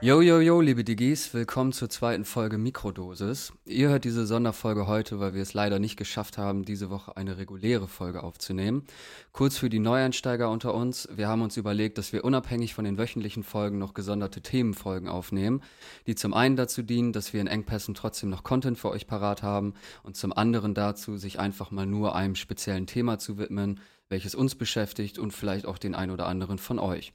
Yo, 0.00 0.20
yo, 0.20 0.38
yo, 0.38 0.60
liebe 0.60 0.84
Digis, 0.84 1.34
willkommen 1.34 1.72
zur 1.72 1.90
zweiten 1.90 2.24
Folge 2.24 2.56
Mikrodosis. 2.56 3.52
Ihr 3.64 3.88
hört 3.88 4.04
diese 4.04 4.26
Sonderfolge 4.26 4.86
heute, 4.86 5.18
weil 5.18 5.34
wir 5.34 5.42
es 5.42 5.54
leider 5.54 5.80
nicht 5.80 5.96
geschafft 5.96 6.38
haben, 6.38 6.64
diese 6.64 6.88
Woche 6.88 7.16
eine 7.16 7.36
reguläre 7.36 7.88
Folge 7.88 8.22
aufzunehmen. 8.22 8.84
Kurz 9.32 9.58
für 9.58 9.68
die 9.68 9.80
Neueinsteiger 9.80 10.52
unter 10.52 10.72
uns, 10.72 11.08
wir 11.16 11.26
haben 11.26 11.42
uns 11.42 11.56
überlegt, 11.56 11.98
dass 11.98 12.12
wir 12.12 12.24
unabhängig 12.24 12.74
von 12.74 12.84
den 12.84 12.96
wöchentlichen 12.96 13.42
Folgen 13.42 13.78
noch 13.78 13.92
gesonderte 13.92 14.40
Themenfolgen 14.40 15.08
aufnehmen, 15.08 15.62
die 16.06 16.14
zum 16.14 16.32
einen 16.32 16.54
dazu 16.54 16.82
dienen, 16.82 17.12
dass 17.12 17.32
wir 17.32 17.40
in 17.40 17.48
Engpässen 17.48 17.94
trotzdem 17.94 18.30
noch 18.30 18.44
Content 18.44 18.78
für 18.78 18.90
euch 18.90 19.08
parat 19.08 19.42
haben 19.42 19.74
und 20.04 20.16
zum 20.16 20.32
anderen 20.32 20.74
dazu, 20.74 21.16
sich 21.16 21.40
einfach 21.40 21.72
mal 21.72 21.86
nur 21.86 22.14
einem 22.14 22.36
speziellen 22.36 22.86
Thema 22.86 23.18
zu 23.18 23.36
widmen, 23.36 23.80
welches 24.08 24.36
uns 24.36 24.54
beschäftigt 24.54 25.18
und 25.18 25.32
vielleicht 25.32 25.66
auch 25.66 25.76
den 25.76 25.96
ein 25.96 26.12
oder 26.12 26.26
anderen 26.26 26.58
von 26.58 26.78
euch. 26.78 27.12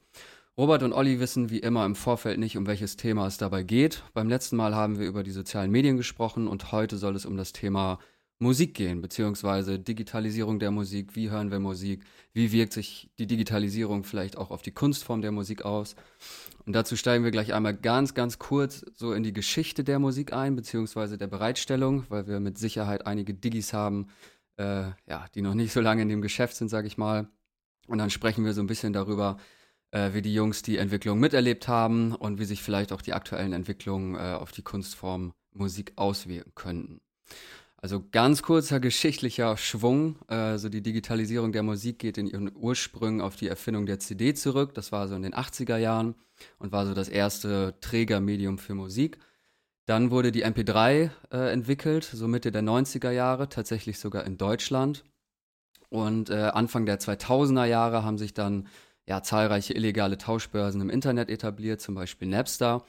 Robert 0.56 0.84
und 0.84 0.92
Olli 0.92 1.18
wissen 1.18 1.50
wie 1.50 1.58
immer 1.58 1.84
im 1.84 1.96
Vorfeld 1.96 2.38
nicht, 2.38 2.56
um 2.56 2.68
welches 2.68 2.96
Thema 2.96 3.26
es 3.26 3.38
dabei 3.38 3.64
geht. 3.64 4.04
Beim 4.14 4.28
letzten 4.28 4.54
Mal 4.54 4.72
haben 4.72 5.00
wir 5.00 5.06
über 5.08 5.24
die 5.24 5.32
sozialen 5.32 5.72
Medien 5.72 5.96
gesprochen 5.96 6.46
und 6.46 6.70
heute 6.70 6.96
soll 6.96 7.16
es 7.16 7.26
um 7.26 7.36
das 7.36 7.52
Thema 7.52 7.98
Musik 8.38 8.74
gehen, 8.74 9.00
beziehungsweise 9.00 9.80
Digitalisierung 9.80 10.60
der 10.60 10.70
Musik. 10.70 11.16
Wie 11.16 11.28
hören 11.28 11.50
wir 11.50 11.58
Musik? 11.58 12.04
Wie 12.32 12.52
wirkt 12.52 12.72
sich 12.72 13.10
die 13.18 13.26
Digitalisierung 13.26 14.04
vielleicht 14.04 14.38
auch 14.38 14.52
auf 14.52 14.62
die 14.62 14.70
Kunstform 14.70 15.22
der 15.22 15.32
Musik 15.32 15.64
aus? 15.64 15.96
Und 16.66 16.72
dazu 16.72 16.94
steigen 16.94 17.24
wir 17.24 17.32
gleich 17.32 17.52
einmal 17.52 17.74
ganz, 17.74 18.14
ganz 18.14 18.38
kurz 18.38 18.84
so 18.94 19.12
in 19.12 19.24
die 19.24 19.32
Geschichte 19.32 19.82
der 19.82 19.98
Musik 19.98 20.32
ein, 20.32 20.54
beziehungsweise 20.54 21.18
der 21.18 21.26
Bereitstellung, 21.26 22.04
weil 22.10 22.28
wir 22.28 22.38
mit 22.38 22.58
Sicherheit 22.58 23.08
einige 23.08 23.34
Digis 23.34 23.72
haben, 23.72 24.06
äh, 24.56 24.84
ja, 25.08 25.26
die 25.34 25.42
noch 25.42 25.54
nicht 25.54 25.72
so 25.72 25.80
lange 25.80 26.02
in 26.02 26.08
dem 26.08 26.22
Geschäft 26.22 26.54
sind, 26.54 26.68
sage 26.68 26.86
ich 26.86 26.96
mal. 26.96 27.26
Und 27.88 27.98
dann 27.98 28.10
sprechen 28.10 28.44
wir 28.44 28.52
so 28.52 28.60
ein 28.60 28.68
bisschen 28.68 28.92
darüber, 28.92 29.36
äh, 29.94 30.12
wie 30.12 30.22
die 30.22 30.34
Jungs 30.34 30.62
die 30.62 30.76
Entwicklung 30.76 31.20
miterlebt 31.20 31.68
haben 31.68 32.14
und 32.14 32.38
wie 32.40 32.44
sich 32.44 32.62
vielleicht 32.62 32.92
auch 32.92 33.00
die 33.00 33.12
aktuellen 33.12 33.52
Entwicklungen 33.52 34.16
äh, 34.16 34.34
auf 34.34 34.50
die 34.50 34.62
Kunstform 34.62 35.32
Musik 35.52 35.92
auswirken 35.94 36.52
könnten. 36.56 37.00
Also 37.76 38.02
ganz 38.10 38.42
kurzer 38.42 38.80
geschichtlicher 38.80 39.56
Schwung. 39.56 40.16
Äh, 40.28 40.58
so 40.58 40.68
die 40.68 40.82
Digitalisierung 40.82 41.52
der 41.52 41.62
Musik 41.62 42.00
geht 42.00 42.18
in 42.18 42.26
ihren 42.26 42.50
Ursprüngen 42.56 43.20
auf 43.20 43.36
die 43.36 43.46
Erfindung 43.46 43.86
der 43.86 44.00
CD 44.00 44.34
zurück. 44.34 44.74
Das 44.74 44.90
war 44.90 45.06
so 45.06 45.14
in 45.14 45.22
den 45.22 45.34
80er 45.34 45.76
Jahren 45.76 46.16
und 46.58 46.72
war 46.72 46.86
so 46.86 46.94
das 46.94 47.08
erste 47.08 47.78
Trägermedium 47.80 48.58
für 48.58 48.74
Musik. 48.74 49.18
Dann 49.86 50.10
wurde 50.10 50.32
die 50.32 50.44
MP3 50.44 51.10
äh, 51.30 51.52
entwickelt, 51.52 52.04
so 52.04 52.26
Mitte 52.26 52.50
der 52.50 52.62
90er 52.62 53.10
Jahre, 53.10 53.48
tatsächlich 53.48 54.00
sogar 54.00 54.24
in 54.24 54.38
Deutschland. 54.38 55.04
Und 55.88 56.30
äh, 56.30 56.50
Anfang 56.52 56.86
der 56.86 56.98
2000er 56.98 57.66
Jahre 57.66 58.02
haben 58.02 58.18
sich 58.18 58.34
dann 58.34 58.66
ja, 59.06 59.22
zahlreiche 59.22 59.74
illegale 59.74 60.18
Tauschbörsen 60.18 60.80
im 60.80 60.90
Internet 60.90 61.28
etabliert, 61.28 61.80
zum 61.80 61.94
Beispiel 61.94 62.28
Napster, 62.28 62.84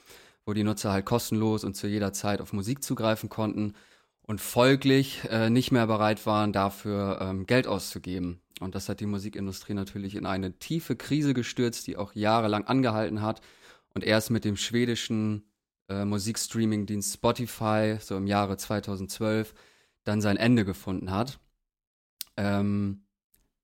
wo 0.45 0.53
die 0.53 0.63
Nutzer 0.63 0.91
halt 0.91 1.05
kostenlos 1.05 1.63
und 1.63 1.75
zu 1.75 1.87
jeder 1.87 2.13
Zeit 2.13 2.41
auf 2.41 2.53
Musik 2.53 2.83
zugreifen 2.83 3.29
konnten 3.29 3.73
und 4.21 4.41
folglich 4.41 5.21
äh, 5.29 5.49
nicht 5.49 5.71
mehr 5.71 5.87
bereit 5.87 6.25
waren, 6.25 6.53
dafür 6.53 7.19
ähm, 7.21 7.45
Geld 7.45 7.67
auszugeben. 7.67 8.41
Und 8.59 8.73
das 8.75 8.87
hat 8.87 8.99
die 8.99 9.05
Musikindustrie 9.05 9.73
natürlich 9.73 10.15
in 10.15 10.25
eine 10.25 10.53
tiefe 10.53 10.95
Krise 10.95 11.33
gestürzt, 11.33 11.87
die 11.87 11.97
auch 11.97 12.13
jahrelang 12.15 12.65
angehalten 12.65 13.21
hat 13.21 13.41
und 13.93 14.03
erst 14.03 14.31
mit 14.31 14.45
dem 14.45 14.55
schwedischen 14.55 15.43
äh, 15.89 16.05
Musikstreaming-Dienst 16.05 17.13
Spotify 17.13 17.97
so 17.99 18.15
im 18.17 18.27
Jahre 18.27 18.57
2012 18.57 19.53
dann 20.03 20.21
sein 20.21 20.37
Ende 20.37 20.65
gefunden 20.65 21.11
hat. 21.11 21.39
Ähm, 22.37 23.04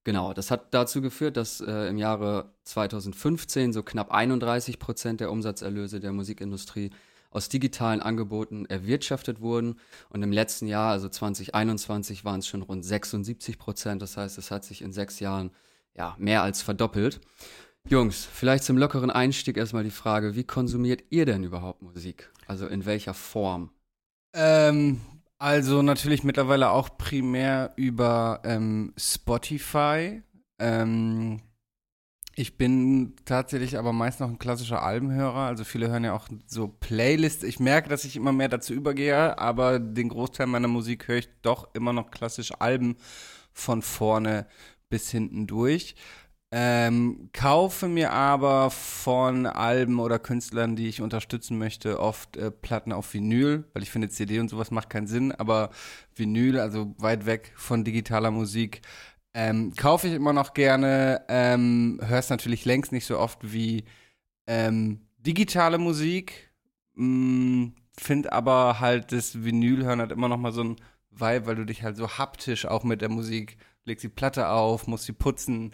Genau, 0.04 0.34
das 0.34 0.50
hat 0.50 0.74
dazu 0.74 1.02
geführt, 1.02 1.38
dass 1.38 1.62
äh, 1.62 1.88
im 1.88 1.98
Jahre 1.98 2.54
2015 2.64 3.72
so 3.72 3.84
knapp 3.84 4.12
31 4.12 4.80
Prozent 4.80 5.20
der 5.20 5.32
Umsatzerlöse 5.32 6.00
der 6.00 6.12
Musikindustrie 6.12 6.90
aus 7.30 7.50
digitalen 7.50 8.02
Angeboten 8.02 8.66
erwirtschaftet 8.66 9.42
wurden. 9.42 9.80
Und 10.10 10.23
im 10.23 10.32
letzten 10.32 10.67
Jahr, 10.67 10.92
also 10.92 11.08
2021, 11.08 12.26
waren 12.26 12.40
es 12.40 12.48
schon 12.48 12.61
rund 12.61 12.84
76 12.84 13.58
Prozent. 13.58 14.02
Das 14.02 14.17
heißt, 14.17 14.38
es 14.38 14.52
hat 14.52 14.66
sich 14.66 14.82
in 14.82 14.92
sechs 14.92 15.20
Jahren 15.20 15.52
ja, 15.95 16.16
mehr 16.17 16.44
als 16.44 16.61
verdoppelt. 16.61 17.22
Jungs, 17.88 18.26
vielleicht 18.26 18.64
zum 18.64 18.78
lockeren 18.78 19.10
Einstieg 19.10 19.58
erstmal 19.58 19.84
die 19.84 19.90
Frage, 19.92 20.36
wie 20.36 20.44
konsumiert 20.44 21.04
ihr 21.10 21.26
denn 21.26 21.44
überhaupt 21.44 21.82
Musik? 21.82 22.32
Also 22.48 22.67
in 22.67 22.86
welcher 22.86 23.14
Form? 23.14 23.72
Ähm, 24.34 25.02
also 25.42 25.82
natürlich 25.82 26.24
mittlerweile 26.24 26.70
auch 26.70 27.00
primär 27.00 27.74
über 27.76 28.42
ähm, 28.44 28.94
Spotify. 28.96 30.22
Ähm, 30.60 31.42
ich 32.36 32.60
bin 32.60 33.16
tatsächlich 33.26 33.80
aber 33.80 33.92
meist 33.92 34.20
noch 34.20 34.30
ein 34.30 34.38
klassischer 34.38 34.84
Albenhörer. 34.84 35.48
Also 35.48 35.64
viele 35.64 35.90
hören 35.90 36.04
ja 36.04 36.14
auch 36.14 36.28
so 36.46 36.68
Playlists. 36.68 37.42
Ich 37.44 37.60
merke, 37.60 37.90
dass 37.90 38.06
ich 38.06 38.16
immer 38.16 38.32
mehr 38.32 38.50
dazu 38.50 38.72
übergehe, 38.72 39.40
aber 39.40 39.80
den 39.80 40.10
Großteil 40.10 40.46
meiner 40.46 40.68
Musik 40.68 41.08
höre 41.08 41.18
ich 41.18 41.30
doch 41.42 41.73
immer 41.73 41.92
noch 41.92 42.12
klassisch 42.12 42.52
Alben 42.60 42.98
von 43.52 43.82
vorne 43.82 44.46
bis 44.92 45.10
hinten 45.10 45.48
durch. 45.48 45.96
Ähm, 46.54 47.30
kaufe 47.32 47.88
mir 47.88 48.12
aber 48.12 48.72
von 48.72 49.45
Alben 49.45 50.00
oder 50.00 50.20
Künstlern, 50.20 50.76
die 50.76 50.89
ich 50.89 51.02
unterstützen 51.02 51.58
möchte, 51.58 51.98
oft 51.98 52.36
äh, 52.36 52.52
Platten 52.52 52.92
auf 52.92 53.14
Vinyl, 53.14 53.64
weil 53.73 53.84
ich 53.84 53.89
finde, 53.89 54.10
CD 54.10 54.38
und 54.39 54.50
sowas 54.50 54.70
macht 54.70 54.90
keinen 54.90 55.08
Sinn, 55.08 55.32
aber 55.32 55.70
Vinyl, 56.14 56.60
also 56.60 56.94
weit 56.98 57.26
weg 57.26 57.54
von 57.56 57.86
digitaler 57.86 58.32
Musik, 58.32 58.82
ähm, 59.34 59.73
kaufe 59.78 60.08
ich 60.08 60.14
immer 60.14 60.34
noch 60.34 60.54
gerne, 60.54 61.23
ähm, 61.30 62.02
hörst 62.04 62.30
natürlich 62.30 62.66
längst 62.66 62.92
nicht 62.92 63.06
so 63.06 63.17
oft 63.17 63.54
wie 63.54 63.86
ähm, 64.45 65.08
digitale 65.20 65.78
Musik, 65.78 66.52
mm, 66.95 67.67
finde 67.98 68.34
aber 68.34 68.82
halt 68.82 69.14
das 69.14 69.44
Vinyl 69.45 69.86
hören 69.86 70.02
hat 70.02 70.11
immer 70.11 70.28
noch 70.28 70.38
mal 70.38 70.52
so 70.52 70.64
ein 70.66 70.76
Vibe, 71.11 71.45
weil 71.45 71.56
du 71.56 71.66
dich 71.66 71.84
halt 71.84 71.95
so 71.95 72.10
haptisch 72.17 72.66
auch 72.66 72.84
mit 72.84 73.02
der 73.02 73.10
Musik 73.10 73.58
legst 73.86 74.04
die 74.04 74.10
Platte 74.10 74.50
auf, 74.50 74.88
musst 74.88 75.06
sie 75.06 75.14
putzen, 75.14 75.73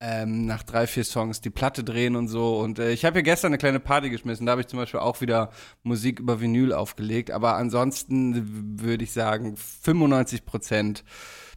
ähm, 0.00 0.46
nach 0.46 0.62
drei, 0.62 0.86
vier 0.86 1.04
Songs 1.04 1.40
die 1.40 1.50
Platte 1.50 1.82
drehen 1.82 2.14
und 2.14 2.28
so. 2.28 2.58
Und 2.58 2.78
äh, 2.78 2.92
ich 2.92 3.04
habe 3.04 3.14
hier 3.14 3.22
gestern 3.22 3.48
eine 3.48 3.58
kleine 3.58 3.80
Party 3.80 4.10
geschmissen. 4.10 4.46
Da 4.46 4.52
habe 4.52 4.60
ich 4.60 4.68
zum 4.68 4.78
Beispiel 4.78 5.00
auch 5.00 5.20
wieder 5.20 5.50
Musik 5.82 6.20
über 6.20 6.40
Vinyl 6.40 6.72
aufgelegt. 6.72 7.30
Aber 7.30 7.56
ansonsten 7.56 8.80
würde 8.80 9.04
ich 9.04 9.12
sagen, 9.12 9.56
95 9.56 10.44
Prozent 10.44 11.04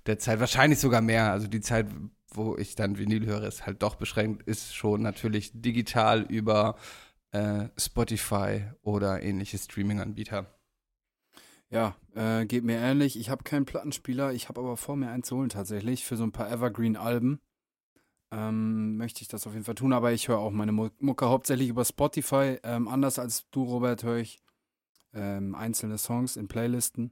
der 0.08 0.18
Zeit, 0.18 0.40
wahrscheinlich 0.40 0.80
sogar 0.80 1.02
mehr. 1.02 1.32
Also 1.32 1.48
die 1.48 1.62
Zeit, 1.62 1.88
wo 2.34 2.58
ich 2.58 2.76
dann 2.76 2.98
Vinyl 2.98 3.26
höre, 3.26 3.44
ist 3.44 3.66
halt 3.66 3.84
doch 3.84 3.96
beschränkt, 3.96 4.44
ist 4.44 4.76
schon 4.76 5.02
natürlich 5.02 5.52
digital 5.54 6.22
über 6.22 6.76
äh, 7.32 7.68
Spotify 7.78 8.64
oder 8.82 9.22
ähnliche 9.22 9.60
Streaming-Anbieter. 9.60 10.48
Ja, 11.70 11.96
äh, 12.16 12.46
geht 12.46 12.64
mir 12.64 12.80
ähnlich. 12.80 13.18
Ich 13.18 13.30
habe 13.30 13.44
keinen 13.44 13.66
Plattenspieler, 13.66 14.34
ich 14.34 14.50
habe 14.50 14.60
aber 14.60 14.76
vor 14.78 14.98
mir 14.98 15.10
einen 15.10 15.24
zu 15.24 15.38
holen 15.38 15.50
tatsächlich 15.50 16.04
für 16.04 16.18
so 16.18 16.24
ein 16.24 16.34
paar 16.34 16.52
Evergreen-Alben 16.52 17.40
ähm, 18.32 18.98
möchte 18.98 19.22
ich 19.22 19.28
das 19.28 19.46
auf 19.46 19.54
jeden 19.54 19.66
Fall 19.66 19.76
tun. 19.76 19.94
Aber 19.94 20.12
ich 20.12 20.28
höre 20.28 20.40
auch 20.40 20.52
meine 20.52 20.72
Mucke 20.72 21.30
hauptsächlich 21.30 21.70
über 21.70 21.86
Spotify. 21.86 22.58
Ähm, 22.64 22.88
anders 22.88 23.20
als 23.20 23.50
du, 23.52 23.64
Robert, 23.64 24.04
höre 24.04 24.18
ich 24.18 24.40
ähm, 25.14 25.56
einzelne 25.56 25.98
Songs 25.98 26.38
in 26.38 26.48
Playlisten. 26.48 27.12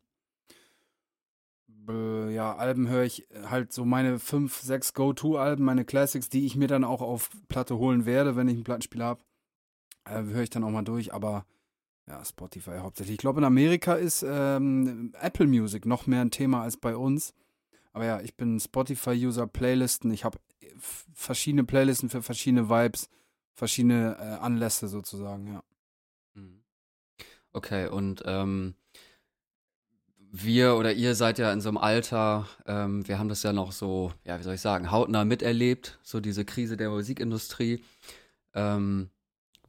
Äh, 1.88 2.34
ja, 2.34 2.56
Alben 2.56 2.88
höre 2.88 3.03
ich 3.03 3.28
halt 3.50 3.74
so 3.74 3.85
meine 3.85 4.19
fünf, 4.19 4.58
sechs 4.59 4.94
Go-To-Alben, 4.94 5.63
meine 5.63 5.85
Classics, 5.85 6.29
die 6.29 6.46
ich 6.46 6.56
mir 6.56 6.68
dann 6.68 6.84
auch 6.84 7.02
auf 7.02 7.29
Platte 7.47 7.78
holen 7.78 8.06
werde, 8.06 8.35
wenn 8.35 8.47
ich 8.47 8.56
einen 8.56 8.63
Plattenspieler 8.63 9.06
habe. 9.06 9.24
Äh, 10.06 10.24
höre 10.24 10.44
ich 10.44 10.50
dann 10.50 10.63
auch 10.63 10.69
mal 10.69 10.84
durch, 10.84 11.13
aber 11.13 11.46
ja, 12.08 12.24
Spotify 12.25 12.78
hauptsächlich. 12.79 13.16
Ich 13.16 13.19
glaube, 13.19 13.40
in 13.40 13.46
Amerika 13.46 13.94
ist 13.94 14.25
ähm, 14.28 15.13
Apple 15.19 15.47
Music 15.47 15.85
noch 15.85 16.08
mehr 16.08 16.22
ein 16.22 16.31
Thema 16.31 16.63
als 16.63 16.78
bei 16.78 16.96
uns. 16.96 17.34
Aber 17.94 18.06
ja, 18.06 18.22
ich 18.22 18.35
bin 18.35 18.59
Spotify-User, 18.59 19.47
Playlisten. 19.47 20.12
Ich 20.12 20.24
habe 20.24 20.40
verschiedene 20.78 21.64
Playlisten 21.64 22.09
für 22.09 22.22
verschiedene 22.22 22.70
Vibes, 22.70 23.09
verschiedene 23.53 24.17
äh, 24.20 24.44
Anlässe 24.44 24.88
sozusagen, 24.88 25.53
ja. 25.53 25.64
Mhm. 26.34 26.64
Okay, 27.52 27.88
und 27.88 28.23
ähm, 28.26 28.76
wir 30.32 30.76
oder 30.76 30.94
ihr 30.94 31.16
seid 31.16 31.40
ja 31.40 31.52
in 31.52 31.61
so 31.61 31.70
einem 31.70 31.78
Alter, 31.78 32.47
ähm, 32.67 33.08
wir 33.08 33.17
haben 33.17 33.29
das 33.29 33.44
ja 33.44 33.53
noch 33.53 33.72
so, 33.72 34.14
ja, 34.23 34.40
wie 34.40 34.44
soll 34.44 34.55
ich 34.55 34.61
sagen, 34.61 34.91
hautnah 34.91 35.26
miterlebt, 35.26 35.99
so 36.03 36.20
diese 36.20 36.46
Krise 36.46 36.78
der 36.78 36.90
Musikindustrie. 36.90 37.84
Ähm, 38.53 39.09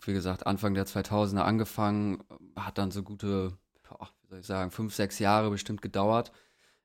wie 0.02 0.12
gesagt, 0.12 0.46
Anfang 0.46 0.75
der 0.75 0.86
2000er 0.86 1.40
angefangen, 1.40 2.22
hat 2.56 2.78
dann 2.78 2.90
so 2.90 3.02
gute, 3.02 3.52
wie 4.22 4.28
soll 4.28 4.40
ich 4.40 4.46
sagen, 4.46 4.70
fünf, 4.70 4.94
sechs 4.94 5.19
Jahre 5.19 5.50
bestimmt 5.50 5.82
gedauert. 5.82 6.32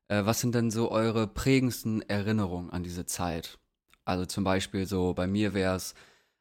Äh, 0.07 0.25
was 0.25 0.39
sind 0.39 0.55
denn 0.55 0.71
so 0.71 0.91
eure 0.91 1.27
prägendsten 1.27 2.01
Erinnerungen 2.01 2.69
an 2.69 2.83
diese 2.83 3.05
Zeit? 3.05 3.57
Also 4.05 4.25
zum 4.25 4.43
Beispiel 4.43 4.85
so, 4.85 5.13
bei 5.13 5.27
mir 5.27 5.53
wäre 5.53 5.75
es 5.75 5.95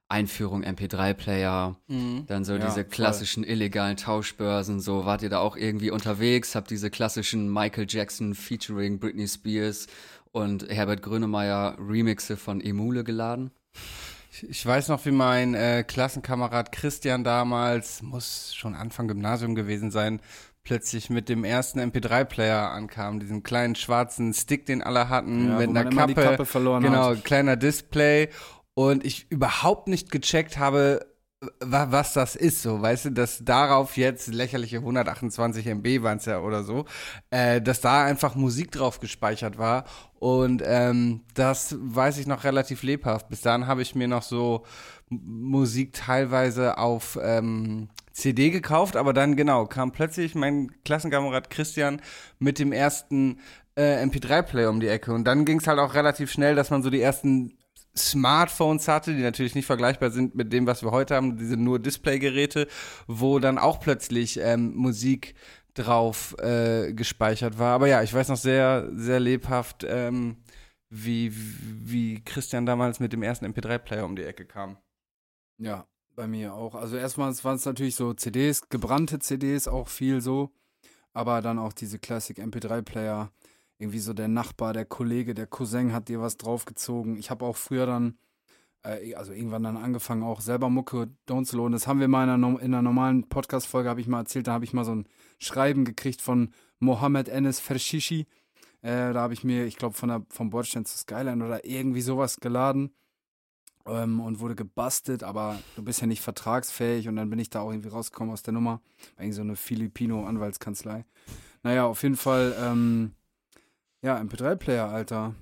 Einführung 0.09 0.65
MP3-Player, 0.65 1.77
mhm. 1.89 2.27
dann 2.27 2.45
so 2.45 2.55
ja, 2.55 2.67
diese 2.67 2.85
klassischen 2.85 3.43
voll. 3.43 3.53
illegalen 3.53 3.97
Tauschbörsen, 3.97 4.81
so 4.81 5.07
wart 5.07 5.23
ihr 5.23 5.31
da 5.31 5.39
auch 5.39 5.57
irgendwie 5.57 5.91
unterwegs, 5.91 6.55
habt 6.55 6.71
diese 6.71 6.91
klassischen 6.91 7.53
Michael 7.53 7.87
Jackson 7.89 8.35
featuring 8.35 8.99
Britney 8.99 9.27
Spears 9.27 9.87
und 10.31 10.69
Herbert 10.69 11.03
Grönemeyer 11.03 11.77
Remixe 11.81 12.37
von 12.37 12.61
Emule 12.61 13.03
geladen? 13.03 13.51
Ich, 14.43 14.67
weiß 14.67 14.89
noch, 14.89 15.05
wie 15.07 15.13
mein 15.13 15.55
äh, 15.55 15.85
Klassenkamerad 15.87 16.73
Christian 16.73 17.25
damals, 17.25 18.03
muss 18.03 18.53
schon 18.55 18.75
Anfang 18.75 19.09
Gymnasium 19.09 19.55
gewesen 19.55 19.91
sein, 19.91 20.21
plötzlich 20.65 21.11
mit 21.11 21.29
dem 21.29 21.45
ersten 21.45 21.79
MP3-Player 21.79 22.71
ankam, 22.71 23.21
diesen 23.21 23.43
kleinen 23.43 23.75
schwarzen 23.75 24.33
Stick, 24.33 24.67
den 24.67 24.83
alle 24.83 25.09
hatten, 25.09 25.49
Ja, 25.51 25.59
mit 25.59 25.69
einer 25.69 25.85
Kappe, 25.85 26.15
Kappe 26.15 26.47
genau, 26.81 27.11
hat. 27.11 27.25
kleiner 27.25 27.57
Display 27.57 28.31
und 28.75 29.05
ich 29.05 29.31
überhaupt 29.31 29.89
nicht 29.89 30.11
gecheckt 30.11 30.59
habe, 30.59 31.07
wa 31.61 31.89
was 31.91 32.15
das 32.15 32.37
ist, 32.37 32.63
so, 32.63 32.81
weißt 32.81 33.07
du, 33.07 33.11
dass 33.11 33.45
darauf 33.45 33.99
jetzt 33.99 34.29
lächerliche 34.29 34.79
128 34.79 35.67
MB 35.67 36.03
waren 36.03 36.17
es 36.17 36.25
ja 36.25 36.41
oder 36.41 36.63
so, 36.65 36.87
äh, 37.31 37.61
dass 37.61 37.83
da 37.83 38.05
einfach 38.05 38.35
Musik 38.35 38.73
drauf 38.73 39.01
gespeichert 39.01 39.59
war 39.59 39.85
und 40.19 40.63
ähm, 40.65 41.21
das 41.35 41.77
weiß 41.79 42.17
ich 42.17 42.27
noch 42.27 42.45
relativ 42.45 42.83
lebhaft. 42.83 43.29
Bis 43.29 43.43
dahin 43.43 43.67
habe 43.67 43.83
ich 43.83 43.95
mir 43.95 44.09
noch 44.09 44.23
so 44.23 44.65
Musik 45.09 45.93
teilweise 45.93 46.79
auf 46.79 47.19
ähm, 47.23 47.89
CD 48.13 48.51
gekauft, 48.51 48.97
aber 48.97 49.13
dann 49.13 49.37
genau 49.37 49.67
kam 49.67 49.93
plötzlich 49.93 50.35
mein 50.35 50.71
Klassenkamerad 50.85 51.51
Christian 51.51 52.01
mit 52.39 52.59
dem 52.59 52.73
ersten 52.73 53.41
äh, 53.77 54.05
MP3-Player 54.05 54.71
um 54.71 54.81
die 54.81 54.89
Ecke 54.89 55.13
und 55.13 55.25
dann 55.25 55.45
ging 55.45 55.59
es 55.61 55.67
halt 55.67 55.79
auch 55.79 55.95
relativ 55.95 56.31
schnell, 56.31 56.55
dass 56.55 56.71
man 56.71 56.83
so 56.83 56.91
die 56.91 57.01
ersten 57.01 57.59
Smartphones 57.97 58.89
hatte, 58.89 59.15
die 59.15 59.23
natürlich 59.23 59.55
nicht 59.55 59.67
vergleichbar 59.67 60.11
sind 60.11 60.35
mit 60.35 60.53
dem, 60.53 60.67
was 60.67 60.83
wir 60.83 60.91
heute 60.91 61.15
haben, 61.15 61.37
diese 61.37 61.57
nur 61.57 61.79
Displaygeräte, 61.79 62.67
wo 63.07 63.39
dann 63.39 63.59
auch 63.59 63.81
plötzlich 63.81 64.41
ähm, 64.41 64.75
Musik 64.75 65.35
drauf 65.75 66.37
äh, 66.39 66.93
gespeichert 66.93 67.59
war. 67.59 67.75
Aber 67.75 67.87
ja, 67.87 68.03
ich 68.03 68.13
weiß 68.13 68.29
noch 68.29 68.37
sehr, 68.37 68.89
sehr 68.93 69.21
lebhaft, 69.21 69.85
ähm, 69.89 70.37
wie, 70.91 71.33
wie 71.35 72.23
Christian 72.25 72.67
damals 72.67 73.01
mit 73.01 73.13
dem 73.13 73.23
ersten 73.23 73.47
MP3-Player 73.47 74.05
um 74.05 74.17
die 74.17 74.25
Ecke 74.25 74.45
kam. 74.45 74.77
Ja, 75.59 75.87
bei 76.15 76.27
mir 76.27 76.55
auch. 76.55 76.75
Also 76.75 76.97
erstmal 76.97 77.33
waren 77.45 77.57
es 77.57 77.65
natürlich 77.65 77.97
so 77.97 78.15
CDs, 78.15 78.69
gebrannte 78.69 79.19
CDs, 79.19 79.69
auch 79.69 79.89
viel 79.89 80.21
so. 80.21 80.51
Aber 81.13 81.43
dann 81.43 81.59
auch 81.59 81.73
diese 81.73 81.99
Classic 81.99 82.39
MP3-Player. 82.39 83.31
Irgendwie 83.79 83.99
so 83.99 84.13
der 84.13 84.29
Nachbar, 84.29 84.73
der 84.73 84.85
Kollege, 84.85 85.35
der 85.35 85.47
Cousin 85.47 85.93
hat 85.93 86.09
dir 86.09 86.21
was 86.21 86.37
draufgezogen. 86.37 87.17
Ich 87.17 87.31
habe 87.31 87.45
auch 87.45 87.57
früher 87.57 87.87
dann, 87.87 88.19
äh, 88.85 89.15
also 89.15 89.33
irgendwann 89.33 89.65
dann 89.65 89.77
angefangen, 89.77 90.23
auch 90.23 90.41
selber 90.41 90.71
Mucke 90.71 91.11
downzuladen. 91.27 91.73
Das 91.73 91.87
haben 91.87 92.01
wir 92.01 92.09
mal 92.09 92.25
in 92.25 92.31
einer, 92.31 92.61
in 92.61 92.75
einer 92.75 92.83
normalen 92.83 93.29
Podcast-Folge, 93.29 93.89
habe 93.89 94.01
ich 94.01 94.07
mal 94.07 94.21
erzählt, 94.21 94.47
da 94.47 94.53
habe 94.53 94.65
ich 94.65 94.73
mal 94.73 94.85
so 94.85 94.95
ein 94.95 95.09
Schreiben 95.39 95.85
gekriegt 95.85 96.23
von 96.23 96.53
Mohammed 96.79 97.29
Enes 97.29 97.61
Fershishi. 97.61 98.27
Äh, 98.83 99.13
da 99.13 99.15
habe 99.15 99.35
ich 99.35 99.45
mir, 99.45 99.67
ich 99.67 99.77
glaube, 99.77 99.95
von 99.95 100.09
der, 100.09 100.25
vom 100.29 100.51
Bordstein 100.51 100.85
zu 100.85 100.99
Skyline 100.99 101.45
oder 101.45 101.65
irgendwie 101.65 102.03
sowas 102.03 102.39
geladen 102.39 102.93
ähm, 103.87 104.21
und 104.21 104.41
wurde 104.41 104.55
gebastelt, 104.55 105.23
aber 105.23 105.59
du 105.77 105.83
bist 105.83 106.01
ja 106.01 106.07
nicht 106.07 106.23
vertragsfähig 106.23 107.09
und 107.09 107.17
dann 107.17 107.31
bin 107.31 107.39
ich 107.39 107.51
da 107.51 107.61
auch 107.61 107.71
irgendwie 107.71 107.89
rausgekommen 107.91 108.33
aus 108.33 108.43
der 108.43 108.53
Nummer. 108.55 108.81
Irgendwie 109.17 109.33
so 109.33 109.43
eine 109.43 109.57
Filipino-Anwaltskanzlei. 109.57 111.05
Naja, 111.63 111.85
auf 111.87 112.03
jeden 112.03 112.17
Fall, 112.17 112.55
ähm, 112.61 113.13
ja, 114.03 114.17
MP3-Player, 114.19 114.89
Alter. 114.89 115.35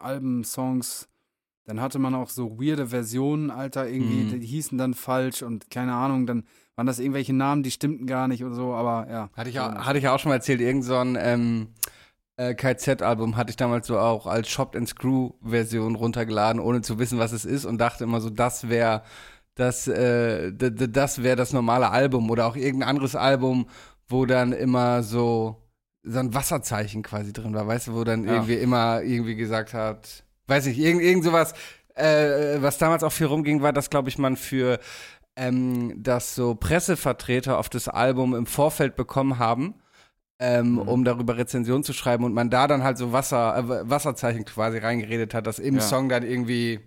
Alben, 0.00 0.44
Songs. 0.44 1.08
Dann 1.64 1.80
hatte 1.80 1.98
man 1.98 2.14
auch 2.14 2.30
so 2.30 2.58
weirde 2.60 2.88
Versionen, 2.88 3.50
Alter, 3.50 3.88
irgendwie, 3.88 4.24
Mhm. 4.24 4.40
die 4.40 4.46
hießen 4.46 4.78
dann 4.78 4.94
falsch 4.94 5.42
und 5.42 5.70
keine 5.70 5.94
Ahnung, 5.94 6.26
dann 6.26 6.44
waren 6.76 6.86
das 6.86 6.98
irgendwelche 6.98 7.34
Namen, 7.34 7.62
die 7.62 7.70
stimmten 7.70 8.06
gar 8.06 8.28
nicht 8.28 8.44
oder 8.44 8.54
so, 8.54 8.72
aber 8.74 9.10
ja. 9.10 9.30
Hatte 9.34 9.50
ich, 9.50 9.58
auch, 9.60 9.74
hatte 9.74 9.98
ich 9.98 10.08
auch 10.08 10.18
schon 10.18 10.30
mal 10.30 10.36
erzählt, 10.36 10.60
irgend 10.60 10.84
so 10.84 10.96
ein 10.96 11.16
ähm, 11.18 11.68
äh, 12.38 12.54
KZ-Album 12.54 13.36
hatte 13.36 13.50
ich 13.50 13.56
damals 13.56 13.86
so 13.86 13.98
auch 13.98 14.26
als 14.26 14.48
Chopped 14.54 14.74
and 14.76 14.88
Screw-Version 14.88 15.94
runtergeladen, 15.96 16.60
ohne 16.62 16.80
zu 16.80 16.98
wissen, 16.98 17.18
was 17.18 17.32
es 17.32 17.44
ist 17.44 17.66
und 17.66 17.78
dachte 17.78 18.04
immer 18.04 18.20
so, 18.20 18.30
das 18.30 18.68
wäre 18.70 19.02
das, 19.54 19.86
äh, 19.88 20.52
das 20.52 21.22
wäre 21.22 21.36
das 21.36 21.52
normale 21.52 21.90
Album 21.90 22.30
oder 22.30 22.46
auch 22.46 22.56
irgendein 22.56 22.88
anderes 22.90 23.14
Album, 23.16 23.66
wo 24.08 24.24
dann 24.24 24.52
immer 24.52 25.02
so 25.02 25.56
so 26.04 26.20
ein 26.20 26.32
Wasserzeichen 26.32 27.02
quasi 27.02 27.32
drin 27.34 27.52
war, 27.54 27.66
weißt 27.66 27.88
du, 27.88 27.94
wo 27.94 28.04
dann 28.04 28.24
Ja. 28.24 28.34
irgendwie 28.34 28.54
immer 28.54 29.02
irgendwie 29.02 29.34
gesagt 29.34 29.74
hat, 29.74 30.22
weiß 30.46 30.66
nicht, 30.66 30.78
irgend, 30.78 31.02
irgend 31.02 31.24
sowas, 31.24 31.52
äh, 31.96 32.62
was 32.62 32.78
damals 32.78 33.02
auch 33.02 33.12
viel 33.12 33.26
rumging, 33.26 33.60
war, 33.60 33.72
dass, 33.74 33.90
glaube 33.90 34.08
ich, 34.08 34.16
man 34.16 34.36
für 34.36 34.78
ähm, 35.36 35.94
dass 36.02 36.34
so 36.34 36.54
Pressevertreter 36.54 37.58
auf 37.58 37.68
das 37.68 37.88
Album 37.88 38.34
im 38.34 38.46
Vorfeld 38.46 38.96
bekommen 38.96 39.38
haben, 39.38 39.74
ähm, 40.40 40.72
Mhm. 40.72 40.78
um 40.78 41.04
darüber 41.04 41.36
Rezension 41.36 41.82
zu 41.82 41.92
schreiben 41.92 42.24
und 42.24 42.32
man 42.34 42.48
da 42.50 42.66
dann 42.68 42.82
halt 42.84 42.96
so 42.98 43.12
Wasser, 43.12 43.56
äh, 43.56 43.90
Wasserzeichen 43.90 44.44
quasi 44.44 44.78
reingeredet 44.78 45.34
hat, 45.34 45.46
dass 45.46 45.58
im 45.58 45.76
Ja. 45.76 45.80
Song 45.80 46.08
dann 46.08 46.22
irgendwie 46.22 46.80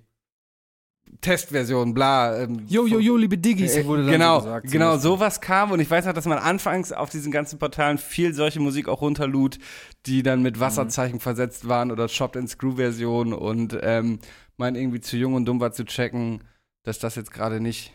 Testversion, 1.19 1.93
bla. 1.93 2.43
Ähm, 2.43 2.63
Jo, 2.67 2.85
jo, 2.87 2.99
jo, 2.99 3.17
liebe 3.17 3.37
Diggis, 3.37 3.75
äh, 3.75 3.85
wurde 3.85 4.03
dann 4.03 4.11
genau, 4.11 4.39
so 4.39 4.45
gesagt. 4.45 4.71
genau, 4.71 4.97
sowas 4.97 5.41
kam 5.41 5.71
und 5.71 5.79
ich 5.81 5.89
weiß 5.89 6.05
noch, 6.05 6.13
dass 6.13 6.25
man 6.25 6.37
anfangs 6.37 6.91
auf 6.93 7.09
diesen 7.09 7.31
ganzen 7.31 7.59
Portalen 7.59 7.97
viel 7.97 8.33
solche 8.33 8.59
Musik 8.61 8.87
auch 8.87 9.01
runterlud, 9.01 9.57
die 10.05 10.23
dann 10.23 10.39
Mhm. 10.39 10.43
mit 10.43 10.59
Wasserzeichen 10.59 11.19
versetzt 11.19 11.67
waren 11.67 11.91
oder 11.91 12.07
Chopped 12.07 12.37
and 12.37 12.49
Screw 12.49 12.75
Version 12.77 13.33
und 13.33 13.77
ähm, 13.81 14.19
man 14.57 14.75
irgendwie 14.75 15.01
zu 15.01 15.17
jung 15.17 15.33
und 15.33 15.45
dumm 15.45 15.59
war 15.59 15.73
zu 15.73 15.83
checken, 15.85 16.43
dass 16.83 16.99
das 16.99 17.15
jetzt 17.15 17.31
gerade 17.33 17.59
nicht 17.59 17.91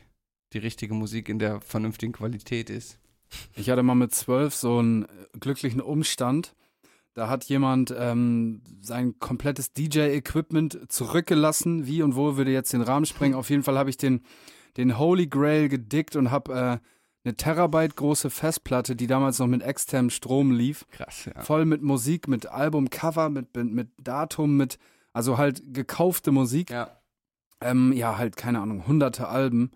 die 0.52 0.58
richtige 0.58 0.94
Musik 0.94 1.28
in 1.28 1.38
der 1.38 1.60
vernünftigen 1.62 2.12
Qualität 2.12 2.68
ist. 2.70 2.98
Ich 3.54 3.70
hatte 3.70 3.82
mal 3.82 3.94
mit 3.94 4.14
zwölf 4.14 4.54
so 4.54 4.78
einen 4.78 5.04
äh, 5.04 5.06
glücklichen 5.38 5.80
Umstand. 5.80 6.54
Da 7.14 7.28
hat 7.28 7.44
jemand 7.44 7.94
ähm, 7.98 8.60
sein 8.82 9.18
komplettes 9.18 9.72
DJ-Equipment 9.72 10.92
zurückgelassen. 10.92 11.86
Wie 11.86 12.02
und 12.02 12.14
wo 12.14 12.36
würde 12.36 12.52
jetzt 12.52 12.72
den 12.74 12.82
Rahmen 12.82 13.06
sprengen? 13.06 13.34
Auf 13.34 13.48
jeden 13.48 13.62
Fall 13.62 13.78
habe 13.78 13.88
ich 13.88 13.96
den, 13.96 14.20
den 14.76 14.98
Holy 14.98 15.26
Grail 15.26 15.68
gedickt 15.70 16.14
und 16.14 16.30
habe 16.30 16.52
äh, 16.52 16.78
eine 17.24 17.36
Terabyte 17.36 17.96
große 17.96 18.28
Festplatte, 18.30 18.94
die 18.94 19.06
damals 19.06 19.38
noch 19.38 19.46
mit 19.46 19.62
externem 19.62 20.10
Strom 20.10 20.52
lief. 20.52 20.86
Krass, 20.90 21.24
ja. 21.24 21.40
Voll 21.42 21.64
mit 21.64 21.82
Musik, 21.82 22.28
mit 22.28 22.46
Albumcover, 22.46 23.30
mit, 23.30 23.56
mit, 23.56 23.72
mit 23.72 23.88
Datum, 23.98 24.56
mit, 24.56 24.78
also 25.12 25.38
halt 25.38 25.62
gekaufte 25.72 26.32
Musik 26.32 26.70
Ja. 26.70 26.90
ähm, 27.62 27.92
ja, 27.94 28.18
halt, 28.18 28.36
keine 28.36 28.60
Ahnung, 28.60 28.86
hunderte 28.86 29.26
Alben 29.28 29.72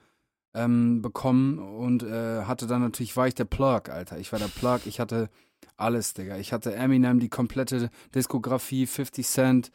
ähm, 0.54 1.02
bekommen 1.02 1.58
und 1.58 2.02
äh, 2.02 2.42
hatte 2.42 2.66
dann 2.66 2.82
natürlich, 2.82 3.16
war 3.16 3.28
ich 3.28 3.34
der 3.34 3.44
Plug, 3.44 3.82
Alter. 3.88 4.18
Ich 4.18 4.32
war 4.32 4.38
der 4.38 4.48
Plug, 4.48 4.80
ich 4.86 5.00
hatte 5.00 5.28
alles, 5.76 6.14
Digga. 6.14 6.36
Ich 6.36 6.52
hatte 6.52 6.74
Eminem, 6.74 7.20
die 7.20 7.28
komplette 7.28 7.90
Diskografie, 8.14 8.86
50 8.86 9.26
Cent, 9.26 9.72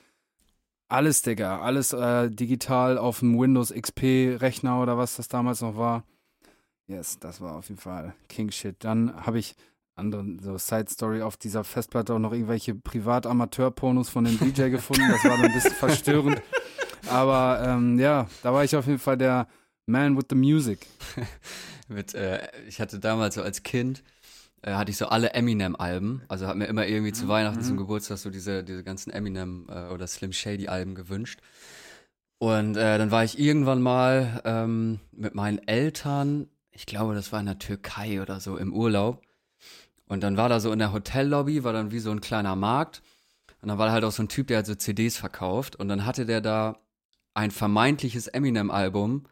alles, 0.88 1.22
Digga. 1.22 1.62
Alles 1.62 1.94
äh, 1.94 2.30
digital 2.30 2.98
auf 2.98 3.19
dem 3.19 3.39
Windows 3.39 3.74
XP-Rechner 3.74 4.82
oder 4.82 4.98
was 4.98 5.15
das 5.15 5.27
damals 5.27 5.62
noch 5.62 5.77
war. 5.77 6.03
Yes, 6.88 7.17
das 7.20 7.41
war 7.41 7.55
auf 7.55 7.70
jeden 7.70 7.82
Fall 7.82 8.13
King 8.29 8.51
Shit. 8.51 8.84
Dann 8.84 9.25
habe 9.25 9.39
ich 9.39 9.55
anderen 9.96 10.39
so 10.39 10.58
Side 10.58 10.88
Story 10.89 11.22
auf 11.22 11.38
dieser 11.38 11.63
Festplatte 11.63 12.13
auch 12.13 12.20
noch 12.20 12.34
irgendwelche 12.34 12.75
Privat-Amateur-Pornos 12.75 14.10
von 14.10 14.25
dem 14.25 14.38
DJ 14.38 14.70
gefunden. 14.70 15.10
Das 15.10 15.24
war 15.24 15.32
dann 15.32 15.46
ein 15.46 15.53
bisschen 15.53 15.72
verstörend. 15.72 16.41
Aber 17.10 17.63
ähm, 17.65 17.98
ja, 17.98 18.27
da 18.44 18.53
war 18.53 18.63
ich 18.63 18.75
auf 18.75 18.86
jeden 18.86 19.00
Fall 19.00 19.17
der 19.17 19.48
Man 19.86 20.18
with 20.18 20.25
the 20.30 20.36
Music. 20.36 20.88
Mit, 21.88 22.15
äh, 22.15 22.48
ich 22.68 22.82
hatte 22.82 23.00
damals 23.00 23.36
so 23.36 23.44
als 23.44 23.63
Kind, 23.63 24.04
äh, 24.63 24.74
hatte 24.74 24.92
ich 24.92 24.98
so 24.98 25.08
alle 25.08 25.34
Eminem-Alben. 25.34 26.24
Also 26.27 26.48
hat 26.48 26.58
mir 26.58 26.65
immer 26.65 26.88
irgendwie 26.88 27.13
zu 27.13 27.27
Weihnachten 27.27 27.62
zum 27.62 27.77
Geburtstag 27.77 28.18
so 28.18 28.30
diese, 28.30 28.63
diese 28.63 28.84
ganzen 28.84 29.12
Eminem 29.12 29.68
äh, 29.70 29.89
oder 29.94 30.08
Slim 30.08 30.34
Shady-Alben 30.34 30.96
gewünscht. 30.96 31.39
Und 32.39 32.75
äh, 32.75 32.98
dann 32.98 33.12
war 33.12 33.24
ich 33.24 33.39
irgendwann 33.39 33.82
mal 33.82 34.42
ähm, 34.44 35.00
mit 35.12 35.36
meinen 35.36 35.60
Eltern, 35.68 36.48
ich 36.72 36.86
glaube, 36.86 37.15
das 37.15 37.32
war 37.32 37.39
in 37.39 37.46
der 37.46 37.60
Türkei 37.60 38.22
oder 38.22 38.39
so, 38.39 38.58
im 38.58 38.74
Urlaub. 38.74 39.22
Und 40.08 40.22
dann 40.22 40.38
war 40.38 40.50
da 40.50 40.60
so 40.60 40.72
in 40.72 40.80
der 40.80 40.94
Hotellobby, 40.94 41.63
war 41.63 41.74
dann 41.74 41.92
wie 41.92 42.00
so 42.00 42.12
ein 42.12 42.22
kleiner 42.22 42.56
Markt. 42.56 43.01
Und 43.62 43.70
dann 43.70 43.77
war 43.77 43.92
halt 43.92 44.04
auch 44.04 44.12
so 44.12 44.22
ein 44.22 44.30
Typ, 44.30 44.48
der 44.48 44.58
halt 44.58 44.65
so 44.65 44.75
CDs 44.75 45.18
verkauft. 45.18 45.75
Und 45.75 45.88
dann 45.88 46.06
hatte 46.06 46.25
der 46.25 46.42
da 46.42 46.77
ein 47.34 47.51
vermeintliches 47.51 48.27
Eminem-Album, 48.27 49.25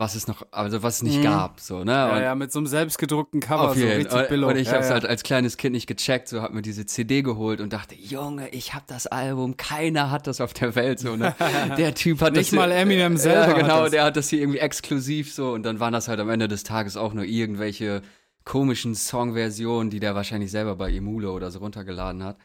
was 0.00 0.14
es 0.14 0.26
noch, 0.26 0.46
also 0.50 0.82
was 0.82 0.96
es 0.96 1.02
nicht 1.02 1.18
Mhm. 1.18 1.22
gab, 1.24 1.60
so, 1.60 1.84
ne? 1.84 1.92
Ja, 1.92 2.16
Und- 2.16 2.22
ja, 2.22 2.34
mit 2.34 2.50
so 2.50 2.58
einem 2.58 2.66
selbstgedruckten 2.66 3.40
Cover, 3.40 3.74
so 3.74 3.86
richtig 3.86 4.28
billow. 4.28 4.48
Und 4.48 4.56
ich 4.56 4.68
ja, 4.68 4.72
hab's 4.74 4.88
ja. 4.88 4.94
halt 4.94 5.04
als 5.04 5.22
kleines 5.22 5.58
Kind 5.58 5.74
nicht 5.74 5.86
gecheckt, 5.86 6.28
so 6.28 6.40
hab 6.40 6.52
mir 6.54 6.62
diese 6.62 6.86
CD 6.86 7.20
geholt 7.20 7.60
und 7.60 7.72
dachte, 7.74 7.94
Junge, 7.94 8.48
ich 8.48 8.72
hab 8.74 8.86
das 8.86 9.06
Album, 9.06 9.58
keiner 9.58 10.10
hat 10.10 10.26
das 10.26 10.40
auf 10.40 10.54
der 10.54 10.74
Welt, 10.74 10.98
so, 11.00 11.16
ne? 11.16 11.34
Der 11.76 11.94
Typ 11.94 12.22
hat 12.22 12.32
Nicht 12.32 12.50
das 12.50 12.56
mal 12.56 12.72
Eminem 12.72 13.18
selber 13.18 13.40
Ja, 13.42 13.46
hat 13.48 13.56
genau, 13.56 13.82
das. 13.82 13.90
der 13.90 14.04
hat 14.04 14.16
das 14.16 14.30
hier 14.30 14.40
irgendwie 14.40 14.58
exklusiv 14.60 15.32
so 15.34 15.52
und 15.52 15.62
dann 15.64 15.78
waren 15.80 15.92
das 15.92 16.08
halt 16.08 16.18
am 16.18 16.30
Ende 16.30 16.48
des 16.48 16.62
Tages 16.62 16.96
auch 16.96 17.12
nur 17.12 17.24
irgendwelche 17.24 18.00
komischen 18.44 18.94
Songversionen, 18.94 19.90
die 19.90 20.00
der 20.00 20.14
wahrscheinlich 20.14 20.50
selber 20.50 20.76
bei 20.76 20.90
Emule 20.90 21.30
oder 21.30 21.50
so 21.50 21.58
runtergeladen 21.58 22.24
hat. 22.24 22.38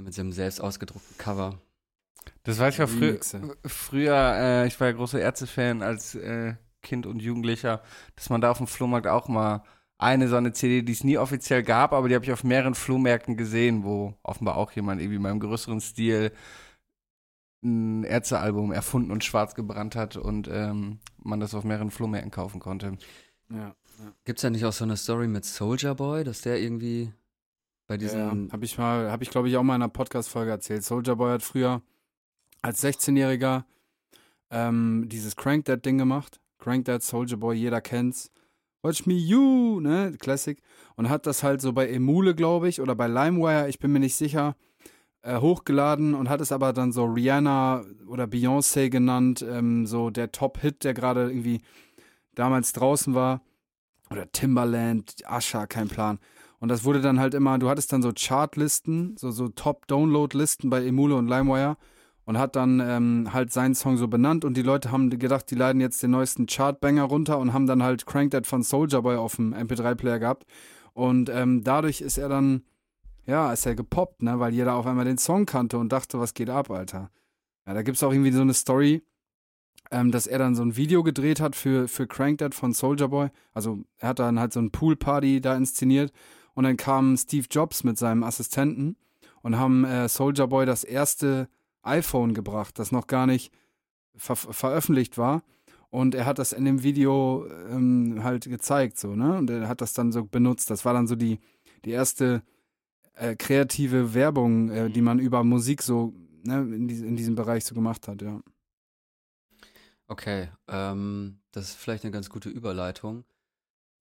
Mit 0.00 0.14
seinem 0.14 0.30
selbst 0.30 0.60
ausgedruckten 0.60 1.18
Cover. 1.18 1.58
Das 2.44 2.58
weiß 2.58 2.74
ich 2.74 2.82
auch 2.82 2.88
frü 2.88 3.18
früher, 3.66 4.34
äh, 4.36 4.66
ich 4.66 4.78
war 4.80 4.88
ja 4.88 4.92
großer 4.94 5.20
Ärzte-Fan 5.20 5.82
als 5.82 6.14
äh, 6.14 6.54
Kind 6.82 7.06
und 7.06 7.20
Jugendlicher, 7.20 7.82
dass 8.16 8.30
man 8.30 8.40
da 8.40 8.50
auf 8.50 8.58
dem 8.58 8.66
Flohmarkt 8.66 9.06
auch 9.06 9.28
mal 9.28 9.62
eine 9.98 10.28
so 10.28 10.36
eine 10.36 10.52
CD, 10.52 10.82
die 10.82 10.92
es 10.92 11.04
nie 11.04 11.18
offiziell 11.18 11.62
gab, 11.62 11.92
aber 11.92 12.08
die 12.08 12.14
habe 12.14 12.24
ich 12.24 12.32
auf 12.32 12.42
mehreren 12.42 12.74
Flohmärkten 12.74 13.36
gesehen, 13.36 13.84
wo 13.84 14.14
offenbar 14.22 14.56
auch 14.56 14.72
jemand 14.72 15.00
irgendwie 15.00 15.16
in 15.16 15.22
meinem 15.22 15.40
größeren 15.40 15.80
Stil 15.80 16.32
ein 17.62 18.04
Ärztealbum 18.04 18.72
erfunden 18.72 19.10
und 19.10 19.24
schwarz 19.24 19.54
gebrannt 19.54 19.96
hat 19.96 20.16
und 20.16 20.48
ähm, 20.50 21.00
man 21.18 21.40
das 21.40 21.54
auf 21.54 21.64
mehreren 21.64 21.90
Flohmärkten 21.90 22.30
kaufen 22.30 22.60
konnte. 22.60 22.96
Ja. 23.50 23.56
ja. 23.58 23.74
Gibt 24.24 24.38
es 24.38 24.42
ja 24.42 24.48
nicht 24.48 24.64
auch 24.64 24.72
so 24.72 24.84
eine 24.84 24.96
Story 24.96 25.28
mit 25.28 25.44
Soldier 25.44 25.94
Boy, 25.94 26.24
dass 26.24 26.40
der 26.40 26.58
irgendwie 26.58 27.12
bei 27.86 27.98
diesen. 27.98 28.46
Ja, 28.46 28.52
habe 28.52 28.64
ich 28.64 28.78
mal, 28.78 29.10
habe 29.10 29.22
ich 29.22 29.30
glaube 29.30 29.48
ich 29.50 29.56
auch 29.58 29.62
mal 29.62 29.76
in 29.76 29.82
einer 29.82 29.92
Podcast-Folge 29.92 30.50
erzählt. 30.50 30.82
Soldier 30.82 31.16
Boy 31.16 31.32
hat 31.32 31.42
früher 31.42 31.82
als 32.62 32.82
16-Jähriger 32.82 33.64
ähm, 34.50 35.04
dieses 35.08 35.36
Crank 35.36 35.64
That 35.66 35.84
Ding 35.84 35.98
gemacht. 35.98 36.40
Crank 36.58 36.84
That 36.84 37.02
Soldier 37.02 37.36
Boy, 37.36 37.56
jeder 37.56 37.80
kennt's. 37.80 38.30
Watch 38.82 39.06
Me 39.06 39.14
You, 39.14 39.80
ne, 39.80 40.16
Classic. 40.18 40.60
Und 40.96 41.08
hat 41.08 41.26
das 41.26 41.42
halt 41.42 41.60
so 41.60 41.72
bei 41.72 41.88
Emule, 41.88 42.34
glaube 42.34 42.68
ich, 42.68 42.80
oder 42.80 42.94
bei 42.94 43.06
LimeWire, 43.06 43.68
ich 43.68 43.78
bin 43.78 43.92
mir 43.92 44.00
nicht 44.00 44.16
sicher, 44.16 44.56
äh, 45.22 45.38
hochgeladen 45.38 46.14
und 46.14 46.28
hat 46.28 46.40
es 46.40 46.52
aber 46.52 46.72
dann 46.72 46.92
so 46.92 47.04
Rihanna 47.04 47.84
oder 48.06 48.24
Beyoncé 48.24 48.88
genannt, 48.88 49.44
ähm, 49.46 49.86
so 49.86 50.10
der 50.10 50.32
Top-Hit, 50.32 50.84
der 50.84 50.94
gerade 50.94 51.30
irgendwie 51.30 51.60
damals 52.34 52.72
draußen 52.72 53.14
war. 53.14 53.42
Oder 54.10 54.30
Timberland, 54.32 55.14
Asha, 55.26 55.66
kein 55.66 55.88
Plan. 55.88 56.18
Und 56.58 56.68
das 56.68 56.84
wurde 56.84 57.00
dann 57.00 57.20
halt 57.20 57.34
immer, 57.34 57.58
du 57.58 57.68
hattest 57.68 57.92
dann 57.92 58.02
so 58.02 58.12
Chartlisten, 58.12 59.16
so, 59.16 59.30
so 59.30 59.48
Top-Download-Listen 59.48 60.68
bei 60.68 60.84
Emule 60.84 61.16
und 61.16 61.28
LimeWire 61.28 61.76
und 62.30 62.38
hat 62.38 62.54
dann 62.54 62.78
ähm, 62.78 63.32
halt 63.32 63.52
seinen 63.52 63.74
Song 63.74 63.96
so 63.96 64.06
benannt 64.06 64.44
und 64.44 64.56
die 64.56 64.62
Leute 64.62 64.92
haben 64.92 65.10
gedacht, 65.10 65.50
die 65.50 65.56
leiden 65.56 65.80
jetzt 65.80 66.00
den 66.00 66.12
neuesten 66.12 66.46
Chartbanger 66.46 67.02
runter 67.02 67.40
und 67.40 67.52
haben 67.52 67.66
dann 67.66 67.82
halt 67.82 68.06
Crank 68.06 68.30
That 68.30 68.46
von 68.46 68.62
Soldier 68.62 69.02
Boy 69.02 69.16
auf 69.16 69.34
dem 69.34 69.52
MP3-Player 69.52 70.20
gehabt. 70.20 70.46
Und 70.92 71.28
ähm, 71.28 71.64
dadurch 71.64 72.00
ist 72.00 72.18
er 72.18 72.28
dann 72.28 72.62
ja, 73.26 73.52
ist 73.52 73.64
ja 73.64 73.74
gepoppt, 73.74 74.22
ne? 74.22 74.38
Weil 74.38 74.54
jeder 74.54 74.76
auf 74.76 74.86
einmal 74.86 75.06
den 75.06 75.18
Song 75.18 75.44
kannte 75.44 75.76
und 75.76 75.90
dachte, 75.90 76.20
was 76.20 76.32
geht 76.32 76.50
ab, 76.50 76.70
Alter. 76.70 77.10
Ja, 77.66 77.74
da 77.74 77.82
gibt's 77.82 78.02
auch 78.04 78.12
irgendwie 78.12 78.30
so 78.30 78.42
eine 78.42 78.54
Story, 78.54 79.02
ähm, 79.90 80.12
dass 80.12 80.28
er 80.28 80.38
dann 80.38 80.54
so 80.54 80.62
ein 80.62 80.76
Video 80.76 81.02
gedreht 81.02 81.40
hat 81.40 81.56
für, 81.56 81.88
für 81.88 82.06
Crank 82.06 82.38
That 82.38 82.54
von 82.54 82.72
Soldier 82.72 83.08
Boy. 83.08 83.30
Also 83.54 83.80
er 83.98 84.10
hat 84.10 84.20
dann 84.20 84.38
halt 84.38 84.52
so 84.52 84.60
ein 84.60 84.70
Poolparty 84.70 85.40
da 85.40 85.56
inszeniert 85.56 86.12
und 86.54 86.62
dann 86.62 86.76
kam 86.76 87.16
Steve 87.16 87.48
Jobs 87.50 87.82
mit 87.82 87.98
seinem 87.98 88.22
Assistenten 88.22 88.96
und 89.42 89.58
haben 89.58 89.84
äh, 89.84 90.08
Soldier 90.08 90.46
Boy 90.46 90.64
das 90.64 90.84
erste 90.84 91.48
iPhone 91.82 92.34
gebracht, 92.34 92.78
das 92.78 92.92
noch 92.92 93.06
gar 93.06 93.26
nicht 93.26 93.52
ver 94.16 94.36
veröffentlicht 94.36 95.18
war. 95.18 95.42
Und 95.90 96.14
er 96.14 96.24
hat 96.24 96.38
das 96.38 96.52
in 96.52 96.64
dem 96.64 96.82
Video 96.82 97.46
ähm, 97.68 98.20
halt 98.22 98.44
gezeigt, 98.44 98.98
so, 98.98 99.16
ne? 99.16 99.38
Und 99.38 99.50
er 99.50 99.68
hat 99.68 99.80
das 99.80 99.92
dann 99.92 100.12
so 100.12 100.24
benutzt. 100.24 100.70
Das 100.70 100.84
war 100.84 100.94
dann 100.94 101.08
so 101.08 101.16
die, 101.16 101.40
die 101.84 101.90
erste 101.90 102.42
äh, 103.14 103.34
kreative 103.34 104.14
Werbung, 104.14 104.70
äh, 104.70 104.88
die 104.90 105.02
man 105.02 105.18
über 105.18 105.42
Musik 105.42 105.82
so 105.82 106.14
ne, 106.44 106.60
in, 106.60 106.88
die, 106.88 106.96
in, 106.96 107.16
diesem 107.16 107.34
Bereich 107.34 107.64
so 107.64 107.74
gemacht 107.74 108.08
hat, 108.08 108.22
ja. 108.22 108.40
Okay, 110.06 110.48
ähm, 110.68 111.40
das 111.52 111.70
ist 111.70 111.74
vielleicht 111.76 112.04
eine 112.04 112.12
ganz 112.12 112.30
gute 112.30 112.48
Überleitung, 112.48 113.24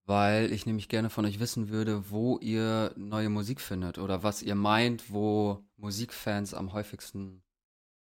weil 0.06 0.52
ich 0.52 0.66
nämlich 0.66 0.90
gerne 0.90 1.10
von 1.10 1.26
euch 1.26 1.40
wissen 1.40 1.70
würde, 1.70 2.10
wo 2.10 2.40
ihr 2.40 2.94
neue 2.96 3.30
Musik 3.30 3.62
findet 3.62 4.00
oder 4.00 4.24
was 4.24 4.42
ihr 4.42 4.56
meint, 4.56 5.12
wo 5.12 5.64
Musikfans 5.78 6.54
am 6.54 6.74
häufigsten 6.74 7.44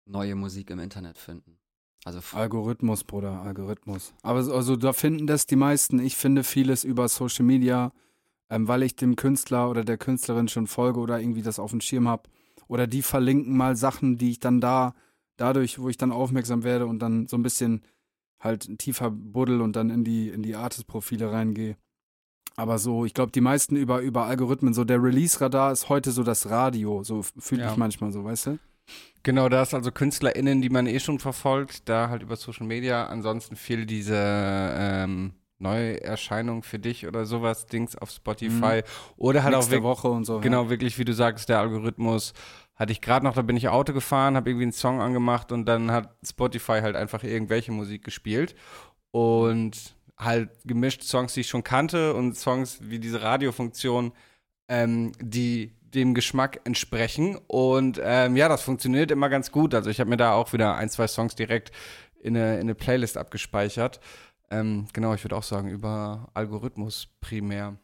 neue 0.05 0.35
Musik 0.35 0.69
im 0.69 0.79
Internet 0.79 1.17
finden. 1.17 1.57
Also 2.05 2.19
Algorithmus, 2.33 3.03
Bruder, 3.03 3.41
Algorithmus. 3.41 4.13
Aber 4.23 4.39
also 4.39 4.75
da 4.75 4.91
finden 4.91 5.25
das 5.25 5.45
die 5.45 5.55
meisten. 5.55 5.99
Ich 5.99 6.17
finde 6.17 6.43
vieles 6.43 6.83
über 6.83 7.07
Social 7.07 7.45
Media, 7.45 7.93
ähm, 8.49 8.67
weil 8.67 8.83
ich 8.83 8.95
dem 8.95 9.15
Künstler 9.15 9.69
oder 9.69 9.85
der 9.85 9.97
Künstlerin 9.97 10.49
schon 10.49 10.67
folge 10.67 10.99
oder 10.99 11.19
irgendwie 11.19 11.41
das 11.41 11.59
auf 11.59 11.71
dem 11.71 11.81
Schirm 11.81 12.07
habe. 12.07 12.29
Oder 12.67 12.87
die 12.87 13.01
verlinken 13.01 13.55
mal 13.55 13.75
Sachen, 13.75 14.17
die 14.17 14.31
ich 14.31 14.39
dann 14.39 14.59
da, 14.59 14.95
dadurch, 15.37 15.79
wo 15.79 15.89
ich 15.89 15.97
dann 15.97 16.11
aufmerksam 16.11 16.63
werde 16.63 16.87
und 16.87 16.99
dann 16.99 17.27
so 17.27 17.37
ein 17.37 17.43
bisschen 17.43 17.83
halt 18.39 18.77
tiefer 18.79 19.09
buddel 19.09 19.61
und 19.61 19.75
dann 19.75 19.89
in 19.89 20.03
die, 20.03 20.27
in 20.27 20.43
die 20.43 20.55
Artist-Profile 20.55 21.31
reingehe. 21.31 21.77
Aber 22.55 22.77
so, 22.77 23.05
ich 23.05 23.13
glaube, 23.13 23.31
die 23.31 23.41
meisten 23.41 23.75
über, 23.75 24.01
über 24.01 24.25
Algorithmen, 24.25 24.73
so 24.73 24.83
der 24.83 25.01
Release-Radar 25.01 25.71
ist 25.71 25.89
heute 25.89 26.11
so 26.11 26.23
das 26.23 26.49
Radio, 26.49 27.03
so 27.03 27.23
fühle 27.23 27.63
ja. 27.63 27.71
ich 27.71 27.77
manchmal 27.77 28.11
so, 28.11 28.23
weißt 28.23 28.47
du? 28.47 28.59
Genau, 29.23 29.47
da 29.47 29.61
ist 29.61 29.73
also 29.73 29.91
KünstlerInnen, 29.91 30.61
die 30.61 30.69
man 30.69 30.85
eh 30.85 30.99
schon 30.99 31.19
verfolgt, 31.19 31.87
da 31.87 32.09
halt 32.09 32.23
über 32.23 32.35
Social 32.35 32.67
Media. 32.67 33.05
Ansonsten 33.05 33.55
viel 33.55 33.85
diese 33.85 34.17
ähm, 34.17 35.33
Neuerscheinung 35.59 36.61
für 36.61 36.77
dich 36.77 37.07
oder 37.07 37.25
sowas, 37.25 37.65
Dings 37.65 37.95
auf 37.95 38.11
Spotify. 38.11 38.81
Mhm. 38.81 39.13
Oder 39.15 39.43
halt 39.43 39.55
Nächste 39.55 39.79
auch 39.79 39.83
Woche 39.83 40.09
und 40.09 40.25
so. 40.25 40.41
Genau, 40.41 40.63
ja. 40.63 40.69
wirklich, 40.69 40.99
wie 40.99 41.05
du 41.05 41.13
sagst, 41.13 41.49
der 41.49 41.59
Algorithmus. 41.59 42.33
Hatte 42.75 42.91
ich 42.91 43.01
gerade 43.01 43.23
noch, 43.25 43.33
da 43.33 43.43
bin 43.43 43.55
ich 43.55 43.69
Auto 43.69 43.93
gefahren, 43.93 44.35
habe 44.35 44.49
irgendwie 44.49 44.63
einen 44.63 44.71
Song 44.73 44.99
angemacht 44.99 45.51
und 45.51 45.65
dann 45.65 45.91
hat 45.91 46.17
Spotify 46.25 46.81
halt 46.81 46.95
einfach 46.95 47.23
irgendwelche 47.23 47.71
Musik 47.71 48.03
gespielt. 48.03 48.55
Und 49.11 49.95
halt 50.17 50.49
gemischt 50.65 51.03
Songs, 51.03 51.33
die 51.33 51.41
ich 51.41 51.47
schon 51.47 51.63
kannte 51.63 52.13
und 52.13 52.35
Songs 52.35 52.79
wie 52.81 52.99
diese 52.99 53.21
Radiofunktion, 53.21 54.11
ähm, 54.67 55.11
die 55.19 55.73
dem 55.95 56.13
Geschmack 56.13 56.61
entsprechen. 56.63 57.37
Und 57.47 57.99
ähm, 58.03 58.35
ja, 58.35 58.47
das 58.49 58.63
funktioniert 58.63 59.11
immer 59.11 59.29
ganz 59.29 59.51
gut. 59.51 59.73
Also 59.73 59.89
ich 59.89 59.99
habe 59.99 60.09
mir 60.09 60.17
da 60.17 60.33
auch 60.33 60.53
wieder 60.53 60.75
ein, 60.75 60.89
zwei 60.89 61.07
Songs 61.07 61.35
direkt 61.35 61.71
in 62.19 62.37
eine, 62.37 62.55
in 62.55 62.61
eine 62.61 62.75
Playlist 62.75 63.17
abgespeichert. 63.17 63.99
Ähm, 64.49 64.87
genau, 64.93 65.13
ich 65.13 65.23
würde 65.23 65.35
auch 65.35 65.43
sagen, 65.43 65.69
über 65.69 66.29
Algorithmus 66.33 67.07
primär. 67.21 67.77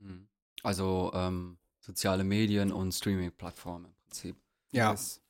Hm. 0.00 0.28
Also 0.62 1.10
ähm, 1.14 1.58
soziale 1.80 2.24
Medien 2.24 2.72
und 2.72 2.92
Streaming-Plattformen 2.92 3.86
im 3.86 3.94
Prinzip. 4.04 4.36
Ja. 4.70 4.92
Es, 4.92 5.20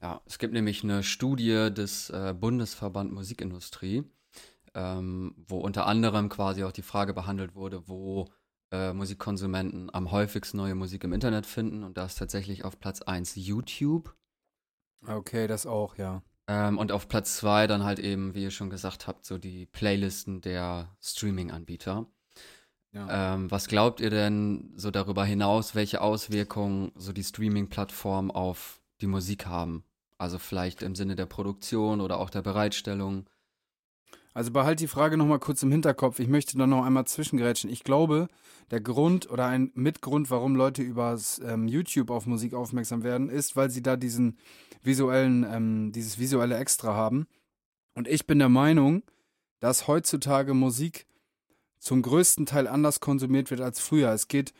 ja, 0.00 0.20
es 0.26 0.38
gibt 0.38 0.52
nämlich 0.52 0.82
eine 0.82 1.02
Studie 1.02 1.70
des 1.72 2.10
äh, 2.10 2.34
Bundesverband 2.38 3.12
Musikindustrie, 3.12 4.04
ähm, 4.74 5.34
wo 5.46 5.58
unter 5.58 5.86
anderem 5.86 6.28
quasi 6.28 6.64
auch 6.64 6.72
die 6.72 6.82
Frage 6.82 7.14
behandelt 7.14 7.54
wurde, 7.54 7.88
wo 7.88 8.28
äh, 8.72 8.92
Musikkonsumenten 8.92 9.94
am 9.94 10.10
häufigsten 10.10 10.56
neue 10.56 10.74
Musik 10.74 11.04
im 11.04 11.12
Internet 11.12 11.46
finden. 11.46 11.84
Und 11.84 11.96
da 11.96 12.06
ist 12.06 12.18
tatsächlich 12.18 12.64
auf 12.64 12.80
Platz 12.80 13.02
1 13.02 13.34
YouTube. 13.36 14.14
Okay, 15.06 15.46
das 15.46 15.66
auch, 15.66 15.96
ja. 15.96 16.22
Ähm, 16.48 16.78
und 16.78 16.90
auf 16.90 17.08
Platz 17.08 17.36
zwei 17.36 17.66
dann 17.66 17.84
halt 17.84 17.98
eben, 17.98 18.34
wie 18.34 18.42
ihr 18.42 18.50
schon 18.50 18.70
gesagt 18.70 19.06
habt, 19.06 19.24
so 19.24 19.38
die 19.38 19.66
Playlisten 19.66 20.40
der 20.40 20.96
Streaming-Anbieter. 21.00 22.06
Ja. 22.92 23.34
Ähm, 23.34 23.50
was 23.50 23.68
glaubt 23.68 24.00
ihr 24.00 24.10
denn 24.10 24.72
so 24.76 24.90
darüber 24.90 25.24
hinaus, 25.24 25.74
welche 25.74 26.00
Auswirkungen 26.00 26.92
so 26.94 27.12
die 27.12 27.24
Streaming-Plattformen 27.24 28.30
auf 28.30 28.80
die 29.00 29.06
Musik 29.06 29.46
haben? 29.46 29.84
Also 30.18 30.38
vielleicht 30.38 30.82
im 30.82 30.94
Sinne 30.94 31.16
der 31.16 31.26
Produktion 31.26 32.00
oder 32.00 32.18
auch 32.18 32.30
der 32.30 32.42
Bereitstellung. 32.42 33.26
Also 34.34 34.50
behalt 34.50 34.80
die 34.80 34.88
Frage 34.88 35.16
nochmal 35.16 35.38
kurz 35.38 35.62
im 35.62 35.70
Hinterkopf. 35.70 36.18
Ich 36.18 36.28
möchte 36.28 36.56
da 36.56 36.66
noch 36.66 36.84
einmal 36.84 37.06
zwischengrätschen. 37.06 37.70
Ich 37.70 37.84
glaube, 37.84 38.28
der 38.70 38.80
Grund 38.80 39.30
oder 39.30 39.46
ein 39.46 39.70
Mitgrund, 39.74 40.30
warum 40.30 40.56
Leute 40.56 40.82
über 40.82 41.18
ähm, 41.44 41.68
YouTube 41.68 42.10
auf 42.10 42.26
Musik 42.26 42.54
aufmerksam 42.54 43.02
werden, 43.02 43.28
ist, 43.28 43.56
weil 43.56 43.70
sie 43.70 43.82
da 43.82 43.96
diesen 43.96 44.38
visuellen, 44.82 45.44
ähm, 45.48 45.92
dieses 45.92 46.18
visuelle 46.18 46.56
Extra 46.56 46.94
haben. 46.94 47.26
Und 47.94 48.08
ich 48.08 48.26
bin 48.26 48.38
der 48.38 48.48
Meinung, 48.48 49.02
dass 49.60 49.86
heutzutage 49.86 50.54
Musik 50.54 51.06
zum 51.78 52.00
größten 52.00 52.46
Teil 52.46 52.66
anders 52.66 53.00
konsumiert 53.00 53.50
wird 53.50 53.60
als 53.60 53.80
früher. 53.80 54.10
Es 54.12 54.28
geht 54.28 54.54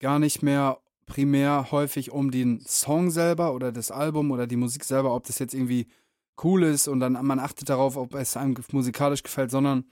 gar 0.00 0.18
nicht 0.18 0.42
mehr 0.42 0.80
primär 1.04 1.70
häufig 1.70 2.10
um 2.12 2.30
den 2.30 2.60
Song 2.60 3.10
selber 3.10 3.54
oder 3.54 3.72
das 3.72 3.90
Album 3.90 4.30
oder 4.30 4.46
die 4.46 4.56
Musik 4.56 4.84
selber, 4.84 5.14
ob 5.14 5.26
das 5.26 5.38
jetzt 5.38 5.54
irgendwie 5.54 5.88
cool 6.44 6.62
ist 6.64 6.88
und 6.88 7.00
dann 7.00 7.12
man 7.24 7.38
achtet 7.38 7.68
darauf, 7.68 7.96
ob 7.96 8.14
es 8.14 8.36
einem 8.36 8.56
musikalisch 8.72 9.22
gefällt, 9.22 9.50
sondern 9.50 9.84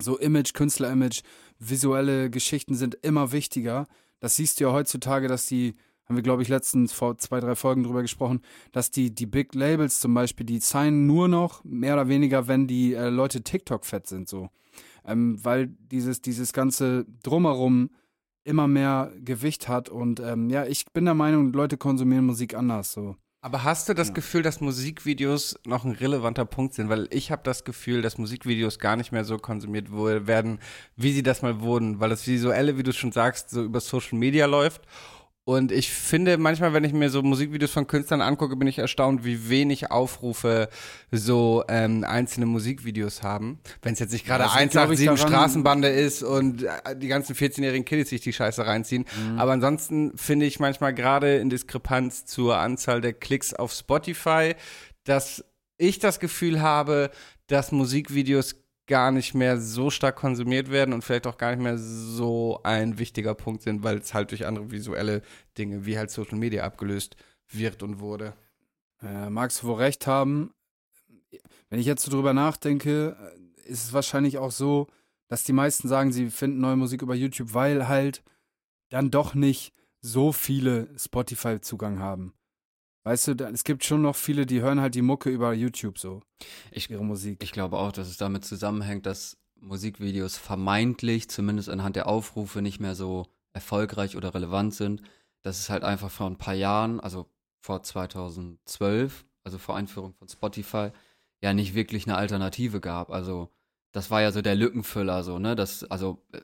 so 0.00 0.18
Image, 0.18 0.52
Künstler-Image, 0.52 1.22
visuelle 1.58 2.30
Geschichten 2.30 2.74
sind 2.74 2.94
immer 2.96 3.32
wichtiger. 3.32 3.86
Das 4.20 4.36
siehst 4.36 4.60
du 4.60 4.64
ja 4.64 4.72
heutzutage, 4.72 5.28
dass 5.28 5.46
die, 5.46 5.74
haben 6.04 6.16
wir 6.16 6.22
glaube 6.22 6.42
ich 6.42 6.48
letztens 6.48 6.92
vor 6.92 7.18
zwei, 7.18 7.40
drei 7.40 7.54
Folgen 7.54 7.82
drüber 7.82 8.02
gesprochen, 8.02 8.40
dass 8.72 8.90
die, 8.90 9.14
die 9.14 9.26
Big 9.26 9.54
Labels 9.54 10.00
zum 10.00 10.14
Beispiel, 10.14 10.46
die 10.46 10.60
signen 10.60 11.06
nur 11.06 11.28
noch 11.28 11.64
mehr 11.64 11.94
oder 11.94 12.08
weniger, 12.08 12.48
wenn 12.48 12.66
die 12.66 12.94
äh, 12.94 13.08
Leute 13.08 13.42
TikTok-fett 13.42 14.06
sind, 14.06 14.28
so. 14.28 14.50
Ähm, 15.04 15.42
weil 15.42 15.68
dieses, 15.68 16.20
dieses 16.20 16.52
ganze 16.52 17.06
Drumherum 17.22 17.90
immer 18.44 18.68
mehr 18.68 19.12
Gewicht 19.24 19.68
hat 19.68 19.88
und 19.88 20.20
ähm, 20.20 20.50
ja, 20.50 20.66
ich 20.66 20.86
bin 20.92 21.04
der 21.04 21.14
Meinung, 21.14 21.52
Leute 21.52 21.76
konsumieren 21.76 22.26
Musik 22.26 22.54
anders, 22.54 22.92
so. 22.92 23.16
Aber 23.46 23.62
hast 23.62 23.88
du 23.88 23.94
das 23.94 24.08
ja. 24.08 24.14
Gefühl, 24.14 24.42
dass 24.42 24.60
Musikvideos 24.60 25.56
noch 25.64 25.84
ein 25.84 25.92
relevanter 25.92 26.44
Punkt 26.44 26.74
sind? 26.74 26.88
Weil 26.88 27.06
ich 27.12 27.30
habe 27.30 27.42
das 27.44 27.62
Gefühl, 27.62 28.02
dass 28.02 28.18
Musikvideos 28.18 28.80
gar 28.80 28.96
nicht 28.96 29.12
mehr 29.12 29.24
so 29.24 29.38
konsumiert 29.38 29.92
werden, 29.92 30.58
wie 30.96 31.12
sie 31.12 31.22
das 31.22 31.42
mal 31.42 31.60
wurden. 31.60 32.00
Weil 32.00 32.10
das 32.10 32.26
Visuelle, 32.26 32.76
wie 32.76 32.82
du 32.82 32.92
schon 32.92 33.12
sagst, 33.12 33.50
so 33.50 33.62
über 33.62 33.78
Social 33.78 34.18
Media 34.18 34.46
läuft 34.46 34.82
und 35.48 35.70
ich 35.70 35.92
finde 35.92 36.38
manchmal, 36.38 36.72
wenn 36.72 36.82
ich 36.82 36.92
mir 36.92 37.08
so 37.08 37.22
Musikvideos 37.22 37.70
von 37.70 37.86
Künstlern 37.86 38.20
angucke, 38.20 38.56
bin 38.56 38.66
ich 38.66 38.80
erstaunt, 38.80 39.24
wie 39.24 39.48
wenig 39.48 39.92
Aufrufe 39.92 40.68
so 41.12 41.62
ähm, 41.68 42.02
einzelne 42.02 42.46
Musikvideos 42.46 43.22
haben. 43.22 43.60
Wenn 43.80 43.92
es 43.92 44.00
jetzt 44.00 44.12
nicht 44.12 44.26
gerade 44.26 44.50
187 44.50 45.20
Straßenbande 45.20 45.86
ist 45.86 46.24
und 46.24 46.64
äh, 46.64 46.96
die 46.96 47.06
ganzen 47.06 47.36
14-jährigen 47.36 47.84
Kiddies 47.84 48.08
sich 48.08 48.22
die 48.22 48.32
Scheiße 48.32 48.66
reinziehen. 48.66 49.04
Mhm. 49.16 49.38
Aber 49.38 49.52
ansonsten 49.52 50.18
finde 50.18 50.46
ich 50.46 50.58
manchmal 50.58 50.92
gerade 50.92 51.36
in 51.36 51.48
Diskrepanz 51.48 52.24
zur 52.24 52.58
Anzahl 52.58 53.00
der 53.00 53.12
Klicks 53.12 53.54
auf 53.54 53.72
Spotify, 53.72 54.56
dass 55.04 55.44
ich 55.78 56.00
das 56.00 56.18
Gefühl 56.18 56.60
habe, 56.60 57.12
dass 57.46 57.70
Musikvideos 57.70 58.65
gar 58.86 59.10
nicht 59.10 59.34
mehr 59.34 59.60
so 59.60 59.90
stark 59.90 60.16
konsumiert 60.16 60.70
werden 60.70 60.92
und 60.92 61.02
vielleicht 61.02 61.26
auch 61.26 61.38
gar 61.38 61.50
nicht 61.50 61.62
mehr 61.62 61.78
so 61.78 62.60
ein 62.62 62.98
wichtiger 62.98 63.34
Punkt 63.34 63.62
sind, 63.62 63.82
weil 63.82 63.98
es 63.98 64.14
halt 64.14 64.30
durch 64.30 64.46
andere 64.46 64.70
visuelle 64.70 65.22
Dinge 65.58 65.86
wie 65.86 65.98
halt 65.98 66.10
Social 66.10 66.38
Media 66.38 66.64
abgelöst 66.64 67.16
wird 67.48 67.82
und 67.82 68.00
wurde. 68.00 68.34
Äh, 69.02 69.30
magst 69.30 69.62
du 69.62 69.68
wohl 69.68 69.76
recht 69.76 70.06
haben. 70.06 70.52
Wenn 71.68 71.80
ich 71.80 71.86
jetzt 71.86 72.04
so 72.04 72.10
drüber 72.10 72.32
nachdenke, 72.32 73.16
äh, 73.20 73.68
ist 73.68 73.84
es 73.84 73.92
wahrscheinlich 73.92 74.38
auch 74.38 74.52
so, 74.52 74.86
dass 75.28 75.44
die 75.44 75.52
meisten 75.52 75.88
sagen, 75.88 76.12
sie 76.12 76.30
finden 76.30 76.60
neue 76.60 76.76
Musik 76.76 77.02
über 77.02 77.14
YouTube, 77.14 77.54
weil 77.54 77.88
halt 77.88 78.22
dann 78.90 79.10
doch 79.10 79.34
nicht 79.34 79.72
so 80.00 80.32
viele 80.32 80.88
Spotify-Zugang 80.96 81.98
haben. 81.98 82.32
Weißt 83.06 83.28
du, 83.28 83.34
es 83.52 83.62
gibt 83.62 83.84
schon 83.84 84.02
noch 84.02 84.16
viele, 84.16 84.46
die 84.46 84.62
hören 84.62 84.80
halt 84.80 84.96
die 84.96 85.02
Mucke 85.02 85.30
über 85.30 85.52
YouTube 85.52 85.96
so. 85.96 86.22
Ich, 86.72 86.90
ihre 86.90 87.04
Musik. 87.04 87.40
Ich 87.40 87.52
glaube 87.52 87.78
auch, 87.78 87.92
dass 87.92 88.08
es 88.08 88.16
damit 88.16 88.44
zusammenhängt, 88.44 89.06
dass 89.06 89.38
Musikvideos 89.60 90.36
vermeintlich, 90.36 91.30
zumindest 91.30 91.68
anhand 91.68 91.94
der 91.94 92.08
Aufrufe, 92.08 92.62
nicht 92.62 92.80
mehr 92.80 92.96
so 92.96 93.26
erfolgreich 93.52 94.16
oder 94.16 94.34
relevant 94.34 94.74
sind. 94.74 95.02
Das 95.42 95.60
ist 95.60 95.70
halt 95.70 95.84
einfach 95.84 96.10
vor 96.10 96.26
ein 96.26 96.36
paar 96.36 96.54
Jahren, 96.54 96.98
also 96.98 97.30
vor 97.60 97.84
2012, 97.84 99.24
also 99.44 99.58
vor 99.58 99.76
Einführung 99.76 100.12
von 100.14 100.28
Spotify, 100.28 100.90
ja 101.40 101.54
nicht 101.54 101.74
wirklich 101.76 102.08
eine 102.08 102.16
Alternative 102.16 102.80
gab. 102.80 103.10
Also 103.10 103.52
das 103.92 104.10
war 104.10 104.20
ja 104.20 104.32
so 104.32 104.42
der 104.42 104.56
Lückenfüller, 104.56 105.22
so, 105.22 105.38
ne? 105.38 105.54
Das, 105.54 105.84
also, 105.84 106.24
äh, 106.32 106.40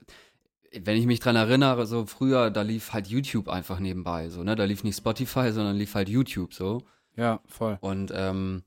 wenn 0.80 0.96
ich 0.96 1.06
mich 1.06 1.20
dran 1.20 1.36
erinnere, 1.36 1.86
so 1.86 2.06
früher, 2.06 2.50
da 2.50 2.62
lief 2.62 2.92
halt 2.92 3.06
YouTube 3.06 3.48
einfach 3.48 3.78
nebenbei, 3.78 4.28
so, 4.28 4.42
ne? 4.42 4.56
Da 4.56 4.64
lief 4.64 4.84
nicht 4.84 4.96
Spotify, 4.96 5.52
sondern 5.52 5.76
lief 5.76 5.94
halt 5.94 6.08
YouTube 6.08 6.54
so. 6.54 6.82
Ja, 7.16 7.40
voll. 7.46 7.78
Und 7.80 8.12
ähm, 8.14 8.62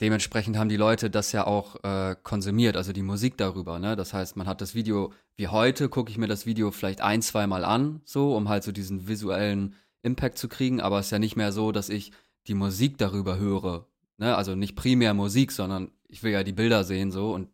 dementsprechend 0.00 0.58
haben 0.58 0.68
die 0.68 0.76
Leute 0.76 1.08
das 1.08 1.32
ja 1.32 1.46
auch 1.46 1.82
äh, 1.82 2.14
konsumiert, 2.22 2.76
also 2.76 2.92
die 2.92 3.02
Musik 3.02 3.38
darüber, 3.38 3.78
ne? 3.78 3.96
Das 3.96 4.12
heißt, 4.12 4.36
man 4.36 4.46
hat 4.46 4.60
das 4.60 4.74
Video, 4.74 5.12
wie 5.36 5.48
heute, 5.48 5.88
gucke 5.88 6.10
ich 6.10 6.18
mir 6.18 6.28
das 6.28 6.46
Video 6.46 6.70
vielleicht 6.70 7.00
ein, 7.00 7.22
zweimal 7.22 7.64
an, 7.64 8.00
so, 8.04 8.36
um 8.36 8.48
halt 8.48 8.62
so 8.62 8.72
diesen 8.72 9.08
visuellen 9.08 9.74
Impact 10.02 10.38
zu 10.38 10.48
kriegen, 10.48 10.80
aber 10.80 10.98
es 10.98 11.06
ist 11.06 11.12
ja 11.12 11.18
nicht 11.18 11.36
mehr 11.36 11.52
so, 11.52 11.72
dass 11.72 11.88
ich 11.88 12.12
die 12.46 12.54
Musik 12.54 12.98
darüber 12.98 13.38
höre, 13.38 13.86
ne? 14.18 14.36
Also 14.36 14.54
nicht 14.54 14.76
primär 14.76 15.14
Musik, 15.14 15.52
sondern 15.52 15.90
ich 16.08 16.22
will 16.22 16.32
ja 16.32 16.42
die 16.42 16.52
Bilder 16.52 16.84
sehen, 16.84 17.10
so, 17.10 17.32
und 17.32 17.48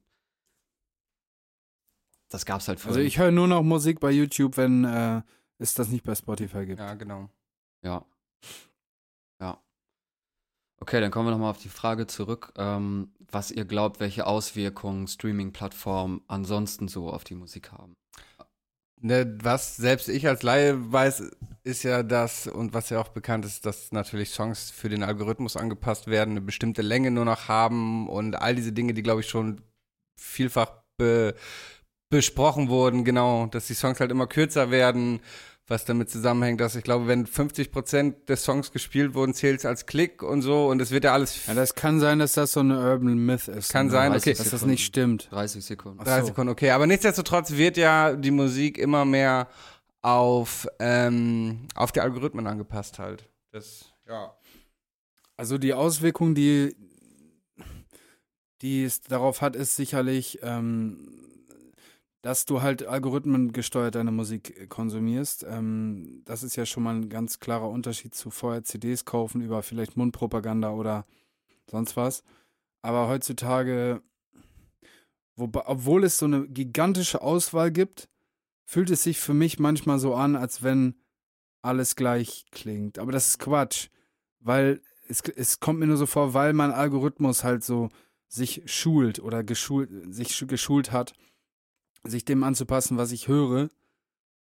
das 2.29 2.47
gab's 2.47 2.69
halt 2.69 2.81
früher. 2.81 2.91
Also 2.91 3.01
ich 3.01 3.19
höre 3.19 3.31
nur 3.31 3.49
noch 3.49 3.63
Musik 3.63 4.01
bei 4.01 4.11
YouTube, 4.11 4.57
wenn 4.57 4.85
äh, 4.85 5.23
es 5.59 5.75
das 5.75 5.89
nicht 5.89 6.05
bei 6.05 6.15
Spotify 6.15 6.67
gibt. 6.67 6.81
Ja, 6.81 6.95
genau. 6.95 7.31
Ja. 7.83 8.05
Ja. 9.41 9.61
Okay, 10.81 11.01
dann 11.01 11.11
kommen 11.11 11.29
wir 11.29 11.33
nochmal 11.33 11.51
auf 11.51 11.63
die 11.63 11.69
Frage 11.69 12.07
zurück, 12.07 12.53
ähm, 12.57 13.13
was 13.31 13.51
ihr 13.51 13.65
glaubt, 13.65 14.01
welche 14.01 14.27
Auswirkungen 14.27 15.09
Streaming-Plattformen 15.09 16.23
ansonsten 16.29 16.89
so 16.89 17.11
auf 17.11 17.25
die 17.25 17.35
Musik 17.35 17.73
haben. 17.73 17.97
Ne, 19.03 19.39
was 19.43 19.77
selbst 19.77 20.09
ich 20.09 20.27
als 20.27 20.43
Laie 20.43 20.91
weiß, 20.91 21.31
ist 21.65 21.83
ja 21.83 22.03
das, 22.03 22.47
und 22.47 22.73
was 22.73 22.89
ja 22.89 22.99
auch 22.99 23.09
bekannt 23.09 23.45
ist, 23.45 23.67
dass 23.67 23.93
natürlich 23.93 24.31
Songs 24.31 24.71
für 24.71 24.89
den 24.89 25.03
Algorithmus 25.03 25.57
angepasst 25.57 26.07
werden, 26.07 26.31
eine 26.31 26.41
bestimmte 26.41 26.81
Länge 26.81 27.11
nur 27.11 27.27
noch 27.27 27.49
haben 27.49 28.09
und 28.09 28.37
all 28.37 28.55
diese 28.55 28.73
Dinge, 28.73 28.95
die, 28.95 29.03
glaube 29.03 29.21
ich, 29.21 29.29
schon 29.29 29.61
vielfach 30.19 30.83
be 30.97 31.35
besprochen 32.09 32.69
wurden, 32.69 33.05
genau, 33.05 33.47
dass 33.47 33.67
die 33.67 33.75
Songs 33.75 34.01
halt 34.01 34.11
immer 34.11 34.27
kürzer 34.27 34.71
werden, 34.71 35.21
was 35.69 35.85
damit 35.85 36.09
zusammenhängt, 36.09 36.61
dass 36.61 36.77
ich 36.77 36.85
glaube, 36.85 37.09
wenn 37.09 37.27
50 37.27 37.73
Prozent 37.73 38.29
des 38.29 38.45
Songs 38.45 38.71
gespielt 38.71 39.15
wurden, 39.15 39.35
zählt 39.35 39.59
es 39.59 39.67
als 39.67 39.87
Klick 39.87 40.23
und 40.23 40.43
so 40.43 40.69
und 40.69 40.81
es 40.81 40.93
wird 40.93 41.05
ja 41.05 41.13
alles. 41.13 41.47
Ja, 41.47 41.55
das 41.55 41.75
kann 41.75 41.99
sein, 41.99 42.21
dass 42.21 42.35
das 42.35 42.53
so 42.53 42.61
eine 42.61 42.79
Urban 42.79 43.15
Myth 43.15 43.49
ist. 43.49 43.73
Kann 43.73 43.87
ne? 43.87 43.93
sein, 43.93 44.15
okay. 44.15 44.35
Dass 44.35 44.51
das 44.51 44.65
nicht 44.65 44.85
stimmt. 44.85 45.29
30 45.33 45.65
Sekunden. 45.65 45.99
30 46.05 46.21
so. 46.21 46.27
Sekunden, 46.29 46.51
okay. 46.51 46.71
Aber 46.71 46.87
nichtsdestotrotz 46.87 47.53
wird 47.53 47.77
ja 47.77 48.15
die 48.15 48.31
Musik 48.31 48.79
immer 48.79 49.05
mehr 49.05 49.49
auf, 50.03 50.69
ähm, 50.79 51.67
auf 51.75 51.91
die 51.91 52.01
Algorithmen 52.01 52.47
angepasst 52.47 53.01
halt. 53.01 53.29
Das, 53.51 53.87
ja. 54.07 54.37
Also 55.37 55.59
die 55.59 55.75
Auswirkung, 55.75 56.37
die, 56.37 56.77
die 58.63 58.85
es 58.85 59.03
darauf 59.03 59.41
hat, 59.41 59.57
ist 59.57 59.75
sicherlich, 59.75 60.39
ähm, 60.43 61.09
dass 62.23 62.45
du 62.45 62.63
halt 62.63 62.87
algorithmengesteuert 62.87 63.95
deine 63.95 64.11
Musik 64.11 64.59
äh, 64.59 64.67
konsumierst. 64.67 65.45
Ähm, 65.49 66.23
das 66.25 66.43
ist 66.43 66.57
ja 66.57 66.67
schon 66.67 66.83
mal 66.83 66.95
ein 66.95 67.09
ganz 67.09 67.39
klarer 67.39 67.69
Unterschied 67.69 68.15
zu 68.15 68.31
vorher 68.31 68.65
CDs 68.65 69.05
kaufen 69.05 69.41
über 69.41 69.63
vielleicht 69.63 69.97
Mundpropaganda 69.97 70.71
oder 70.71 71.07
sonst 71.71 71.97
was. 71.97 72.23
Aber 72.83 73.09
heutzutage, 73.09 74.03
wo, 75.35 75.51
obwohl 75.53 76.05
es 76.05 76.19
so 76.19 76.27
eine 76.27 76.47
gigantische 76.49 77.23
Auswahl 77.23 77.71
gibt, 77.71 78.09
fühlt 78.65 78.91
es 78.91 79.03
sich 79.03 79.21
für 79.21 79.35
mich 79.35 79.59
manchmal 79.59 79.99
so 79.99 80.15
an, 80.15 80.37
als 80.37 80.63
wenn 80.63 80.95
alles 81.63 81.97
gleich 81.97 82.47
klingt. 82.51 82.99
Aber 82.99 83.13
das 83.13 83.29
ist 83.29 83.39
Quatsch, 83.39 83.89
weil 84.41 84.81
es, 85.09 85.21
es 85.21 85.61
kommt 85.61 85.79
mir 85.79 85.87
nur 85.87 85.97
so 85.97 86.07
vor, 86.07 86.35
weil 86.35 86.53
mein 86.53 86.73
Algorithmus 86.73 87.45
halt 87.45 87.63
so 87.65 87.89
sich 88.29 88.63
schult 88.67 89.21
oder 89.21 89.45
geschult, 89.45 89.91
sich 90.13 90.47
geschult 90.49 90.93
hat 90.93 91.15
sich 92.11 92.25
dem 92.25 92.45
anzupassen, 92.45 92.97
was 92.97 93.13
ich 93.13 93.29
höre. 93.29 93.69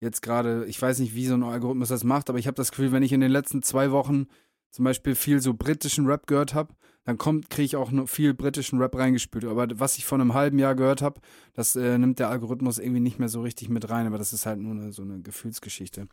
Jetzt 0.01 0.23
gerade, 0.23 0.65
ich 0.67 0.81
weiß 0.81 0.99
nicht, 0.99 1.15
wie 1.15 1.27
so 1.27 1.35
ein 1.35 1.43
Algorithmus 1.43 1.89
das 1.89 2.05
macht, 2.05 2.29
aber 2.29 2.39
ich 2.39 2.47
habe 2.47 2.57
das 2.57 2.71
Gefühl, 2.71 2.93
wenn 2.93 3.03
ich 3.03 3.13
in 3.13 3.21
den 3.21 3.31
letzten 3.31 3.63
zwei 3.63 3.93
Wochen 3.93 4.27
zum 4.71 4.85
Beispiel 4.85 5.15
viel 5.15 5.41
so 5.41 5.55
britischen 5.55 6.07
Rap 6.07 6.27
gehört 6.27 6.55
habe, 6.55 6.75
dann 7.05 7.19
kommt, 7.19 7.51
kriege 7.51 7.65
ich 7.65 7.77
auch 7.77 7.91
noch 7.91 8.09
viel 8.09 8.33
britischen 8.33 8.79
Rap 8.79 8.97
reingespült. 8.97 9.45
Aber 9.45 9.69
was 9.79 9.99
ich 9.99 10.05
vor 10.05 10.19
einem 10.19 10.35
halben 10.35 10.59
Jahr 10.59 10.75
gehört 10.75 11.03
habe, 11.03 11.21
das 11.53 11.75
äh, 11.77 11.99
nimmt 11.99 12.19
der 12.19 12.31
Algorithmus 12.31 12.79
irgendwie 12.79 13.01
nicht 13.01 13.19
mehr 13.19 13.29
so 13.29 13.43
richtig 13.43 13.69
mit 13.69 13.91
rein. 13.91 14.07
Aber 14.07 14.19
das 14.19 14.33
ist 14.33 14.47
halt 14.47 14.61
nur 14.61 14.73
eine, 14.73 14.93
so 14.93 15.03
eine 15.03 15.21
Gefühlsgeschichte. 15.21 16.09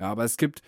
Ja, 0.00 0.10
aber 0.10 0.24
es 0.24 0.38
gibt, 0.38 0.62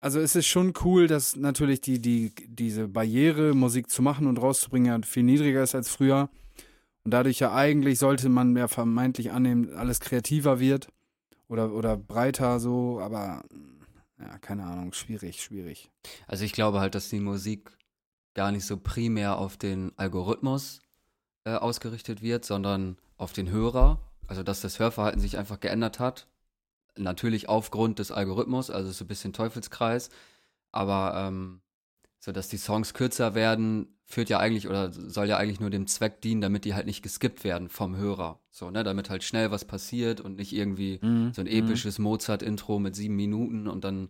also 0.00 0.20
es 0.20 0.36
ist 0.36 0.46
schon 0.46 0.72
cool, 0.84 1.08
dass 1.08 1.36
natürlich 1.36 1.80
die, 1.80 2.00
die, 2.00 2.32
diese 2.46 2.88
Barriere, 2.88 3.54
Musik 3.54 3.90
zu 3.90 4.02
machen 4.02 4.26
und 4.26 4.40
rauszubringen, 4.40 5.02
viel 5.02 5.24
niedriger 5.24 5.62
ist 5.62 5.74
als 5.74 5.88
früher. 5.88 6.30
Und 7.04 7.12
dadurch 7.12 7.38
ja 7.38 7.54
eigentlich 7.54 7.98
sollte 7.98 8.28
man 8.28 8.56
ja 8.56 8.68
vermeintlich 8.68 9.32
annehmen, 9.32 9.74
alles 9.74 10.00
kreativer 10.00 10.60
wird 10.60 10.88
oder, 11.48 11.72
oder 11.72 11.96
breiter 11.96 12.60
so, 12.60 13.00
aber 13.00 13.42
ja, 14.18 14.38
keine 14.38 14.64
Ahnung, 14.64 14.92
schwierig, 14.92 15.42
schwierig. 15.42 15.90
Also 16.26 16.44
ich 16.44 16.52
glaube 16.52 16.80
halt, 16.80 16.94
dass 16.94 17.08
die 17.08 17.20
Musik 17.20 17.70
gar 18.34 18.52
nicht 18.52 18.66
so 18.66 18.76
primär 18.76 19.38
auf 19.38 19.56
den 19.56 19.92
Algorithmus 19.96 20.80
äh, 21.44 21.54
ausgerichtet 21.54 22.22
wird, 22.22 22.44
sondern 22.44 22.98
auf 23.16 23.32
den 23.32 23.50
Hörer. 23.50 23.98
Also 24.26 24.42
dass 24.42 24.60
das 24.60 24.78
Hörverhalten 24.78 25.20
sich 25.20 25.38
einfach 25.38 25.58
geändert 25.58 25.98
hat. 25.98 26.28
Natürlich 26.96 27.48
aufgrund 27.48 27.98
des 27.98 28.12
Algorithmus, 28.12 28.70
also 28.70 28.90
so 28.92 29.04
ein 29.04 29.08
bisschen 29.08 29.32
Teufelskreis. 29.32 30.10
Aber 30.70 31.14
ähm, 31.16 31.62
so 32.20 32.30
dass 32.30 32.48
die 32.48 32.58
Songs 32.58 32.94
kürzer 32.94 33.34
werden, 33.34 33.96
führt 34.10 34.28
ja 34.28 34.40
eigentlich 34.40 34.68
oder 34.68 34.90
soll 34.92 35.28
ja 35.28 35.36
eigentlich 35.36 35.60
nur 35.60 35.70
dem 35.70 35.86
Zweck 35.86 36.20
dienen, 36.20 36.40
damit 36.40 36.64
die 36.64 36.74
halt 36.74 36.86
nicht 36.86 37.00
geskippt 37.00 37.44
werden 37.44 37.68
vom 37.68 37.96
Hörer. 37.96 38.40
So, 38.50 38.68
ne, 38.68 38.82
damit 38.82 39.08
halt 39.08 39.22
schnell 39.22 39.52
was 39.52 39.64
passiert 39.64 40.20
und 40.20 40.36
nicht 40.36 40.52
irgendwie 40.52 40.98
mhm. 41.00 41.32
so 41.32 41.40
ein 41.40 41.46
episches 41.46 41.98
mhm. 41.98 42.04
Mozart-Intro 42.04 42.80
mit 42.80 42.96
sieben 42.96 43.14
Minuten 43.14 43.68
und 43.68 43.84
dann 43.84 44.08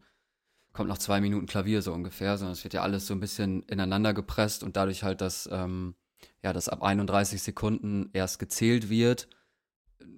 kommt 0.72 0.88
noch 0.88 0.96
zwei 0.96 1.20
Minuten 1.20 1.44
Klavier 1.44 1.82
so 1.82 1.92
ungefähr, 1.92 2.38
sondern 2.38 2.54
es 2.54 2.64
wird 2.64 2.72
ja 2.72 2.80
alles 2.80 3.06
so 3.06 3.12
ein 3.12 3.20
bisschen 3.20 3.62
ineinander 3.64 4.14
gepresst 4.14 4.62
und 4.62 4.74
dadurch 4.74 5.02
halt, 5.02 5.20
dass, 5.20 5.46
ähm, 5.52 5.94
ja, 6.42 6.54
dass 6.54 6.70
ab 6.70 6.82
31 6.82 7.42
Sekunden 7.42 8.08
erst 8.14 8.38
gezählt 8.38 8.88
wird, 8.88 9.28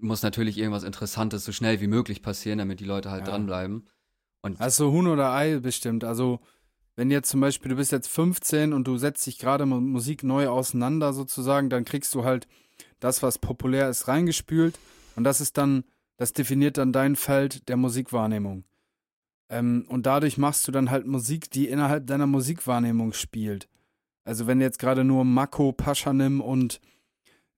muss 0.01 0.23
natürlich 0.23 0.59
irgendwas 0.59 0.85
Interessantes 0.85 1.45
so 1.45 1.51
schnell 1.51 1.81
wie 1.81 1.89
möglich 1.89 2.23
passieren, 2.23 2.59
damit 2.59 2.79
die 2.79 2.85
Leute 2.85 3.11
halt 3.11 3.27
ja. 3.27 3.33
dranbleiben. 3.33 3.89
Und 4.43 4.61
also 4.61 4.93
Huhn 4.93 5.09
oder 5.09 5.33
Ei 5.33 5.59
bestimmt. 5.59 6.05
Also 6.05 6.39
wenn 6.97 7.11
jetzt 7.11 7.31
zum 7.31 7.41
Beispiel, 7.41 7.71
du 7.71 7.77
bist 7.77 7.93
jetzt 7.93 8.09
15 8.09 8.73
und 8.73 8.87
du 8.87 8.97
setzt 8.99 9.27
dich 9.27 9.39
gerade 9.39 9.67
mit 9.67 9.81
Musik 9.81 10.23
neu 10.23 10.49
auseinander 10.49 11.13
sozusagen, 11.13 11.71
dann 11.71 11.85
kriegst 11.85 12.15
du 12.15 12.25
halt 12.25 12.47
das, 13.01 13.23
was 13.23 13.39
populär 13.39 13.89
ist, 13.89 14.09
reingespült 14.09 14.79
und 15.17 15.25
das 15.25 15.41
ist 15.41 15.57
dann, 15.59 15.85
das 16.17 16.33
definiert 16.33 16.79
dann 16.79 16.93
dein 16.93 17.17
Feld 17.17 17.69
der 17.69 17.77
Musikwahrnehmung. 17.77 18.65
Ähm, 19.49 19.85
und 19.89 20.07
dadurch 20.07 20.39
machst 20.39 20.67
du 20.69 20.73
dann 20.73 20.91
halt 20.91 21.07
Musik, 21.07 21.51
die 21.51 21.69
innerhalb 21.69 22.07
deiner 22.07 22.27
Musikwahrnehmung 22.27 23.13
spielt. 23.13 23.69
Also 24.25 24.47
wenn 24.47 24.61
jetzt 24.61 24.79
gerade 24.79 25.05
nur 25.05 25.25
Mako, 25.25 25.73
Paschanim 25.73 26.41
und 26.41 26.81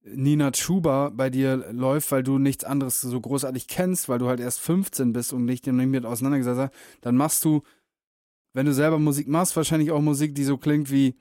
Nina 0.03 0.51
Chuba 0.51 1.11
bei 1.11 1.31
dir 1.31 1.73
läuft, 1.73 2.11
weil 2.13 2.23
du 2.23 2.39
nichts 2.39 2.65
anderes 2.65 3.01
so 3.01 3.21
großartig 3.21 3.69
kennst, 3.69 4.09
weil 4.09 4.19
du 4.19 4.29
halt 4.29 4.41
erst 4.41 4.61
15 4.61 5.13
bist 5.13 5.33
und 5.33 5.45
nicht 5.45 5.67
damit 5.67 6.05
auseinandergesetzt 6.05 6.59
hast, 6.59 6.75
dann 7.01 7.17
machst 7.17 7.45
du 7.45 7.63
wenn 8.55 8.67
du 8.67 8.73
selber 8.73 8.99
Musik 8.99 9.29
machst, 9.29 9.55
wahrscheinlich 9.57 9.91
auch 9.91 10.01
Musik, 10.01 10.35
die 10.35 10.45
so 10.45 10.57
klingt 10.57 10.91
wie, 10.91 11.17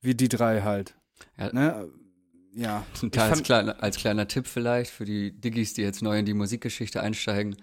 wie 0.00 0.14
die 0.14 0.28
drei 0.28 0.62
halt. 0.62 0.96
Ja. 1.38 1.52
Ne? 1.52 1.88
ja. 2.54 2.84
Als, 3.16 3.42
kleiner, 3.42 3.82
als 3.82 3.96
kleiner 3.96 4.26
Tipp 4.26 4.46
vielleicht 4.46 4.90
für 4.90 5.04
die 5.04 5.32
Diggis, 5.32 5.74
die 5.74 5.82
jetzt 5.82 6.02
neu 6.02 6.18
in 6.18 6.26
die 6.26 6.34
Musikgeschichte 6.34 7.00
einsteigen. 7.00 7.56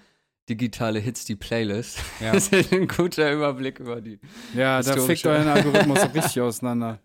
Digitale 0.47 0.99
Hits, 0.99 1.25
die 1.25 1.35
Playlist. 1.35 1.99
Ja. 2.19 2.31
Das 2.33 2.47
ist 2.47 2.71
ein 2.73 2.87
guter 2.87 3.31
Überblick 3.31 3.79
über 3.79 4.01
die. 4.01 4.19
Ja, 4.55 4.81
da 4.81 4.97
fickt 4.97 5.25
euren 5.25 5.47
Algorithmus 5.47 5.99
richtig 6.13 6.41
auseinander. 6.41 6.99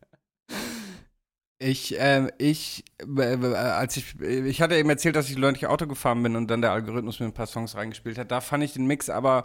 Ich, 1.58 1.94
ähm, 1.98 2.30
ich, 2.38 2.84
äh, 3.00 3.46
als 3.46 3.96
ich, 3.96 4.20
ich 4.20 4.60
hatte 4.60 4.76
eben 4.76 4.90
erzählt, 4.90 5.16
dass 5.16 5.30
ich 5.30 5.36
neulich 5.36 5.66
Auto 5.66 5.86
gefahren 5.86 6.22
bin 6.22 6.36
und 6.36 6.50
dann 6.50 6.60
der 6.62 6.72
Algorithmus 6.72 7.20
mir 7.20 7.26
ein 7.26 7.34
paar 7.34 7.46
Songs 7.46 7.74
reingespielt 7.74 8.18
hat. 8.18 8.30
Da 8.30 8.40
fand 8.40 8.64
ich 8.64 8.74
den 8.74 8.86
Mix 8.86 9.08
aber 9.08 9.44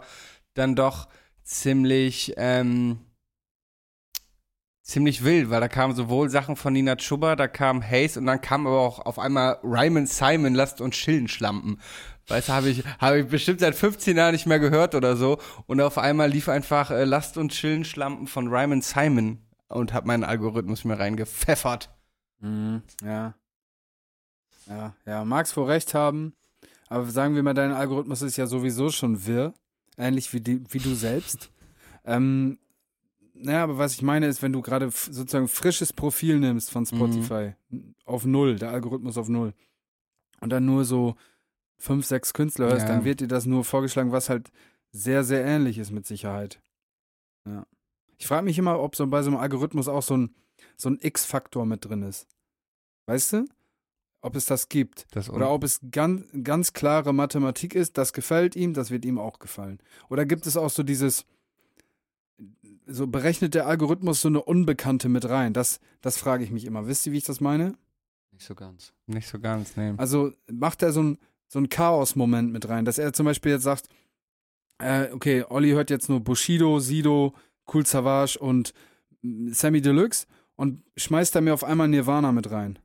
dann 0.54 0.74
doch 0.74 1.08
ziemlich, 1.42 2.34
ähm, 2.36 2.98
ziemlich 4.82 5.24
wild, 5.24 5.50
weil 5.50 5.60
da 5.60 5.68
kamen 5.68 5.94
sowohl 5.94 6.30
Sachen 6.30 6.56
von 6.56 6.72
Nina 6.72 6.96
Chuba, 6.96 7.36
da 7.36 7.48
kam 7.48 7.82
Haze 7.82 8.18
und 8.18 8.26
dann 8.26 8.40
kam 8.40 8.66
aber 8.66 8.80
auch 8.80 8.98
auf 9.00 9.18
einmal 9.18 9.58
Ryman 9.62 10.06
Simon, 10.06 10.54
Lasst 10.54 10.80
uns 10.80 10.96
chillen, 10.96 11.28
Schlampen. 11.28 11.80
Weißt 12.28 12.48
du, 12.48 12.52
habe 12.52 12.68
ich, 12.68 12.84
hab 12.98 13.14
ich 13.14 13.26
bestimmt 13.26 13.60
seit 13.60 13.74
15 13.74 14.16
Jahren 14.16 14.32
nicht 14.32 14.46
mehr 14.46 14.60
gehört 14.60 14.94
oder 14.94 15.16
so. 15.16 15.38
Und 15.66 15.80
auf 15.80 15.98
einmal 15.98 16.30
lief 16.30 16.48
einfach 16.48 16.90
äh, 16.90 17.04
Lasst 17.04 17.36
uns 17.36 17.54
chillen, 17.54 17.84
Schlampen 17.84 18.26
von 18.26 18.48
Ryman 18.48 18.82
Simon 18.82 19.38
und 19.68 19.92
hat 19.92 20.06
meinen 20.06 20.24
Algorithmus 20.24 20.84
mir 20.84 20.98
reingepfeffert. 20.98 21.90
Mhm, 22.40 22.82
ja. 23.02 23.34
Ja, 24.66 24.94
ja, 25.04 25.24
magst 25.24 25.56
wohl 25.56 25.66
recht 25.66 25.94
haben. 25.94 26.34
Aber 26.88 27.06
sagen 27.06 27.34
wir 27.34 27.42
mal, 27.42 27.54
dein 27.54 27.72
Algorithmus 27.72 28.22
ist 28.22 28.36
ja 28.36 28.46
sowieso 28.46 28.90
schon 28.90 29.26
wirr. 29.26 29.54
Ähnlich 29.96 30.32
wie, 30.32 30.40
die, 30.40 30.62
wie 30.72 30.78
du 30.78 30.94
selbst. 30.94 31.50
ähm, 32.04 32.58
naja, 33.34 33.62
aber 33.64 33.78
was 33.78 33.94
ich 33.94 34.02
meine 34.02 34.26
ist, 34.26 34.42
wenn 34.42 34.52
du 34.52 34.60
gerade 34.60 34.90
sozusagen 34.90 35.48
frisches 35.48 35.92
Profil 35.94 36.38
nimmst 36.40 36.70
von 36.70 36.84
Spotify 36.84 37.54
auf 38.04 38.24
Null, 38.26 38.56
der 38.56 38.70
Algorithmus 38.70 39.16
auf 39.16 39.28
Null, 39.28 39.54
und 40.40 40.50
dann 40.50 40.66
nur 40.66 40.84
so 40.84 41.14
fünf, 41.78 42.04
sechs 42.04 42.34
Künstler 42.34 42.66
hörst, 42.66 42.86
Ja. 42.86 42.94
dann 42.94 43.04
wird 43.04 43.20
dir 43.20 43.28
das 43.28 43.46
nur 43.46 43.64
vorgeschlagen, 43.64 44.12
was 44.12 44.28
halt 44.28 44.50
sehr, 44.92 45.24
sehr 45.24 45.44
ähnlich 45.44 45.78
ist 45.78 45.90
mit 45.90 46.04
Sicherheit. 46.06 46.60
Ja. 47.46 47.66
Ich 48.18 48.26
frage 48.26 48.44
mich 48.44 48.58
immer, 48.58 48.78
ob 48.80 48.94
so 48.96 49.06
bei 49.06 49.22
so 49.22 49.30
einem 49.30 49.38
Algorithmus 49.40 49.88
auch 49.88 50.02
so 50.02 50.16
ein, 50.18 50.34
so 50.76 50.90
ein 50.90 50.98
X-Faktor 51.00 51.64
mit 51.64 51.84
drin 51.86 52.02
ist. 52.02 52.26
Weißt 53.06 53.32
du? 53.32 53.46
Ob 54.22 54.36
es 54.36 54.44
das 54.44 54.68
gibt. 54.68 55.06
Das 55.12 55.30
Oder 55.30 55.50
ob 55.50 55.64
es 55.64 55.80
ganz, 55.90 56.26
ganz 56.42 56.72
klare 56.72 57.14
Mathematik 57.14 57.74
ist, 57.74 57.96
das 57.96 58.12
gefällt 58.12 58.54
ihm, 58.54 58.74
das 58.74 58.90
wird 58.90 59.04
ihm 59.04 59.18
auch 59.18 59.38
gefallen. 59.38 59.78
Oder 60.10 60.26
gibt 60.26 60.46
es 60.46 60.56
auch 60.58 60.68
so 60.68 60.82
dieses, 60.82 61.24
so 62.86 63.06
berechnet 63.06 63.54
der 63.54 63.66
Algorithmus 63.66 64.20
so 64.20 64.28
eine 64.28 64.42
Unbekannte 64.42 65.08
mit 65.08 65.28
rein? 65.28 65.54
Das, 65.54 65.80
das 66.02 66.18
frage 66.18 66.44
ich 66.44 66.50
mich 66.50 66.66
immer. 66.66 66.86
Wisst 66.86 67.06
ihr, 67.06 67.12
wie 67.12 67.18
ich 67.18 67.24
das 67.24 67.40
meine? 67.40 67.76
Nicht 68.32 68.46
so 68.46 68.54
ganz. 68.54 68.92
nicht 69.06 69.28
so 69.28 69.38
ganz, 69.38 69.76
nee. 69.76 69.94
Also 69.96 70.32
macht 70.50 70.82
er 70.82 70.92
so 70.92 71.02
ein, 71.02 71.18
so 71.48 71.58
ein 71.58 71.68
Chaos-Moment 71.68 72.52
mit 72.52 72.68
rein, 72.68 72.84
dass 72.84 72.98
er 72.98 73.12
zum 73.12 73.26
Beispiel 73.26 73.52
jetzt 73.52 73.64
sagt, 73.64 73.88
äh, 74.78 75.08
okay, 75.12 75.44
Olli 75.48 75.70
hört 75.70 75.90
jetzt 75.90 76.08
nur 76.08 76.20
Bushido, 76.20 76.78
Sido, 76.80 77.34
Cool 77.72 77.86
Savage 77.86 78.38
und 78.38 78.72
mm, 79.22 79.52
Sammy 79.52 79.80
Deluxe 79.80 80.26
und 80.56 80.82
schmeißt 80.96 81.34
da 81.34 81.40
mir 81.40 81.54
auf 81.54 81.64
einmal 81.64 81.88
Nirvana 81.88 82.32
mit 82.32 82.50
rein. 82.50 82.78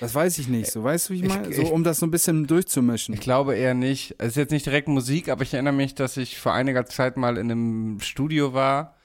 Das 0.00 0.14
weiß 0.14 0.38
ich 0.38 0.48
nicht. 0.48 0.70
So, 0.70 0.82
weißt 0.82 1.08
du, 1.08 1.14
wie 1.14 1.18
ich 1.18 1.28
meine? 1.28 1.52
So, 1.52 1.66
um 1.66 1.84
das 1.84 1.98
so 1.98 2.06
ein 2.06 2.10
bisschen 2.10 2.46
durchzumischen. 2.46 3.14
Ich 3.14 3.20
glaube 3.20 3.54
eher 3.54 3.74
nicht. 3.74 4.14
Es 4.18 4.28
ist 4.28 4.36
jetzt 4.36 4.50
nicht 4.50 4.66
direkt 4.66 4.88
Musik, 4.88 5.28
aber 5.28 5.42
ich 5.42 5.52
erinnere 5.52 5.74
mich, 5.74 5.94
dass 5.94 6.16
ich 6.16 6.38
vor 6.38 6.54
einiger 6.54 6.86
Zeit 6.86 7.16
mal 7.16 7.36
in 7.36 7.50
einem 7.50 8.00
Studio 8.00 8.54
war 8.54 8.96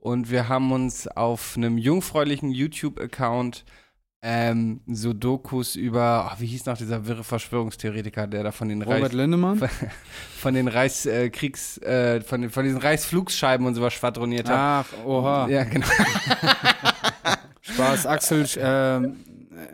und 0.00 0.30
wir 0.30 0.48
haben 0.48 0.70
uns 0.70 1.08
auf 1.08 1.56
einem 1.56 1.78
jungfräulichen 1.78 2.52
YouTube-Account 2.52 3.64
ähm, 4.22 4.80
so 4.86 5.12
Dokus 5.12 5.76
über, 5.76 6.30
ach, 6.30 6.40
wie 6.40 6.46
hieß 6.46 6.66
noch 6.66 6.76
dieser 6.76 7.06
wirre 7.06 7.22
Verschwörungstheoretiker, 7.22 8.26
der 8.26 8.44
da 8.44 8.52
von 8.52 8.68
den 8.68 8.82
Robert 8.82 9.02
Reichs, 9.02 9.14
Lindemann? 9.14 9.60
von 10.38 10.54
den 10.54 10.68
Reichs, 10.68 11.06
äh, 11.06 11.26
äh, 11.26 12.20
von, 12.22 12.40
den, 12.40 12.50
von 12.50 12.64
diesen 12.64 12.80
Reichsflugscheiben 12.80 13.66
und 13.66 13.74
sowas 13.74 13.94
schwadroniert 13.94 14.48
hat. 14.48 14.56
Ach, 14.58 15.04
oha. 15.04 15.48
Ja, 15.48 15.64
genau. 15.64 15.86
Spaß. 17.60 18.06
Axel, 18.06 18.46
ähm, 18.58 19.16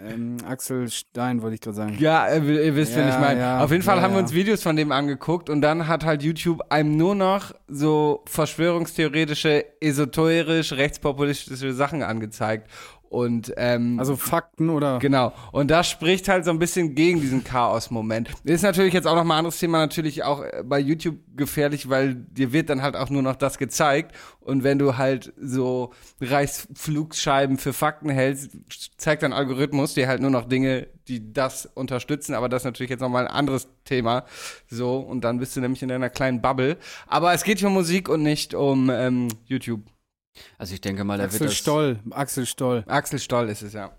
ähm, 0.07 0.37
Axel 0.48 0.88
Stein, 0.90 1.42
wollte 1.42 1.55
ich 1.55 1.61
gerade 1.61 1.76
sagen. 1.76 1.96
Ja, 1.98 2.26
äh, 2.26 2.38
ihr 2.38 2.76
wisst, 2.76 2.94
wen 2.94 3.07
Ja, 3.07 3.14
ich 3.14 3.20
meine. 3.20 3.40
ja, 3.40 3.61
Auf 3.64 3.70
jeden 3.70 3.83
Fall 3.83 3.96
ja, 3.96 4.02
haben 4.02 4.14
wir 4.14 4.20
uns 4.20 4.33
Videos 4.33 4.62
von 4.62 4.76
dem 4.76 4.92
angeguckt 4.92 5.50
und 5.50 5.61
dann 5.61 5.88
hat 5.88 6.05
halt 6.05 6.22
YouTube 6.22 6.61
einem 6.70 6.96
nur 6.96 7.14
noch 7.14 7.52
so 7.68 8.22
verschwörungstheoretische, 8.26 9.64
esoterisch, 9.81 10.72
rechtspopulistische 10.72 11.72
Sachen 11.72 12.02
angezeigt. 12.02 12.68
Und 13.12 13.53
ähm, 13.59 13.98
Also 13.98 14.16
Fakten 14.16 14.70
oder? 14.70 14.98
Genau. 14.98 15.35
Und 15.53 15.70
das 15.70 15.87
spricht 15.87 16.29
halt 16.29 16.46
so 16.46 16.51
ein 16.51 16.59
bisschen 16.59 16.94
gegen 16.94 17.20
diesen 17.20 17.44
Chaos-Moment. 17.44 18.31
Ist 18.42 18.62
natürlich 18.62 18.94
jetzt 18.94 19.07
auch 19.07 19.14
noch 19.14 19.25
mal 19.25 19.35
ein 19.35 19.40
anderes 19.40 19.59
Thema, 19.59 19.77
natürlich 19.77 20.25
auch 20.25 20.42
äh, 20.42 20.62
bei 20.64 20.79
YouTube 20.79 21.18
gefährlich, 21.37 21.90
weil 21.90 22.14
dir 22.14 22.55
wird 22.55 22.70
dann 22.70 22.81
halt 22.81 22.96
auch 22.96 23.11
nur 23.11 23.20
noch 23.20 23.37
das 23.37 23.59
gezeigt. 23.59 24.16
Und 24.40 24.64
wenn 24.64 24.79
du 24.79 24.96
halt 24.96 25.35
so 25.38 25.92
Reichsflugscheiben 26.22 27.59
für 27.59 27.75
Fakten 27.75 28.09
hältst, 28.09 28.57
zeigt 28.96 29.25
dein 29.25 29.35
Algorithmus 29.35 29.92
dir 29.92 30.09
halt 30.09 30.22
nur 30.22 30.31
noch 30.31 30.48
Dinge, 30.48 30.88
die 31.07 31.35
das 31.35 31.66
unterstützen. 31.66 32.33
Aber 32.33 32.48
das 32.48 32.62
ist 32.62 32.66
natürlich 32.66 32.88
jetzt 32.88 33.01
noch 33.01 33.11
mal 33.11 33.27
ein 33.27 33.35
anderes 33.35 33.68
Thema. 33.85 34.25
So, 34.70 34.96
und 34.96 35.22
dann 35.22 35.38
bist 35.38 35.55
du 35.55 35.61
nämlich 35.61 35.83
in 35.83 35.90
deiner 35.90 36.09
kleinen 36.09 36.40
Bubble. 36.40 36.79
Aber 37.09 37.35
es 37.35 37.44
geht 37.44 37.59
hier 37.59 37.68
um 37.68 37.75
Musik 37.75 38.09
und 38.09 38.22
nicht 38.22 38.55
um 38.55 38.88
ähm, 38.88 39.29
YouTube. 39.44 39.83
Also 40.59 40.75
ich 40.75 40.81
denke 40.81 41.05
mal, 41.05 41.18
wird 41.18 41.29
Axel 41.31 41.47
das, 41.49 41.57
Stoll. 41.57 42.01
Axel 42.11 42.47
Stoll. 42.47 42.85
Axel 42.87 43.18
Stoll 43.18 43.49
ist 43.49 43.62
es, 43.62 43.73
ja. 43.75 43.92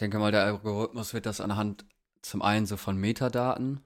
denke 0.00 0.18
mal, 0.18 0.32
der 0.32 0.44
Algorithmus 0.44 1.12
wird 1.14 1.26
das 1.26 1.40
anhand 1.40 1.84
zum 2.22 2.42
einen 2.42 2.66
so 2.66 2.76
von 2.76 2.96
Metadaten 2.96 3.80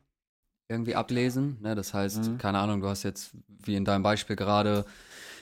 irgendwie 0.69 0.95
ablesen. 0.95 1.59
Ne? 1.61 1.75
Das 1.75 1.93
heißt, 1.95 2.29
Mhm. 2.31 2.39
keine 2.39 2.59
Ahnung, 2.59 2.81
du 2.81 2.89
hast 2.89 3.03
jetzt, 3.03 3.33
wie 3.49 3.75
in 3.77 3.85
deinem 3.85 4.03
Beispiel 4.03 4.37
gerade, 4.37 4.85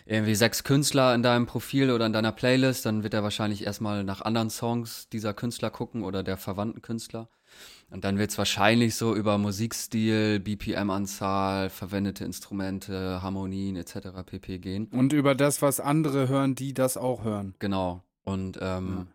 irgendwie 0.04 0.34
sechs 0.34 0.64
Künstler 0.64 1.14
in 1.14 1.22
deinem 1.22 1.46
Profil 1.46 1.90
oder 1.92 2.06
in 2.06 2.12
deiner 2.12 2.32
Playlist, 2.32 2.84
dann 2.86 3.02
wird 3.04 3.14
er 3.14 3.22
wahrscheinlich 3.22 3.64
erstmal 3.64 4.02
nach 4.02 4.20
anderen 4.20 4.50
Songs 4.50 5.08
dieser 5.08 5.32
Künstler 5.32 5.70
gucken 5.70 6.02
oder 6.02 6.22
der 6.24 6.36
verwandten 6.36 6.82
Künstler. 6.82 7.28
Und 7.92 8.04
dann 8.04 8.16
wird 8.16 8.30
es 8.30 8.38
wahrscheinlich 8.38 8.94
so 8.94 9.14
über 9.14 9.36
Musikstil, 9.36 10.40
BPM-Anzahl, 10.40 11.68
verwendete 11.68 12.24
Instrumente, 12.24 13.20
Harmonien 13.22 13.76
etc. 13.76 14.08
pp. 14.24 14.58
gehen. 14.60 14.86
Und 14.86 15.12
über 15.12 15.34
das, 15.34 15.60
was 15.60 15.78
andere 15.78 16.26
hören, 16.26 16.54
die 16.54 16.72
das 16.72 16.96
auch 16.96 17.22
hören. 17.22 17.54
Genau. 17.58 18.02
Und 18.24 18.58
ähm, 18.62 19.08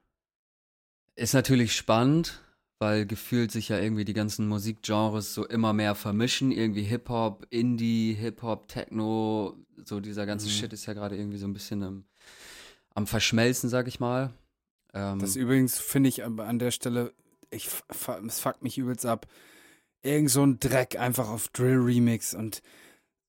ist 1.16 1.34
natürlich 1.34 1.76
spannend, 1.76 2.40
weil 2.78 3.08
gefühlt 3.08 3.52
sich 3.52 3.70
ja 3.70 3.80
irgendwie 3.80 4.06
die 4.06 4.14
ganzen 4.14 4.48
Musikgenres 4.48 5.34
so 5.34 5.44
immer 5.48 5.74
mehr 5.74 5.96
vermischen. 5.96 6.52
Irgendwie 6.52 6.84
Hip-Hop, 6.84 7.48
Indie, 7.50 8.14
Hip-Hop, 8.14 8.68
Techno, 8.68 9.56
so 9.86 10.00
dieser 10.00 10.28
ganze 10.28 10.46
Mhm. 10.46 10.52
Shit 10.52 10.74
ist 10.74 10.86
ja 10.86 10.94
gerade 10.94 11.18
irgendwie 11.18 11.40
so 11.40 11.48
ein 11.48 11.54
bisschen 11.54 11.82
im, 11.82 12.04
am 12.94 13.08
Verschmelzen, 13.08 13.72
sag 13.72 13.88
ich 13.88 14.00
mal. 14.00 14.30
Ähm, 14.94 15.18
Das 15.18 15.36
übrigens 15.36 15.80
finde 15.80 16.10
ich 16.10 16.24
an 16.24 16.60
der 16.60 16.70
Stelle, 16.70 17.12
ich, 17.52 17.70
es 18.28 18.40
fuckt 18.40 18.64
mich 18.64 18.78
übelst 18.78 19.06
ab. 19.06 19.28
Irgend 20.04 20.30
so 20.30 20.44
ein 20.46 20.60
Dreck 20.60 21.00
einfach 21.00 21.30
auf 21.30 21.48
Drill 21.50 21.78
Remix 21.78 22.34
und 22.34 22.62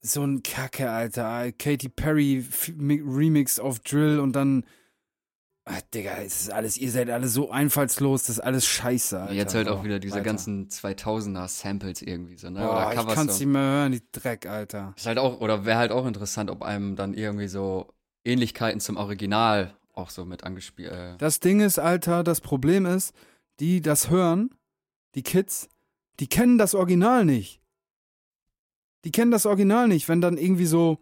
so 0.01 0.23
ein 0.25 0.43
Kacke, 0.43 0.91
Alter. 0.91 1.51
Katy 1.53 1.89
Perry 1.89 2.45
Remix 2.69 3.59
auf 3.59 3.81
Drill 3.81 4.21
und 4.21 4.33
dann. 4.35 4.65
Ah, 5.65 5.81
Digga, 5.93 6.17
es 6.23 6.43
ist 6.43 6.51
alles, 6.51 6.79
ihr 6.79 6.91
seid 6.91 7.11
alle 7.11 7.29
so 7.29 7.51
einfallslos, 7.51 8.23
das 8.23 8.37
ist 8.39 8.41
alles 8.41 8.65
scheiße, 8.67 9.21
Alter. 9.21 9.35
jetzt 9.35 9.55
halt 9.55 9.69
auch 9.69 9.85
wieder 9.85 9.99
diese 9.99 10.15
weiter. 10.15 10.25
ganzen 10.25 10.69
2000er 10.71 11.47
Samples 11.47 12.01
irgendwie 12.01 12.39
so, 12.39 12.49
ne? 12.49 12.61
Boah, 12.61 12.87
Oder 12.91 13.03
ich 13.03 13.15
kann's 13.15 13.39
nicht 13.39 13.49
mehr 13.49 13.61
hören, 13.61 13.93
die 13.93 14.01
Dreck, 14.11 14.47
Alter. 14.47 14.95
Ist 14.97 15.05
halt 15.05 15.19
auch, 15.19 15.43
oder 15.43 15.67
wäre 15.67 15.77
halt 15.79 15.93
auch 15.93 16.07
interessant, 16.07 16.49
ob 16.51 16.63
einem 16.63 16.97
dann 16.97 17.13
irgendwie 17.13 17.49
so 17.49 17.93
Ähnlichkeiten 18.25 18.81
zum 18.81 18.97
Original 18.97 19.77
auch 19.93 20.09
so 20.09 20.25
mit 20.25 20.43
angespielt. 20.43 20.91
Äh, 20.91 21.17
Das 21.19 21.39
Ding 21.39 21.61
ist, 21.61 21.79
Alter, 21.79 22.25
das 22.25 22.41
Problem 22.41 22.87
ist, 22.87 23.13
die 23.61 23.81
das 23.81 24.11
hören, 24.11 24.55
die 25.15 25.23
Kids, 25.23 25.69
die 26.21 26.29
kennen 26.29 26.59
das 26.59 26.75
Original 26.75 27.25
nicht. 27.25 27.61
Die 29.05 29.13
kennen 29.13 29.31
das 29.31 29.47
Original 29.47 29.89
nicht, 29.89 30.09
wenn 30.09 30.21
dann 30.21 30.37
irgendwie 30.37 30.67
so, 30.67 30.99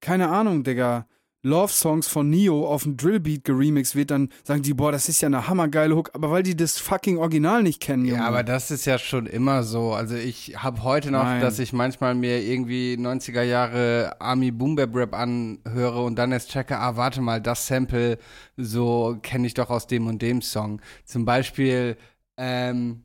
keine 0.00 0.28
Ahnung, 0.28 0.64
Digga, 0.64 1.08
Love-Songs 1.42 2.08
von 2.08 2.28
Neo 2.28 2.66
auf 2.66 2.82
dem 2.82 2.96
Drillbeat 2.96 3.44
geremixed 3.44 3.94
wird, 3.94 4.10
dann 4.10 4.30
sagen 4.42 4.62
die, 4.62 4.74
boah, 4.74 4.90
das 4.90 5.08
ist 5.08 5.20
ja 5.20 5.26
eine 5.26 5.46
hammergeile 5.46 5.94
Hook, 5.94 6.10
aber 6.12 6.30
weil 6.30 6.42
die 6.42 6.56
das 6.56 6.78
fucking 6.78 7.18
Original 7.18 7.62
nicht 7.62 7.80
kennen, 7.80 8.04
Junge. 8.04 8.20
Ja, 8.20 8.26
aber 8.26 8.42
das 8.42 8.70
ist 8.70 8.84
ja 8.84 8.98
schon 8.98 9.26
immer 9.26 9.62
so. 9.62 9.92
Also 9.92 10.16
ich 10.16 10.54
habe 10.56 10.82
heute 10.82 11.10
noch, 11.10 11.22
Nein. 11.22 11.40
dass 11.40 11.58
ich 11.58 11.72
manchmal 11.72 12.14
mir 12.14 12.42
irgendwie 12.42 12.96
90er 12.98 13.42
Jahre 13.42 14.16
Army 14.18 14.50
Boom 14.50 14.74
Bap 14.74 14.94
Rap 14.94 15.14
anhöre 15.14 16.02
und 16.02 16.16
dann 16.16 16.32
erst 16.32 16.50
checke, 16.50 16.78
ah, 16.78 16.96
warte 16.96 17.20
mal, 17.20 17.40
das 17.40 17.66
Sample, 17.66 18.18
so 18.56 19.16
kenne 19.22 19.46
ich 19.46 19.54
doch 19.54 19.70
aus 19.70 19.86
dem 19.86 20.08
und 20.08 20.22
dem 20.22 20.42
Song. 20.42 20.80
Zum 21.04 21.24
Beispiel, 21.24 21.96
ähm, 22.36 23.02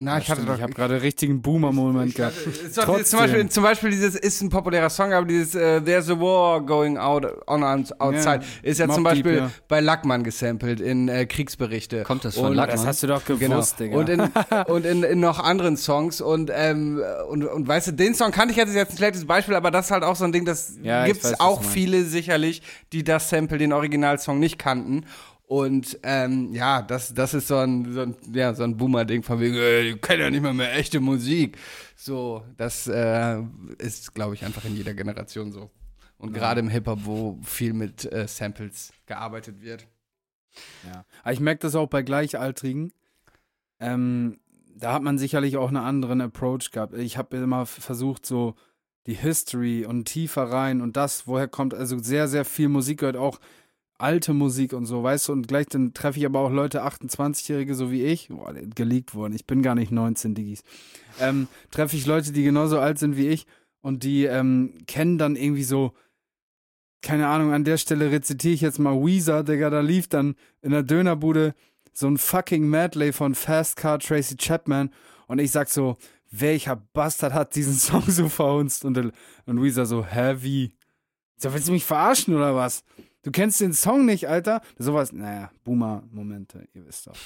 na, 0.00 0.14
Ja, 0.14 0.18
ich 0.18 0.28
hatte 0.28 0.40
stimmt, 0.42 0.50
doch, 0.50 0.56
ich 0.58 0.62
habe 0.62 0.74
gerade 0.74 1.00
richtigen 1.00 1.40
Boomer-Moment 1.40 2.14
gehabt. 2.14 2.34
hatte- 2.76 3.04
zum, 3.04 3.18
Beispiel, 3.20 3.48
zum 3.48 3.62
Beispiel 3.62 3.90
dieses 3.90 4.16
ist 4.16 4.40
ein 4.42 4.50
populärer 4.50 4.90
Song, 4.90 5.12
aber 5.12 5.24
dieses 5.26 5.54
äh, 5.54 5.80
There's 5.80 6.10
a 6.10 6.18
War 6.18 6.60
Going 6.60 6.98
Out 6.98 7.24
on 7.46 7.62
Outside 7.62 8.40
ist 8.62 8.80
ja 8.80 8.86
zum 8.88 8.96
Deep, 9.04 9.04
Beispiel 9.04 9.36
ja. 9.36 9.50
bei 9.68 9.80
Lackmann 9.80 10.22
gesampelt 10.24 10.80
in 10.80 11.08
äh, 11.08 11.24
Kriegsberichte. 11.26 12.02
kommt 12.02 12.24
das 12.24 12.34
von 12.34 12.46
Und 12.46 12.54
Lackmann? 12.54 12.76
Das 12.76 12.86
hast 12.86 13.02
du 13.02 13.06
doch 13.06 13.24
gewusst, 13.24 13.78
Genau. 13.78 13.78
Digga. 13.78 13.96
Und, 13.98 14.08
in, 14.08 14.64
und 14.74 14.84
in, 14.84 15.02
in 15.04 15.20
noch 15.20 15.38
anderen 15.42 15.76
Songs 15.76 16.20
und, 16.20 16.50
ähm, 16.52 17.00
und, 17.30 17.44
und 17.44 17.66
weißt 17.68 17.86
du, 17.88 17.92
den 17.92 18.14
Song 18.14 18.30
kannte 18.32 18.50
ich 18.50 18.56
jetzt, 18.58 18.70
ist 18.70 18.74
jetzt 18.74 18.92
ein 18.94 18.96
schlechtes 18.98 19.24
Beispiel, 19.26 19.54
aber 19.54 19.70
das 19.70 19.86
ist 19.86 19.90
halt 19.92 20.02
auch 20.02 20.16
so 20.16 20.24
ein 20.24 20.32
Ding, 20.32 20.44
das 20.44 20.74
Ja, 20.82 21.04
weiß, 21.04 21.18
was 21.22 21.40
auch 21.40 21.62
viele 21.62 22.04
sicherlich, 22.04 22.62
die 22.92 23.04
das 23.04 23.30
Sample, 23.30 23.58
den 23.58 23.72
Originalsong 23.72 24.38
nicht 24.40 24.58
kannten. 24.58 25.04
Und 25.46 25.98
ähm, 26.02 26.54
ja, 26.54 26.80
das, 26.80 27.12
das 27.12 27.34
ist 27.34 27.48
so 27.48 27.58
ein, 27.58 27.92
so 27.92 28.00
ein, 28.00 28.16
ja, 28.32 28.54
so 28.54 28.62
ein 28.62 28.76
Boomer-Ding 28.76 29.22
von 29.22 29.40
wegen, 29.40 29.56
äh, 29.56 29.82
die 29.82 29.98
kennen 29.98 30.22
ja 30.22 30.30
nicht 30.30 30.42
mal 30.42 30.54
mehr 30.54 30.74
echte 30.74 31.00
Musik. 31.00 31.58
So, 31.96 32.42
das 32.56 32.86
äh, 32.86 33.42
ist, 33.78 34.14
glaube 34.14 34.34
ich, 34.34 34.44
einfach 34.44 34.64
in 34.64 34.74
jeder 34.74 34.94
Generation 34.94 35.52
so. 35.52 35.70
Und 36.16 36.32
ja. 36.32 36.38
gerade 36.38 36.60
im 36.60 36.68
Hip-Hop, 36.68 37.00
wo 37.04 37.38
viel 37.42 37.74
mit 37.74 38.10
äh, 38.10 38.26
Samples 38.26 38.92
gearbeitet 39.04 39.60
wird. 39.60 39.86
Ja. 40.86 41.04
Aber 41.22 41.32
ich 41.32 41.40
merke 41.40 41.60
das 41.60 41.74
auch 41.74 41.88
bei 41.88 42.02
Gleichaltrigen. 42.02 42.92
Ähm, 43.80 44.38
da 44.76 44.94
hat 44.94 45.02
man 45.02 45.18
sicherlich 45.18 45.56
auch 45.56 45.68
einen 45.68 45.76
anderen 45.76 46.20
Approach 46.22 46.70
gehabt. 46.72 46.94
Ich 46.94 47.18
habe 47.18 47.36
immer 47.36 47.66
versucht, 47.66 48.24
so 48.24 48.54
die 49.06 49.14
History 49.14 49.84
und 49.84 50.06
tiefer 50.06 50.44
rein 50.44 50.80
und 50.80 50.96
das, 50.96 51.26
woher 51.26 51.48
kommt, 51.48 51.74
also 51.74 51.98
sehr, 51.98 52.26
sehr 52.28 52.44
viel 52.44 52.68
Musik 52.68 53.00
gehört 53.00 53.16
auch 53.16 53.38
alte 53.98 54.34
Musik 54.34 54.72
und 54.72 54.86
so, 54.86 55.02
weißt 55.02 55.28
du, 55.28 55.32
und 55.32 55.48
gleich 55.48 55.66
dann 55.66 55.94
treffe 55.94 56.18
ich 56.18 56.26
aber 56.26 56.40
auch 56.40 56.50
Leute, 56.50 56.84
28-Jährige, 56.84 57.74
so 57.74 57.90
wie 57.90 58.04
ich, 58.04 58.28
boah, 58.28 58.52
geleakt 58.52 59.14
worden, 59.14 59.34
ich 59.34 59.46
bin 59.46 59.62
gar 59.62 59.74
nicht 59.74 59.92
19, 59.92 60.34
Diggis, 60.34 60.64
ähm, 61.20 61.48
treffe 61.70 61.96
ich 61.96 62.06
Leute, 62.06 62.32
die 62.32 62.42
genauso 62.42 62.78
alt 62.78 62.98
sind 62.98 63.16
wie 63.16 63.28
ich 63.28 63.46
und 63.80 64.02
die 64.02 64.24
ähm, 64.24 64.74
kennen 64.86 65.18
dann 65.18 65.36
irgendwie 65.36 65.64
so, 65.64 65.92
keine 67.02 67.28
Ahnung, 67.28 67.52
an 67.52 67.64
der 67.64 67.76
Stelle 67.76 68.10
rezitiere 68.10 68.54
ich 68.54 68.60
jetzt 68.62 68.78
mal 68.78 68.96
Weezer, 68.96 69.44
Digga, 69.44 69.70
da 69.70 69.80
lief 69.80 70.08
dann 70.08 70.34
in 70.62 70.70
der 70.70 70.82
Dönerbude 70.82 71.54
so 71.92 72.08
ein 72.08 72.18
fucking 72.18 72.68
Medley 72.68 73.12
von 73.12 73.34
Fast 73.34 73.76
Car 73.76 73.98
Tracy 74.00 74.36
Chapman 74.36 74.90
und 75.26 75.38
ich 75.38 75.50
sag 75.50 75.68
so, 75.68 75.96
welcher 76.30 76.76
Bastard 76.76 77.32
hat 77.32 77.54
diesen 77.54 77.74
Song 77.78 78.02
so 78.08 78.28
verhunzt? 78.28 78.84
Und, 78.84 78.98
und 78.98 79.62
Weezer 79.62 79.86
so, 79.86 80.04
heavy. 80.04 80.74
So, 81.36 81.52
willst 81.52 81.68
du 81.68 81.72
mich 81.72 81.84
verarschen 81.84 82.34
oder 82.34 82.54
was? 82.54 82.84
Du 83.24 83.30
kennst 83.30 83.60
den 83.60 83.72
Song 83.72 84.04
nicht, 84.04 84.28
Alter? 84.28 84.60
Sowas, 84.78 85.12
naja, 85.12 85.50
Boomer-Momente, 85.64 86.68
ihr 86.74 86.86
wisst 86.86 87.06
doch. 87.06 87.16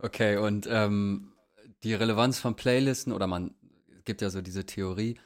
Okay, 0.00 0.36
und 0.36 0.66
ähm, 0.68 1.32
die 1.84 1.94
Relevanz 1.94 2.40
von 2.40 2.56
Playlisten, 2.56 3.12
oder 3.12 3.28
man 3.28 3.54
gibt 4.04 4.22
ja 4.22 4.30
so 4.30 4.42
diese 4.42 4.66
Theorie, 4.66 5.20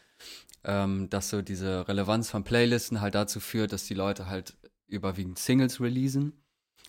ähm, 0.63 1.09
dass 1.09 1.31
so 1.31 1.41
diese 1.41 1.89
Relevanz 1.89 2.29
von 2.29 2.45
Playlisten 2.45 3.01
halt 3.01 3.15
dazu 3.15 3.41
führt, 3.41 3.73
dass 3.73 3.87
die 3.87 3.95
Leute 3.95 4.29
halt 4.29 4.59
überwiegend 4.87 5.39
Singles 5.39 5.81
releasen. 5.81 6.35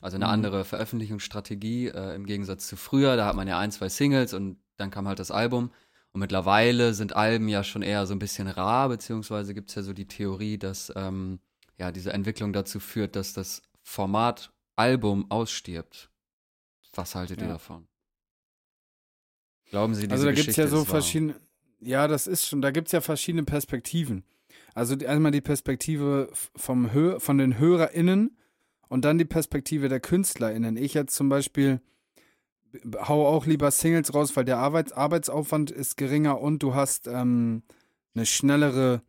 Also 0.02 0.16
eine 0.16 0.26
mhm. 0.26 0.32
andere 0.32 0.66
Veröffentlichungsstrategie 0.66 1.88
äh, 1.88 2.16
im 2.16 2.26
Gegensatz 2.26 2.68
zu 2.68 2.76
früher. 2.76 3.16
Da 3.16 3.28
hat 3.28 3.36
man 3.36 3.48
ja 3.48 3.58
ein, 3.60 3.72
zwei 3.72 3.88
Singles 3.88 4.34
und 4.34 4.58
dann 4.76 4.92
kam 4.92 5.08
halt 5.08 5.20
das 5.20 5.32
Album. 5.32 5.72
Und 6.12 6.20
mittlerweile 6.20 6.94
sind 6.94 7.16
Alben 7.16 7.48
ja 7.48 7.64
schon 7.64 7.82
eher 7.82 8.06
so 8.06 8.14
ein 8.14 8.20
bisschen 8.20 8.48
rar, 8.48 8.90
beziehungsweise 8.90 9.54
gibt 9.54 9.70
es 9.70 9.76
ja 9.76 9.84
so 9.84 9.94
die 9.94 10.08
Theorie, 10.08 10.58
dass 10.58 10.92
ähm, 10.96 11.40
ja 11.80 11.92
diese 11.92 12.14
Entwicklung 12.14 12.54
dazu 12.54 12.80
führt, 12.80 13.16
dass 13.16 13.34
das 13.34 13.62
Format 13.82 14.52
Album 14.76 15.30
ausstirbt. 15.30 16.10
Was 16.94 17.16
haltet 17.16 17.42
ja. 17.42 17.48
ihr 17.48 17.54
davon? 17.54 17.88
Glauben 19.70 19.94
Sie, 19.94 20.04
diese 20.04 20.14
Also 20.14 20.26
da 20.26 20.32
gibt 20.32 20.48
es 20.48 20.56
ja 20.56 20.68
so 20.68 20.86
verschiedene, 20.86 21.36
ja, 21.80 22.08
das 22.08 22.28
ist 22.28 22.48
schon, 22.48 22.62
da 22.62 22.72
gibt 22.72 22.88
es 22.88 22.92
ja 22.92 23.02
verschiedene 23.02 23.44
Perspektiven. 23.44 24.24
Also 24.74 24.96
einmal 25.06 25.32
die 25.32 25.42
Perspektive 25.42 26.30
vom 26.56 26.94
Hö 26.94 27.20
von 27.20 27.38
den 27.38 27.58
HörerInnen 27.58 28.38
und 28.88 29.06
dann 29.06 29.18
die 29.18 29.26
Perspektive 29.26 29.90
der 29.90 30.00
KünstlerInnen. 30.00 30.78
Ich 30.78 30.94
jetzt 30.94 31.16
zum 31.16 31.30
Beispiel 31.30 31.82
hau 32.98 33.28
auch 33.28 33.46
lieber 33.46 33.72
Singles 33.72 34.14
raus, 34.14 34.36
weil 34.36 34.46
der 34.46 34.58
Arbeits 34.58 34.92
Arbeitsaufwand 34.92 35.72
ist 35.72 35.98
geringer 35.98 36.40
und 36.40 36.64
du 36.64 36.76
hast 36.76 37.08
ähm, 37.08 37.64
eine 38.16 38.26
schnellere, 38.26 39.02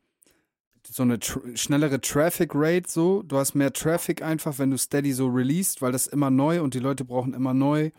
so 0.90 1.05
eine 1.05 1.20
tr 1.20 1.40
schnellere 1.57 2.00
Traffic 2.00 2.50
Rate 2.55 2.90
so. 2.90 3.22
Du 3.22 3.37
hast 3.38 3.55
mehr 3.55 3.72
Traffic 3.72 4.22
einfach, 4.22 4.59
wenn 4.59 4.70
du 4.70 4.79
steady 4.79 5.12
so 5.12 5.29
released, 5.29 5.81
weil 5.83 5.92
das 5.92 6.07
immer 6.07 6.31
neu 6.31 6.62
und 6.62 6.74
die 6.74 6.81
Leute 6.81 7.05
brauchen 7.05 7.33
immer 7.33 7.55
neu. 7.55 7.90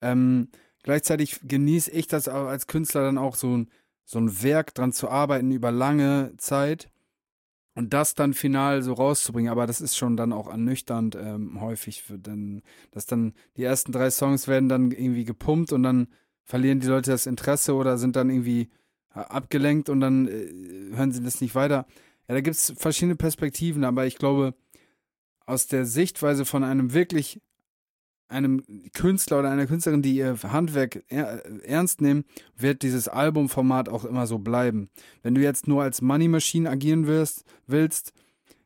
Ähm, 0.00 0.48
gleichzeitig 0.84 1.40
genieße 1.42 1.90
ich 1.90 2.06
das 2.06 2.28
als 2.28 2.68
Künstler 2.68 3.02
dann 3.02 3.18
auch 3.18 3.34
so 3.34 3.56
ein, 3.56 3.70
so 4.04 4.18
ein 4.18 4.42
Werk 4.42 4.74
dran 4.74 4.92
zu 4.92 5.08
arbeiten 5.08 5.50
über 5.50 5.72
lange 5.72 6.32
Zeit 6.38 6.90
und 7.74 7.92
das 7.92 8.14
dann 8.14 8.34
final 8.34 8.82
so 8.82 8.92
rauszubringen, 8.92 9.50
aber 9.50 9.66
das 9.66 9.80
ist 9.80 9.96
schon 9.96 10.16
dann 10.16 10.32
auch 10.32 10.48
ernüchternd 10.48 11.16
ähm, 11.16 11.60
häufig, 11.60 12.02
für 12.02 12.18
dann, 12.18 12.62
dass 12.90 13.06
dann 13.06 13.32
die 13.56 13.64
ersten 13.64 13.92
drei 13.92 14.10
Songs 14.10 14.46
werden 14.46 14.68
dann 14.68 14.90
irgendwie 14.90 15.24
gepumpt 15.24 15.72
und 15.72 15.82
dann 15.82 16.08
verlieren 16.44 16.80
die 16.80 16.86
Leute 16.86 17.10
das 17.10 17.26
Interesse 17.26 17.74
oder 17.74 17.98
sind 17.98 18.14
dann 18.14 18.30
irgendwie 18.30 18.68
äh, 19.14 19.20
abgelenkt 19.20 19.88
und 19.88 20.00
dann 20.00 20.28
äh, 20.28 20.94
hören 20.94 21.12
sie 21.12 21.22
das 21.22 21.40
nicht 21.40 21.54
weiter. 21.54 21.86
Ja, 22.28 22.34
da 22.34 22.40
gibt 22.40 22.56
es 22.56 22.72
verschiedene 22.76 23.16
Perspektiven, 23.16 23.84
aber 23.84 24.06
ich 24.06 24.16
glaube, 24.16 24.54
aus 25.46 25.66
der 25.66 25.86
Sichtweise 25.86 26.44
von 26.44 26.64
einem 26.64 26.92
wirklich 26.92 27.40
einem 28.28 28.62
Künstler 28.94 29.40
oder 29.40 29.50
einer 29.50 29.66
Künstlerin, 29.66 30.02
die 30.02 30.16
ihr 30.16 30.38
Handwerk 30.42 31.04
ernst 31.08 32.00
nehmen, 32.00 32.24
wird 32.56 32.82
dieses 32.82 33.08
Albumformat 33.08 33.88
auch 33.88 34.04
immer 34.04 34.26
so 34.26 34.38
bleiben. 34.38 34.88
Wenn 35.22 35.34
du 35.34 35.42
jetzt 35.42 35.68
nur 35.68 35.82
als 35.82 36.00
Money 36.00 36.28
Machine 36.28 36.70
agieren 36.70 37.06
wirst, 37.06 37.44
willst, 37.66 38.12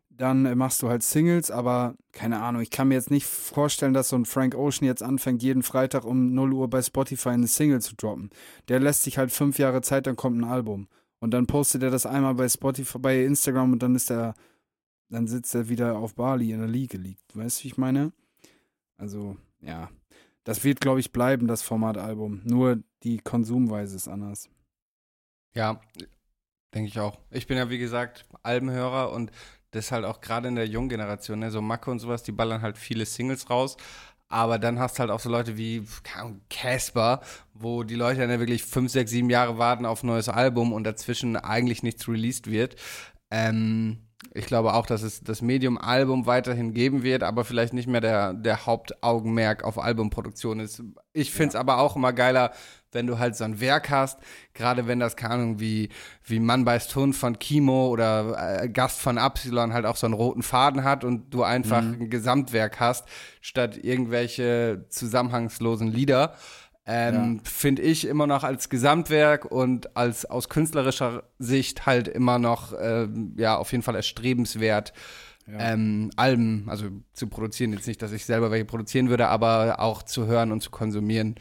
dann 0.08 0.56
machst 0.56 0.82
du 0.82 0.88
halt 0.88 1.02
Singles, 1.02 1.50
aber 1.50 1.94
keine 2.12 2.40
Ahnung, 2.40 2.62
ich 2.62 2.70
kann 2.70 2.88
mir 2.88 2.94
jetzt 2.94 3.10
nicht 3.10 3.26
vorstellen, 3.26 3.92
dass 3.92 4.08
so 4.08 4.16
ein 4.16 4.24
Frank 4.24 4.54
Ocean 4.54 4.86
jetzt 4.86 5.02
anfängt, 5.02 5.42
jeden 5.42 5.62
Freitag 5.62 6.04
um 6.04 6.32
0 6.32 6.54
Uhr 6.54 6.70
bei 6.70 6.80
Spotify 6.80 7.30
eine 7.30 7.48
Single 7.48 7.80
zu 7.80 7.96
droppen. 7.96 8.30
Der 8.68 8.80
lässt 8.80 9.02
sich 9.02 9.18
halt 9.18 9.30
fünf 9.30 9.58
Jahre 9.58 9.82
Zeit, 9.82 10.06
dann 10.06 10.16
kommt 10.16 10.38
ein 10.38 10.44
Album. 10.44 10.88
Und 11.18 11.30
dann 11.32 11.46
postet 11.46 11.82
er 11.82 11.90
das 11.90 12.06
einmal 12.06 12.34
bei 12.34 12.48
Spotify, 12.48 12.98
bei 12.98 13.24
Instagram 13.24 13.72
und 13.72 13.82
dann 13.82 13.94
ist 13.94 14.10
er, 14.10 14.34
dann 15.08 15.26
sitzt 15.26 15.54
er 15.54 15.68
wieder 15.68 15.96
auf 15.98 16.14
Bali 16.14 16.52
in 16.52 16.58
der 16.58 16.68
Liege 16.68 16.98
liegt. 16.98 17.36
Weißt 17.36 17.60
du, 17.60 17.64
wie 17.64 17.68
ich 17.68 17.78
meine? 17.78 18.12
Also, 18.98 19.36
ja, 19.60 19.90
das 20.44 20.62
wird, 20.62 20.80
glaube 20.80 21.00
ich, 21.00 21.12
bleiben, 21.12 21.46
das 21.46 21.62
Formatalbum. 21.62 22.42
Nur 22.44 22.82
die 23.02 23.18
Konsumweise 23.18 23.96
ist 23.96 24.08
anders. 24.08 24.48
Ja, 25.54 25.80
denke 26.74 26.88
ich 26.88 27.00
auch. 27.00 27.18
Ich 27.30 27.46
bin 27.46 27.56
ja, 27.56 27.70
wie 27.70 27.78
gesagt, 27.78 28.26
Albenhörer 28.42 29.12
und 29.12 29.32
das 29.70 29.92
halt 29.92 30.04
auch 30.04 30.20
gerade 30.20 30.48
in 30.48 30.54
der 30.54 30.66
jungen 30.66 30.88
Generation, 30.88 31.38
ne, 31.38 31.50
so 31.50 31.60
Macke 31.60 31.90
und 31.90 31.98
sowas, 31.98 32.22
die 32.22 32.32
ballern 32.32 32.62
halt 32.62 32.78
viele 32.78 33.06
Singles 33.06 33.50
raus. 33.50 33.76
Aber 34.28 34.58
dann 34.58 34.78
hast 34.78 34.96
du 34.96 35.00
halt 35.00 35.10
auch 35.10 35.20
so 35.20 35.30
Leute 35.30 35.56
wie 35.56 35.86
Casper, 36.50 37.20
wo 37.54 37.84
die 37.84 37.94
Leute 37.94 38.20
dann 38.20 38.30
ja 38.30 38.40
wirklich 38.40 38.64
fünf, 38.64 38.90
sechs, 38.90 39.10
sieben 39.12 39.30
Jahre 39.30 39.58
warten 39.58 39.86
auf 39.86 40.02
ein 40.02 40.08
neues 40.08 40.28
Album 40.28 40.72
und 40.72 40.84
dazwischen 40.84 41.36
eigentlich 41.36 41.82
nichts 41.82 42.08
released 42.08 42.50
wird. 42.50 42.76
Ähm, 43.30 44.06
ich 44.34 44.46
glaube 44.46 44.74
auch, 44.74 44.86
dass 44.86 45.02
es 45.02 45.22
das 45.22 45.42
Medium-Album 45.42 46.26
weiterhin 46.26 46.74
geben 46.74 47.02
wird, 47.02 47.22
aber 47.22 47.44
vielleicht 47.44 47.72
nicht 47.72 47.86
mehr 47.86 48.00
der, 48.00 48.34
der 48.34 48.66
Hauptaugenmerk 48.66 49.64
auf 49.64 49.78
Albumproduktion 49.78 50.60
ist. 50.60 50.82
Ich 51.12 51.32
finde 51.32 51.48
es 51.48 51.54
ja. 51.54 51.60
aber 51.60 51.78
auch 51.78 51.96
immer 51.96 52.12
geiler, 52.12 52.52
wenn 52.96 53.06
du 53.06 53.20
halt 53.20 53.36
so 53.36 53.44
ein 53.44 53.60
Werk 53.60 53.90
hast, 53.90 54.18
gerade 54.52 54.88
wenn 54.88 54.98
das, 54.98 55.14
keine 55.14 55.34
Ahnung, 55.34 55.60
wie, 55.60 55.90
wie 56.24 56.40
Mann 56.40 56.64
beißt 56.64 56.96
Hund 56.96 57.14
von 57.14 57.38
Kimo 57.38 57.86
oder 57.86 58.62
äh, 58.62 58.68
Gast 58.68 59.00
von 59.00 59.18
Absilon 59.18 59.72
halt 59.72 59.86
auch 59.86 59.96
so 59.96 60.08
einen 60.08 60.14
roten 60.14 60.42
Faden 60.42 60.82
hat 60.82 61.04
und 61.04 61.32
du 61.32 61.44
einfach 61.44 61.82
mhm. 61.82 61.98
ein 62.00 62.10
Gesamtwerk 62.10 62.80
hast, 62.80 63.06
statt 63.40 63.78
irgendwelche 63.80 64.86
zusammenhangslosen 64.88 65.86
Lieder 65.86 66.34
ähm, 66.86 67.36
ja. 67.36 67.50
finde 67.50 67.82
ich 67.82 68.06
immer 68.06 68.28
noch 68.28 68.44
als 68.44 68.68
Gesamtwerk 68.68 69.44
und 69.44 69.96
als 69.96 70.24
aus 70.24 70.48
künstlerischer 70.48 71.24
Sicht 71.38 71.84
halt 71.84 72.06
immer 72.06 72.38
noch 72.38 72.72
ähm, 72.80 73.34
ja 73.36 73.56
auf 73.56 73.72
jeden 73.72 73.82
Fall 73.82 73.96
erstrebenswert. 73.96 74.92
Ja. 75.48 75.72
Ähm, 75.72 76.10
Alben, 76.16 76.64
also 76.68 76.86
zu 77.12 77.28
produzieren, 77.28 77.72
jetzt 77.72 77.86
nicht, 77.86 78.02
dass 78.02 78.12
ich 78.12 78.24
selber 78.24 78.50
welche 78.50 78.64
produzieren 78.64 79.08
würde, 79.08 79.28
aber 79.28 79.80
auch 79.80 80.02
zu 80.02 80.26
hören 80.26 80.50
und 80.50 80.60
zu 80.60 80.70
konsumieren. 80.70 81.36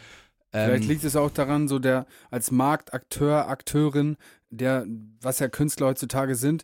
Vielleicht 0.56 0.84
ähm, 0.84 0.90
liegt 0.90 1.04
es 1.04 1.16
auch 1.16 1.32
daran, 1.32 1.68
so 1.68 1.80
der 1.80 2.06
als 2.32 2.52
Marktakteur, 2.52 3.48
Akteurin, 3.48 4.18
der, 4.50 4.86
was 5.22 5.40
ja 5.40 5.50
Künstler 5.50 5.88
heutzutage 5.88 6.36
sind, 6.36 6.64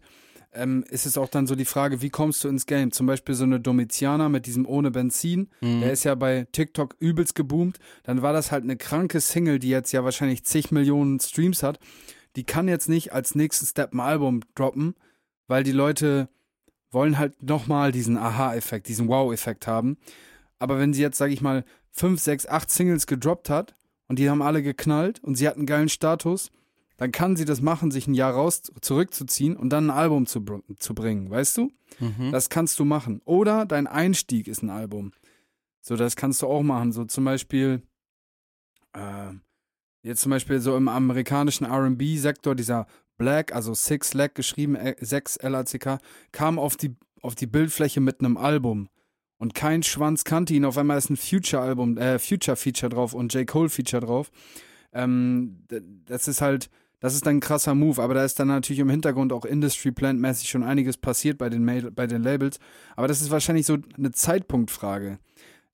ähm, 0.53 0.83
ist 0.89 1.05
es 1.05 1.17
auch 1.17 1.29
dann 1.29 1.47
so 1.47 1.55
die 1.55 1.65
Frage, 1.65 2.01
wie 2.01 2.09
kommst 2.09 2.43
du 2.43 2.49
ins 2.49 2.65
Game? 2.65 2.91
Zum 2.91 3.05
Beispiel 3.05 3.35
so 3.35 3.43
eine 3.43 3.59
Domitiana 3.59 4.29
mit 4.29 4.45
diesem 4.45 4.65
ohne 4.65 4.91
Benzin, 4.91 5.49
mhm. 5.61 5.81
der 5.81 5.91
ist 5.91 6.03
ja 6.03 6.15
bei 6.15 6.47
TikTok 6.51 6.95
übelst 6.99 7.35
geboomt. 7.35 7.79
Dann 8.03 8.21
war 8.21 8.33
das 8.33 8.51
halt 8.51 8.63
eine 8.63 8.77
kranke 8.77 9.19
Single, 9.21 9.59
die 9.59 9.69
jetzt 9.69 9.91
ja 9.91 10.03
wahrscheinlich 10.03 10.43
zig 10.43 10.71
Millionen 10.71 11.19
Streams 11.19 11.63
hat. 11.63 11.79
Die 12.35 12.43
kann 12.43 12.67
jetzt 12.67 12.89
nicht 12.89 13.13
als 13.13 13.35
nächsten 13.35 13.65
Step 13.65 13.93
ein 13.93 13.99
Album 13.99 14.41
droppen, 14.55 14.95
weil 15.47 15.63
die 15.63 15.71
Leute 15.71 16.29
wollen 16.91 17.17
halt 17.17 17.43
nochmal 17.43 17.91
diesen 17.91 18.17
Aha-Effekt, 18.17 18.87
diesen 18.87 19.07
Wow-Effekt 19.07 19.67
haben. 19.67 19.97
Aber 20.59 20.79
wenn 20.79 20.93
sie 20.93 21.01
jetzt, 21.01 21.17
sag 21.17 21.31
ich 21.31 21.41
mal, 21.41 21.63
fünf, 21.91 22.21
sechs, 22.21 22.45
acht 22.45 22.69
Singles 22.69 23.07
gedroppt 23.07 23.49
hat 23.49 23.75
und 24.11 24.19
die 24.19 24.29
haben 24.29 24.41
alle 24.41 24.61
geknallt 24.61 25.23
und 25.23 25.35
sie 25.35 25.47
hat 25.47 25.55
einen 25.55 25.65
geilen 25.65 25.87
Status, 25.87 26.51
dann 26.97 27.13
kann 27.13 27.37
sie 27.37 27.45
das 27.45 27.61
machen, 27.61 27.91
sich 27.91 28.07
ein 28.07 28.13
Jahr 28.13 28.33
raus 28.33 28.61
zurückzuziehen 28.81 29.55
und 29.55 29.69
dann 29.69 29.85
ein 29.85 29.97
Album 29.97 30.25
zu, 30.25 30.43
zu 30.79 30.93
bringen, 30.93 31.29
weißt 31.29 31.55
du? 31.55 31.71
Mhm. 32.01 32.29
Das 32.29 32.49
kannst 32.49 32.77
du 32.79 32.83
machen. 32.83 33.21
Oder 33.23 33.65
dein 33.65 33.87
Einstieg 33.87 34.49
ist 34.49 34.63
ein 34.63 34.69
Album. 34.69 35.13
So, 35.79 35.95
das 35.95 36.17
kannst 36.17 36.41
du 36.41 36.47
auch 36.47 36.61
machen. 36.61 36.91
So 36.91 37.05
zum 37.05 37.23
Beispiel, 37.23 37.83
äh, 38.91 39.31
jetzt 40.03 40.23
zum 40.23 40.31
Beispiel 40.31 40.59
so 40.59 40.75
im 40.75 40.89
amerikanischen 40.89 41.65
RB-Sektor, 41.65 42.53
dieser 42.53 42.87
Black, 43.17 43.55
also 43.55 43.73
Six 43.73 44.13
Lag 44.13 44.33
geschrieben, 44.33 44.77
6 44.99 45.37
äh, 45.37 45.47
LACK, 45.47 45.99
kam 46.33 46.59
auf 46.59 46.75
die, 46.75 46.97
auf 47.21 47.35
die 47.35 47.47
Bildfläche 47.47 48.01
mit 48.01 48.19
einem 48.19 48.35
Album. 48.35 48.89
Und 49.41 49.55
kein 49.55 49.81
Schwanz 49.81 50.23
kannte 50.23 50.53
ihn. 50.53 50.65
Auf 50.65 50.77
einmal 50.77 50.99
ist 50.99 51.09
ein 51.09 51.17
Future-Album, 51.17 51.97
äh, 51.97 52.19
Future-Feature 52.19 52.91
drauf 52.91 53.15
und 53.15 53.33
J. 53.33 53.47
Cole-Feature 53.47 54.05
drauf. 54.05 54.31
Ähm, 54.93 55.63
das 56.05 56.27
ist 56.27 56.41
halt, 56.41 56.69
das 56.99 57.15
ist 57.15 57.25
dann 57.25 57.37
ein 57.37 57.39
krasser 57.39 57.73
Move, 57.73 58.03
aber 58.03 58.13
da 58.13 58.23
ist 58.23 58.39
dann 58.39 58.49
natürlich 58.49 58.81
im 58.81 58.91
Hintergrund 58.91 59.33
auch 59.33 59.43
Industry-Plant-mäßig 59.43 60.47
schon 60.47 60.61
einiges 60.61 60.97
passiert 60.97 61.39
bei 61.39 61.49
den, 61.49 61.65
bei 61.95 62.05
den 62.05 62.21
Labels. 62.21 62.59
Aber 62.95 63.07
das 63.07 63.19
ist 63.19 63.31
wahrscheinlich 63.31 63.65
so 63.65 63.79
eine 63.97 64.11
Zeitpunktfrage. 64.11 65.17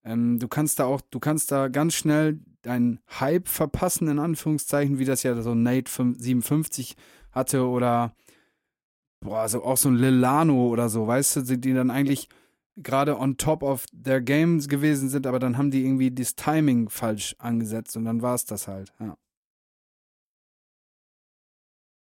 Ähm, 0.06 0.40
du 0.40 0.48
kannst 0.48 0.80
da 0.80 0.86
auch, 0.86 1.02
du 1.02 1.20
kannst 1.20 1.52
da 1.52 1.68
ganz 1.68 1.96
schnell 1.96 2.40
deinen 2.62 3.02
Hype 3.20 3.50
verpassen, 3.50 4.08
in 4.08 4.20
Anführungszeichen, 4.20 4.98
wie 4.98 5.06
das 5.06 5.24
ja 5.24 5.42
so 5.42 5.56
Nate 5.56 5.92
57 5.92 6.96
hatte 7.34 7.68
oder 7.68 8.16
boah, 9.20 9.50
so 9.50 9.62
auch 9.62 9.76
so 9.76 9.90
ein 9.90 9.96
Lilano 9.96 10.68
oder 10.68 10.88
so, 10.88 11.06
weißt 11.06 11.36
du, 11.36 11.58
die 11.58 11.74
dann 11.74 11.92
eigentlich 11.92 12.30
gerade 12.78 13.18
on 13.18 13.38
top 13.38 13.64
of 13.64 13.86
their 13.92 14.22
games 14.22 14.68
gewesen 14.68 15.10
sind, 15.10 15.28
aber 15.28 15.40
dann 15.40 15.58
haben 15.58 15.72
die 15.72 15.84
irgendwie 15.84 16.12
das 16.12 16.36
Timing 16.36 16.90
falsch 16.90 17.36
angesetzt 17.40 17.98
und 17.98 18.06
dann 18.06 18.22
war 18.22 18.36
es 18.36 18.46
das 18.46 18.68
halt, 18.68 18.94
ja. 19.00 19.18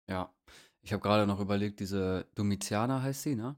Ja, 0.09 0.35
ich 0.83 0.93
habe 0.93 1.03
gerade 1.03 1.27
noch 1.27 1.41
überlegt, 1.41 1.81
diese 1.81 2.27
Domitiana 2.35 3.03
heißt 3.03 3.23
sie, 3.23 3.37
ne? 3.37 3.57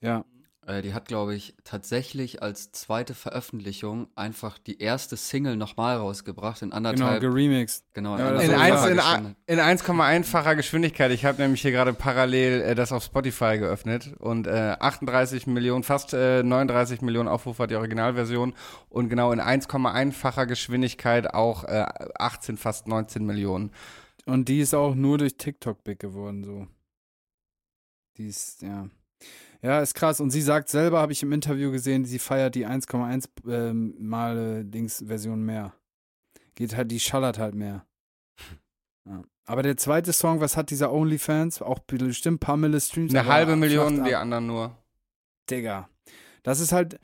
Ja. 0.00 0.24
Äh, 0.66 0.82
die 0.82 0.94
hat, 0.94 1.06
glaube 1.06 1.34
ich, 1.34 1.54
tatsächlich 1.64 2.42
als 2.42 2.72
zweite 2.72 3.14
Veröffentlichung 3.14 4.08
einfach 4.14 4.58
die 4.58 4.80
erste 4.80 5.16
Single 5.16 5.56
nochmal 5.56 5.96
rausgebracht 5.96 6.62
in 6.62 6.72
anderthalb. 6.72 7.20
Genau, 7.20 7.32
geremixed. 7.32 7.84
Genau, 7.92 8.18
ja, 8.18 8.30
in 8.40 9.58
1,1-facher 9.58 10.56
Geschwindigkeit. 10.56 11.10
Ich 11.10 11.24
habe 11.24 11.42
nämlich 11.42 11.62
hier 11.62 11.72
gerade 11.72 11.92
parallel 11.92 12.62
äh, 12.62 12.74
das 12.74 12.92
auf 12.92 13.04
Spotify 13.04 13.58
geöffnet 13.58 14.14
und 14.18 14.46
äh, 14.46 14.76
38 14.78 15.46
Millionen, 15.46 15.82
fast 15.82 16.14
äh, 16.14 16.42
39 16.42 17.02
Millionen 17.02 17.28
Aufrufe 17.28 17.64
hat 17.64 17.70
die 17.70 17.76
Originalversion 17.76 18.54
und 18.88 19.08
genau 19.08 19.32
in 19.32 19.40
1,1-facher 19.40 20.46
Geschwindigkeit 20.46 21.32
auch 21.34 21.64
18, 21.64 22.54
äh, 22.54 22.58
fast 22.58 22.88
19 22.88 23.24
Millionen. 23.24 23.70
Und 24.26 24.48
die 24.48 24.60
ist 24.60 24.74
auch 24.74 24.94
nur 24.94 25.18
durch 25.18 25.36
TikTok 25.36 25.84
big 25.84 25.98
geworden, 25.98 26.44
so. 26.44 26.66
Die 28.16 28.28
ist, 28.28 28.62
ja. 28.62 28.88
Ja, 29.64 29.80
ist 29.80 29.94
krass. 29.94 30.20
Und 30.20 30.28
sie 30.30 30.42
sagt 30.42 30.68
selber, 30.68 31.00
habe 31.00 31.12
ich 31.12 31.22
im 31.22 31.32
Interview 31.32 31.70
gesehen, 31.70 32.04
sie 32.04 32.18
feiert 32.18 32.54
die 32.54 32.66
1,1 32.66 33.28
ähm, 33.48 33.94
Mal 33.98 34.62
Dings-Version 34.64 35.42
mehr. 35.42 35.72
Geht 36.54 36.76
halt, 36.76 36.90
die 36.90 37.00
schallert 37.00 37.38
halt 37.38 37.54
mehr. 37.54 37.86
Ja. 39.08 39.22
Aber 39.46 39.62
der 39.62 39.78
zweite 39.78 40.12
Song, 40.12 40.40
was 40.40 40.58
hat 40.58 40.68
dieser 40.68 40.92
OnlyFans? 40.92 41.62
Auch 41.62 41.78
bestimmt 41.78 42.36
ein 42.36 42.38
paar 42.40 42.58
Mille 42.58 42.78
Streams. 42.78 43.14
Eine 43.14 43.26
halbe 43.26 43.56
Million, 43.56 44.04
die 44.04 44.14
anderen 44.14 44.46
nur. 44.46 44.76
Digga. 45.48 45.88
Das 46.42 46.60
ist 46.60 46.72
halt 46.72 47.00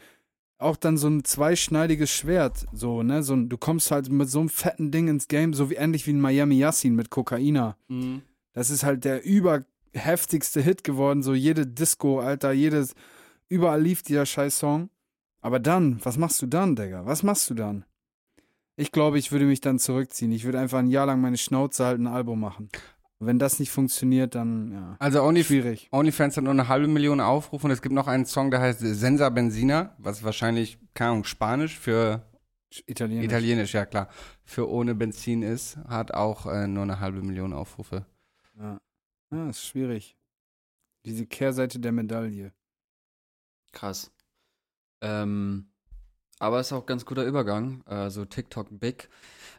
auch 0.58 0.76
dann 0.76 0.98
so 0.98 1.08
ein 1.08 1.24
zweischneidiges 1.24 2.10
Schwert, 2.10 2.66
so, 2.72 3.02
ne? 3.02 3.22
So, 3.22 3.36
du 3.36 3.56
kommst 3.56 3.90
halt 3.90 4.10
mit 4.10 4.28
so 4.28 4.40
einem 4.40 4.50
fetten 4.50 4.90
Ding 4.90 5.08
ins 5.08 5.28
Game, 5.28 5.54
so 5.54 5.70
wie 5.70 5.76
ähnlich 5.76 6.06
wie 6.06 6.12
ein 6.12 6.20
Miami 6.20 6.58
Yassin 6.58 6.94
mit 6.94 7.08
Kokaina. 7.08 7.78
Mhm. 7.88 8.20
Das 8.52 8.68
ist 8.68 8.84
halt 8.84 9.06
der 9.06 9.24
über 9.24 9.64
heftigste 9.92 10.60
Hit 10.60 10.84
geworden, 10.84 11.22
so 11.22 11.34
jede 11.34 11.66
Disco, 11.66 12.20
Alter, 12.20 12.52
jedes, 12.52 12.94
überall 13.48 13.82
lief 13.82 14.02
dieser 14.02 14.26
scheiß 14.26 14.58
Song. 14.58 14.90
Aber 15.40 15.58
dann, 15.58 16.04
was 16.04 16.18
machst 16.18 16.40
du 16.42 16.46
dann, 16.46 16.76
Digga? 16.76 17.06
Was 17.06 17.22
machst 17.22 17.48
du 17.50 17.54
dann? 17.54 17.84
Ich 18.76 18.92
glaube, 18.92 19.18
ich 19.18 19.32
würde 19.32 19.44
mich 19.44 19.60
dann 19.60 19.78
zurückziehen. 19.78 20.32
Ich 20.32 20.44
würde 20.44 20.58
einfach 20.58 20.78
ein 20.78 20.88
Jahr 20.88 21.06
lang 21.06 21.20
meine 21.20 21.38
Schnauze 21.38 21.84
halten, 21.84 22.06
ein 22.06 22.12
Album 22.12 22.40
machen. 22.40 22.70
Und 23.18 23.26
wenn 23.26 23.38
das 23.38 23.58
nicht 23.58 23.70
funktioniert, 23.70 24.34
dann 24.34 24.72
ja. 24.72 24.96
Also 24.98 25.22
Only, 25.22 25.44
schwierig. 25.44 25.88
OnlyFans 25.92 26.36
hat 26.36 26.44
nur 26.44 26.52
eine 26.52 26.68
halbe 26.68 26.88
Million 26.88 27.20
Aufrufe 27.20 27.66
und 27.66 27.70
es 27.70 27.82
gibt 27.82 27.94
noch 27.94 28.06
einen 28.06 28.24
Song, 28.24 28.50
der 28.50 28.60
heißt 28.60 28.80
Sensa 28.80 29.28
Benzina, 29.28 29.94
was 29.98 30.22
wahrscheinlich, 30.22 30.78
keine 30.94 31.10
Ahnung, 31.10 31.24
Spanisch 31.24 31.78
für 31.78 32.22
Italienisch. 32.86 33.26
Italienisch, 33.26 33.74
ja 33.74 33.84
klar. 33.84 34.08
Für 34.44 34.70
ohne 34.70 34.94
Benzin 34.94 35.42
ist, 35.42 35.76
hat 35.88 36.14
auch 36.14 36.46
äh, 36.46 36.66
nur 36.66 36.84
eine 36.84 37.00
halbe 37.00 37.20
Million 37.20 37.52
Aufrufe. 37.52 38.06
Ja. 38.58 38.78
Ja, 39.30 39.48
ist 39.48 39.64
schwierig. 39.64 40.16
Diese 41.04 41.26
Kehrseite 41.26 41.78
der 41.78 41.92
Medaille. 41.92 42.52
Krass. 43.72 44.10
Ähm, 45.00 45.70
aber 46.38 46.60
ist 46.60 46.72
auch 46.72 46.86
ganz 46.86 47.04
guter 47.04 47.24
Übergang. 47.24 47.82
Also 47.86 48.24
TikTok 48.24 48.68
Big 48.70 49.08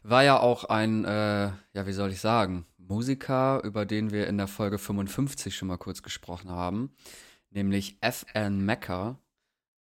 war 0.04 0.24
ja 0.24 0.40
auch 0.40 0.66
ein, 0.66 1.06
äh, 1.06 1.52
ja, 1.74 1.88
wie 1.88 1.94
soll 1.94 2.12
ich 2.12 2.20
sagen, 2.20 2.66
Musiker, 2.78 3.64
über 3.64 3.86
den 3.86 4.12
wir 4.12 4.28
in 4.28 4.38
der 4.38 4.48
Folge 4.48 4.78
55 4.78 5.56
schon 5.56 5.68
mal 5.68 5.78
kurz 5.78 6.04
gesprochen 6.04 6.50
haben, 6.50 6.94
nämlich 7.50 7.98
FN 8.02 8.66
Mecca, 8.66 9.20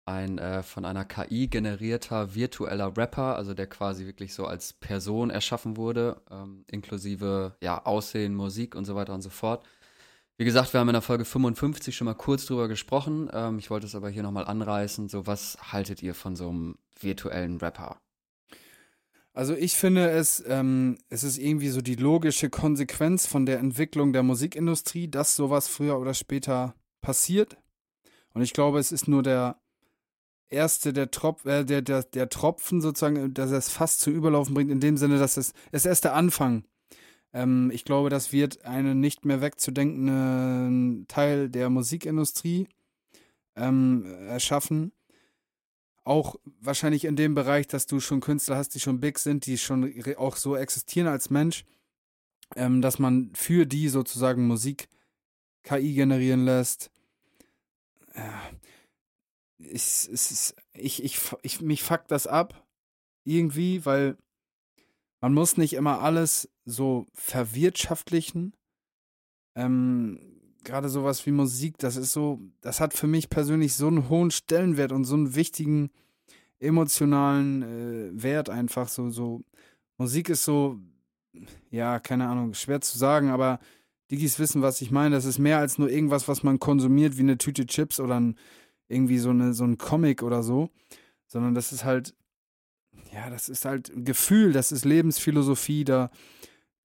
ein 0.06 0.38
äh, 0.38 0.64
von 0.64 0.86
einer 0.86 1.06
KI 1.06 1.48
generierter 1.48 2.36
virtueller 2.36 2.96
Rapper, 2.98 3.36
also 3.36 3.54
der 3.54 3.68
quasi 3.68 4.06
wirklich 4.06 4.34
so 4.34 4.46
als 4.46 4.74
Person 4.74 5.30
erschaffen 5.30 5.78
wurde, 5.78 6.22
ähm, 6.30 6.66
inklusive 6.68 7.56
ja 7.62 7.86
Aussehen, 7.86 8.36
Musik 8.36 8.76
und 8.76 8.86
so 8.86 8.96
weiter 8.96 9.14
und 9.14 9.22
so 9.22 9.30
fort. 9.30 9.66
Wie 10.42 10.46
gesagt, 10.46 10.74
wir 10.74 10.80
haben 10.80 10.90
in 10.90 10.94
der 10.94 11.04
Folge 11.04 11.24
55 11.24 11.96
schon 11.96 12.06
mal 12.06 12.16
kurz 12.16 12.48
drüber 12.48 12.68
gesprochen. 12.68 13.30
Ähm, 13.32 13.60
ich 13.60 13.70
wollte 13.70 13.86
es 13.86 13.94
aber 13.94 14.10
hier 14.10 14.24
nochmal 14.24 14.46
anreißen. 14.46 15.08
So, 15.08 15.28
was 15.28 15.56
haltet 15.72 16.02
ihr 16.02 16.16
von 16.16 16.36
so 16.36 16.50
einem 16.50 16.80
virtuellen 17.00 17.58
Rapper? 17.58 18.02
Also 19.34 19.54
ich 19.54 19.76
finde 19.76 20.10
es, 20.10 20.44
ähm, 20.48 20.98
es 21.10 21.24
ist 21.24 21.38
irgendwie 21.38 21.70
so 21.70 21.82
die 21.82 21.94
logische 21.94 22.50
Konsequenz 22.50 23.28
von 23.28 23.46
der 23.46 23.60
Entwicklung 23.60 24.14
der 24.14 24.24
Musikindustrie, 24.24 25.08
dass 25.08 25.36
sowas 25.36 25.68
früher 25.68 26.00
oder 26.00 26.16
später 26.16 26.74
passiert. 27.02 27.58
Und 28.34 28.42
ich 28.42 28.54
glaube, 28.54 28.80
es 28.80 28.92
ist 28.92 29.08
nur 29.08 29.22
der 29.22 29.62
erste, 30.50 30.92
der, 30.92 31.12
Trop 31.12 31.46
äh, 31.46 31.64
der, 31.66 31.84
der, 31.84 32.02
der 32.02 32.30
Tropfen 32.30 32.82
sozusagen, 32.82 33.36
dass 33.36 33.52
es 33.52 33.70
fast 33.70 34.00
zum 34.00 34.16
Überlaufen 34.16 34.56
bringt, 34.56 34.72
in 34.72 34.80
dem 34.80 34.98
Sinne, 34.98 35.20
dass 35.20 35.38
es, 35.38 35.54
es 35.72 35.84
ist 35.84 35.86
erst 35.86 36.06
der 36.06 36.16
Anfang 36.16 36.64
ähm, 37.34 37.72
ich 37.74 37.86
glaube, 37.86 38.10
das 38.10 38.32
wird 38.32 38.65
einen 38.65 39.00
nicht 39.00 39.26
mehr 39.26 39.41
wegzudenkenden 39.41 41.06
Teil 41.08 41.50
der 41.50 41.70
Musikindustrie 41.70 42.67
ähm, 43.56 44.06
erschaffen. 44.28 44.91
Auch 46.04 46.36
wahrscheinlich 46.60 47.06
in 47.06 47.15
dem 47.15 47.36
Bereich, 47.36 47.67
dass 47.67 47.86
du 47.86 48.00
schon 48.00 48.22
Künstler 48.22 48.58
hast, 48.58 48.70
die 48.70 48.80
schon 48.80 49.00
big 49.00 49.20
sind, 49.20 49.46
die 49.46 49.58
schon 49.58 49.94
auch 50.17 50.36
so 50.36 50.56
existieren 50.56 51.08
als 51.08 51.30
Mensch, 51.30 51.63
ähm, 52.56 52.82
dass 52.82 53.00
man 53.00 53.32
für 53.36 53.65
die 53.65 53.88
sozusagen 53.88 54.48
Musik 54.48 54.89
KI 55.63 55.94
generieren 55.94 56.44
lässt. 56.44 56.91
Ich, 59.60 60.10
ich, 60.12 60.44
ich, 60.74 61.04
ich, 61.04 61.20
ich, 61.44 61.62
mich 61.62 61.84
fuckt 61.84 62.12
das 62.12 62.28
ab. 62.28 62.65
Irgendwie, 63.24 63.86
weil 63.86 64.17
man 65.22 65.34
muss 65.34 65.56
nicht 65.56 65.74
immer 65.74 66.02
alles 66.02 66.50
so 66.66 67.06
verwirtschaftlichen. 67.14 68.54
Ähm, 69.56 70.20
Gerade 70.64 70.90
sowas 70.90 71.26
wie 71.26 71.32
Musik, 71.32 71.78
das 71.80 71.96
ist 71.96 72.12
so, 72.12 72.40
das 72.62 72.80
hat 72.80 72.94
für 72.94 73.08
mich 73.08 73.30
persönlich 73.30 73.76
so 73.76 73.88
einen 73.88 74.10
hohen 74.10 74.30
Stellenwert 74.30 74.92
und 74.92 75.06
so 75.06 75.16
einen 75.16 75.34
wichtigen 75.34 75.90
emotionalen 76.60 77.64
äh, 77.64 78.24
Wert 78.24 78.50
einfach. 78.50 78.88
So, 78.88 79.10
so, 79.10 79.42
Musik 79.98 80.30
ist 80.30 80.44
so, 80.44 80.80
ja, 81.72 82.00
keine 82.00 82.28
Ahnung, 82.28 82.54
schwer 82.54 82.82
zu 82.82 82.98
sagen, 82.98 83.30
aber 83.30 83.60
Digis 84.12 84.40
wissen, 84.40 84.62
was 84.62 84.82
ich 84.82 84.92
meine. 84.92 85.16
Das 85.16 85.26
ist 85.26 85.40
mehr 85.40 85.58
als 85.58 85.78
nur 85.78 85.90
irgendwas, 85.90 86.28
was 86.28 86.44
man 86.44 86.60
konsumiert, 86.60 87.18
wie 87.18 87.22
eine 87.22 87.38
Tüte 87.38 87.66
Chips 87.66 88.00
oder 88.00 88.20
ein, 88.20 88.38
irgendwie 88.88 89.18
so, 89.18 89.30
eine, 89.30 89.54
so 89.54 89.64
ein 89.64 89.78
Comic 89.78 90.22
oder 90.22 90.44
so. 90.44 90.70
Sondern 91.28 91.56
das 91.56 91.72
ist 91.72 91.86
halt, 91.86 92.14
ja, 93.13 93.30
das 93.30 93.50
ist 93.50 93.65
halt 93.65 93.91
Gefühl, 93.95 94.54
das 94.54 94.71
ist 94.71 94.86
Lebensphilosophie, 94.86 95.84
da 95.84 96.10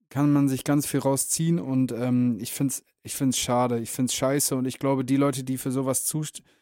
kann 0.09 0.31
man 0.31 0.47
sich 0.47 0.63
ganz 0.63 0.85
viel 0.85 0.99
rausziehen 0.99 1.59
und 1.59 1.91
ähm, 1.91 2.37
ich 2.39 2.53
finde 2.53 2.73
es 2.73 2.83
ich 3.03 3.15
find's 3.15 3.37
schade, 3.37 3.79
ich 3.79 3.89
finde 3.89 4.09
es 4.09 4.15
scheiße 4.15 4.55
und 4.55 4.65
ich 4.65 4.79
glaube, 4.79 5.05
die 5.05 5.15
Leute, 5.15 5.45
die 5.45 5.57
für 5.57 5.71
sowas 5.71 6.13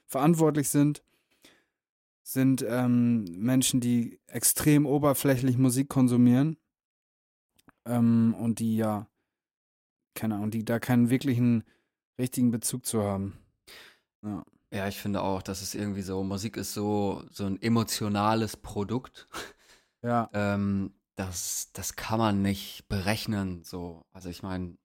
verantwortlich 0.06 0.70
sind, 0.70 1.04
sind 2.22 2.64
ähm, 2.68 3.24
Menschen, 3.24 3.82
die 3.82 4.20
extrem 4.28 4.86
oberflächlich 4.86 5.58
Musik 5.58 5.90
konsumieren 5.90 6.58
ähm, 7.86 8.36
und 8.40 8.60
die 8.60 8.78
ja, 8.78 9.08
keine 10.14 10.36
Ahnung, 10.36 10.52
die 10.52 10.64
da 10.64 10.80
keinen 10.80 11.10
wirklichen 11.10 11.64
richtigen 12.20 12.52
Bezug 12.52 12.86
zu 12.86 13.02
haben. 13.02 13.40
Ja. 14.24 14.46
Ja, 14.72 14.90
ich 14.90 14.98
finde 14.98 15.22
auch, 15.22 15.42
dass 15.42 15.62
es 15.62 15.74
irgendwie 15.74 16.02
so, 16.02 16.22
Musik 16.24 16.58
ist 16.58 16.74
so, 16.74 17.24
so 17.32 17.46
ein 17.46 17.62
emotionales 17.62 18.58
Produkt. 18.58 19.28
Ja. 20.06 20.30
ähm, 20.34 20.94
das, 21.16 21.70
das 21.74 21.96
kann 21.96 22.20
man 22.20 22.42
nicht 22.42 22.88
berechnen, 22.90 23.64
so. 23.64 24.06
Also 24.12 24.30
ich 24.30 24.44
meine, 24.44 24.78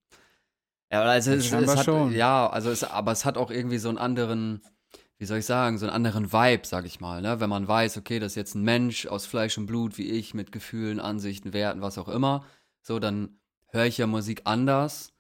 ja, 0.93 1.03
also 1.03 1.33
es, 1.33 1.53
es 1.53 1.77
hat, 1.77 1.85
schon. 1.85 2.13
ja, 2.13 2.49
also 2.49 2.71
es, 2.71 2.85
aber 2.85 3.13
es 3.13 3.25
hat 3.25 3.37
auch 3.37 3.51
irgendwie 3.51 3.79
so 3.79 3.89
einen 3.89 3.99
anderen, 3.99 4.63
wie 5.19 5.25
soll 5.27 5.39
ich 5.39 5.47
sagen, 5.47 5.79
so 5.79 5.87
einen 5.87 5.95
anderen 5.95 6.33
Vibe, 6.33 6.67
sag 6.67 6.85
ich 6.87 7.01
mal, 7.01 7.21
ne? 7.21 7.41
Wenn 7.41 7.51
man 7.51 7.69
weiß, 7.69 7.97
okay, 7.99 8.19
das 8.19 8.33
ist 8.33 8.37
jetzt 8.37 8.55
ein 8.55 8.63
Mensch 8.63 9.07
aus 9.07 9.27
Fleisch 9.27 9.59
und 9.59 9.67
Blut 9.67 9.99
wie 9.99 10.09
ich, 10.11 10.35
mit 10.35 10.53
Gefühlen, 10.53 10.99
Ansichten, 11.01 11.53
Werten, 11.53 11.81
was 11.83 11.99
auch 11.99 12.09
immer, 12.09 12.45
so, 12.83 12.99
dann 12.99 13.41
höre 13.69 13.85
ich 13.87 13.99
ja 13.99 14.07
Musik 14.07 14.43
anders 14.45 15.13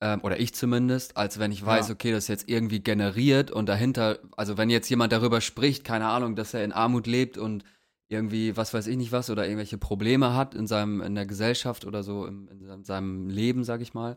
ähm, 0.00 0.20
oder 0.22 0.38
ich 0.38 0.54
zumindest, 0.54 1.16
als 1.16 1.38
wenn 1.38 1.52
ich 1.52 1.64
weiß, 1.64 1.88
Ja. 1.88 1.94
okay, 1.94 2.12
das 2.12 2.24
ist 2.24 2.28
jetzt 2.28 2.48
irgendwie 2.48 2.80
generiert 2.80 3.50
und 3.50 3.66
dahinter, 3.68 4.18
also 4.36 4.56
wenn 4.58 4.70
jetzt 4.70 4.88
jemand 4.90 5.12
darüber 5.12 5.40
spricht, 5.40 5.84
keine 5.84 6.06
Ahnung, 6.08 6.36
dass 6.36 6.54
er 6.54 6.62
in 6.64 6.72
Armut 6.72 7.06
lebt 7.06 7.38
und 7.38 7.64
irgendwie, 8.08 8.56
was 8.56 8.72
weiß 8.72 8.86
ich 8.86 8.96
nicht 8.96 9.12
was, 9.12 9.30
oder 9.30 9.44
irgendwelche 9.44 9.78
Probleme 9.78 10.34
hat 10.34 10.54
in 10.54 10.66
seinem, 10.66 11.00
in 11.00 11.14
der 11.14 11.26
Gesellschaft 11.26 11.84
oder 11.84 12.02
so, 12.02 12.26
im, 12.26 12.48
in 12.48 12.84
seinem, 12.84 13.28
Leben, 13.28 13.64
sag 13.64 13.80
ich 13.80 13.94
mal, 13.94 14.16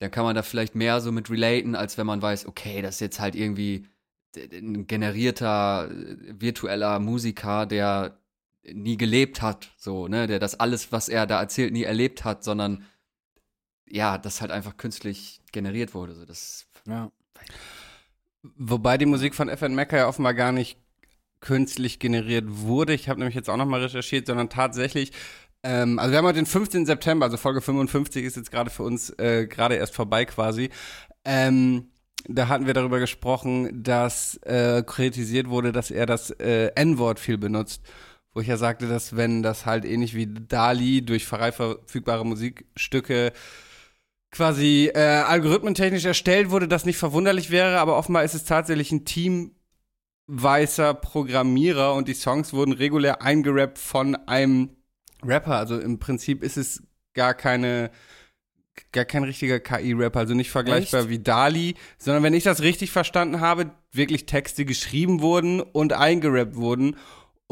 dann 0.00 0.10
kann 0.10 0.24
man 0.24 0.34
da 0.34 0.42
vielleicht 0.42 0.74
mehr 0.74 1.00
so 1.00 1.12
mit 1.12 1.30
relaten, 1.30 1.76
als 1.76 1.98
wenn 1.98 2.06
man 2.06 2.20
weiß, 2.20 2.46
okay, 2.46 2.82
das 2.82 2.96
ist 2.96 3.00
jetzt 3.00 3.20
halt 3.20 3.36
irgendwie 3.36 3.86
ein 4.36 4.86
generierter, 4.86 5.90
virtueller 5.90 6.98
Musiker, 6.98 7.66
der 7.66 8.18
nie 8.64 8.96
gelebt 8.96 9.42
hat, 9.42 9.70
so, 9.76 10.08
ne, 10.08 10.26
der 10.26 10.38
das 10.38 10.58
alles, 10.58 10.90
was 10.90 11.08
er 11.08 11.26
da 11.26 11.40
erzählt, 11.40 11.72
nie 11.72 11.82
erlebt 11.82 12.24
hat, 12.24 12.42
sondern 12.42 12.84
ja, 13.86 14.18
das 14.18 14.40
halt 14.40 14.50
einfach 14.50 14.76
künstlich 14.76 15.42
generiert 15.52 15.94
wurde. 15.94 16.14
So, 16.14 16.24
das 16.24 16.66
Ja. 16.86 17.10
Wobei 18.42 18.98
die 18.98 19.06
Musik 19.06 19.34
von 19.34 19.48
FN 19.48 19.74
Mecca 19.74 19.96
ja 19.96 20.08
offenbar 20.08 20.34
gar 20.34 20.50
nicht 20.50 20.78
künstlich 21.42 21.98
generiert 21.98 22.46
wurde. 22.48 22.94
Ich 22.94 23.10
habe 23.10 23.18
nämlich 23.18 23.34
jetzt 23.34 23.50
auch 23.50 23.58
noch 23.58 23.66
mal 23.66 23.82
recherchiert, 23.82 24.26
sondern 24.26 24.48
tatsächlich, 24.48 25.12
ähm, 25.62 25.98
also 25.98 26.12
wir 26.12 26.18
haben 26.18 26.24
heute 26.24 26.38
den 26.38 26.46
15. 26.46 26.86
September, 26.86 27.26
also 27.26 27.36
Folge 27.36 27.60
55 27.60 28.24
ist 28.24 28.36
jetzt 28.36 28.50
gerade 28.50 28.70
für 28.70 28.84
uns 28.84 29.10
äh, 29.18 29.46
gerade 29.46 29.74
erst 29.74 29.94
vorbei 29.94 30.24
quasi. 30.24 30.70
Ähm, 31.26 31.88
da 32.26 32.48
hatten 32.48 32.66
wir 32.66 32.74
darüber 32.74 33.00
gesprochen, 33.00 33.82
dass 33.82 34.36
äh, 34.44 34.82
kritisiert 34.86 35.48
wurde, 35.48 35.72
dass 35.72 35.90
er 35.90 36.06
das 36.06 36.30
äh, 36.30 36.68
N-Wort 36.76 37.20
viel 37.20 37.36
benutzt. 37.36 37.82
Wo 38.34 38.40
ich 38.40 38.46
ja 38.46 38.56
sagte, 38.56 38.88
dass 38.88 39.14
wenn 39.14 39.42
das 39.42 39.66
halt 39.66 39.84
ähnlich 39.84 40.14
wie 40.14 40.26
Dali 40.26 41.04
durch 41.04 41.26
frei 41.26 41.52
verfügbare 41.52 42.24
Musikstücke 42.24 43.32
quasi 44.30 44.90
äh, 44.94 45.00
algorithmentechnisch 45.00 46.06
erstellt 46.06 46.50
wurde, 46.50 46.66
das 46.66 46.86
nicht 46.86 46.96
verwunderlich 46.96 47.50
wäre, 47.50 47.78
aber 47.78 47.98
offenbar 47.98 48.24
ist 48.24 48.32
es 48.32 48.44
tatsächlich 48.44 48.90
ein 48.90 49.04
Team 49.04 49.54
weißer 50.26 50.94
Programmierer 50.94 51.94
und 51.94 52.08
die 52.08 52.14
Songs 52.14 52.52
wurden 52.52 52.72
regulär 52.72 53.22
eingerappt 53.22 53.78
von 53.78 54.14
einem 54.26 54.70
Rapper. 55.24 55.56
Also 55.56 55.78
im 55.78 55.98
Prinzip 55.98 56.42
ist 56.42 56.56
es 56.56 56.82
gar 57.14 57.34
keine 57.34 57.90
gar 58.92 59.04
kein 59.04 59.24
richtiger 59.24 59.60
KI-Rapper, 59.60 60.20
also 60.20 60.34
nicht 60.34 60.50
vergleichbar 60.50 61.02
Echt? 61.02 61.10
wie 61.10 61.18
Dali, 61.18 61.74
sondern 61.98 62.22
wenn 62.22 62.34
ich 62.34 62.44
das 62.44 62.62
richtig 62.62 62.90
verstanden 62.90 63.40
habe, 63.40 63.70
wirklich 63.92 64.26
Texte 64.26 64.64
geschrieben 64.64 65.20
wurden 65.20 65.60
und 65.60 65.92
eingerappt 65.92 66.56
wurden. 66.56 66.96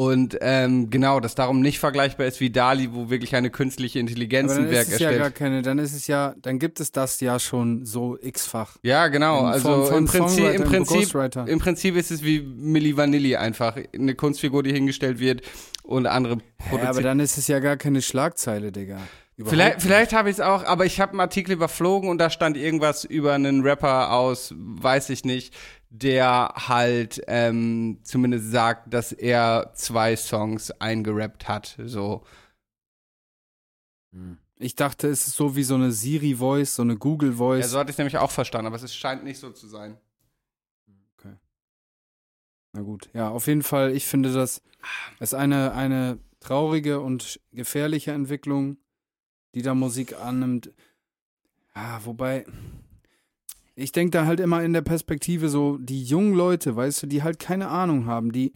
Und 0.00 0.38
ähm, 0.40 0.88
genau, 0.88 1.20
das 1.20 1.34
darum 1.34 1.60
nicht 1.60 1.78
vergleichbar 1.78 2.26
ist 2.26 2.40
wie 2.40 2.48
Dali, 2.48 2.94
wo 2.94 3.10
wirklich 3.10 3.36
eine 3.36 3.50
künstliche 3.50 3.98
Intelligenz 3.98 4.50
ein 4.52 4.70
Werk 4.70 4.86
ist 4.86 4.94
es 4.94 4.98
ja 4.98 5.08
erstellt. 5.10 5.20
gar 5.20 5.30
keine, 5.30 5.60
dann 5.60 5.78
ist 5.78 5.94
es 5.94 6.06
ja, 6.06 6.34
dann 6.40 6.58
gibt 6.58 6.80
es 6.80 6.90
das 6.90 7.20
ja 7.20 7.38
schon 7.38 7.84
so 7.84 8.16
x-fach. 8.18 8.78
Ja, 8.82 9.08
genau. 9.08 9.40
In 9.40 9.46
Also 9.52 9.84
von 9.84 9.98
im 9.98 10.04
Prinzip, 10.06 10.54
im 10.54 10.64
Prinzip, 10.64 11.14
im 11.46 11.58
Prinzip 11.58 11.96
ist 11.96 12.10
es 12.10 12.24
wie 12.24 12.40
Milli 12.40 12.96
Vanilli 12.96 13.36
einfach. 13.36 13.76
Eine 13.94 14.14
Kunstfigur, 14.14 14.62
die 14.62 14.72
hingestellt 14.72 15.20
wird 15.20 15.42
und 15.82 16.06
andere 16.06 16.36
Ja, 16.36 16.38
aber 16.70 16.78
produziert. 16.78 17.04
dann 17.04 17.20
ist 17.20 17.36
es 17.36 17.46
ja 17.48 17.58
gar 17.58 17.76
keine 17.76 18.00
Schlagzeile, 18.00 18.72
Digga. 18.72 18.96
Überhaupt 19.36 19.54
Vielleicht, 19.54 19.74
nicht. 19.76 19.82
vielleicht 19.86 20.12
habe 20.14 20.30
ich 20.30 20.36
es 20.36 20.40
auch, 20.40 20.64
aber 20.64 20.86
ich 20.86 20.98
habe 20.98 21.12
einen 21.12 21.20
Artikel 21.20 21.52
überflogen 21.52 22.08
und 22.08 22.16
da 22.16 22.30
stand 22.30 22.56
irgendwas 22.56 23.04
über 23.04 23.34
einen 23.34 23.60
Rapper 23.62 24.12
aus, 24.12 24.54
weiß 24.56 25.10
ich 25.10 25.26
nicht, 25.26 25.54
der 25.90 26.52
halt 26.56 27.20
ähm, 27.26 27.98
zumindest 28.02 28.50
sagt, 28.50 28.92
dass 28.94 29.12
er 29.12 29.72
zwei 29.74 30.16
Songs 30.16 30.70
eingerappt 30.70 31.48
hat. 31.48 31.76
So. 31.84 32.24
Hm. 34.12 34.38
Ich 34.56 34.76
dachte, 34.76 35.08
es 35.08 35.26
ist 35.26 35.36
so 35.36 35.56
wie 35.56 35.62
so 35.62 35.74
eine 35.74 35.90
Siri-Voice, 35.90 36.76
so 36.76 36.82
eine 36.82 36.92
Ja, 36.92 36.98
Google-Voice. 36.98 37.70
so 37.70 37.78
hatte 37.78 37.90
ich 37.90 37.98
nämlich 37.98 38.18
auch 38.18 38.30
verstanden, 38.30 38.66
aber 38.66 38.76
es 38.76 38.94
scheint 38.94 39.24
nicht 39.24 39.38
so 39.38 39.50
zu 39.50 39.66
sein. 39.66 39.98
Na 42.72 42.82
gut, 42.82 43.10
ja, 43.14 43.28
auf 43.30 43.46
jeden 43.48 43.62
Fall, 43.62 43.96
ich 43.96 44.06
finde 44.06 44.32
das 44.32 44.62
ist 45.18 45.34
eine, 45.34 45.72
eine 45.72 46.18
traurige 46.38 47.00
und 47.00 47.40
gefährliche 47.52 48.12
Entwicklung, 48.12 48.76
die 49.54 49.62
da 49.62 49.74
Musik 49.74 50.14
annimmt. 50.18 50.72
Ja, 51.74 52.04
wobei, 52.04 52.46
ich 53.74 53.92
denke 53.92 54.10
da 54.10 54.26
halt 54.26 54.40
immer 54.40 54.62
in 54.62 54.72
der 54.72 54.82
Perspektive 54.82 55.48
so, 55.48 55.78
die 55.78 56.02
jungen 56.02 56.34
Leute, 56.34 56.76
weißt 56.76 57.02
du, 57.02 57.06
die 57.06 57.22
halt 57.22 57.38
keine 57.38 57.68
Ahnung 57.68 58.06
haben, 58.06 58.32
die, 58.32 58.52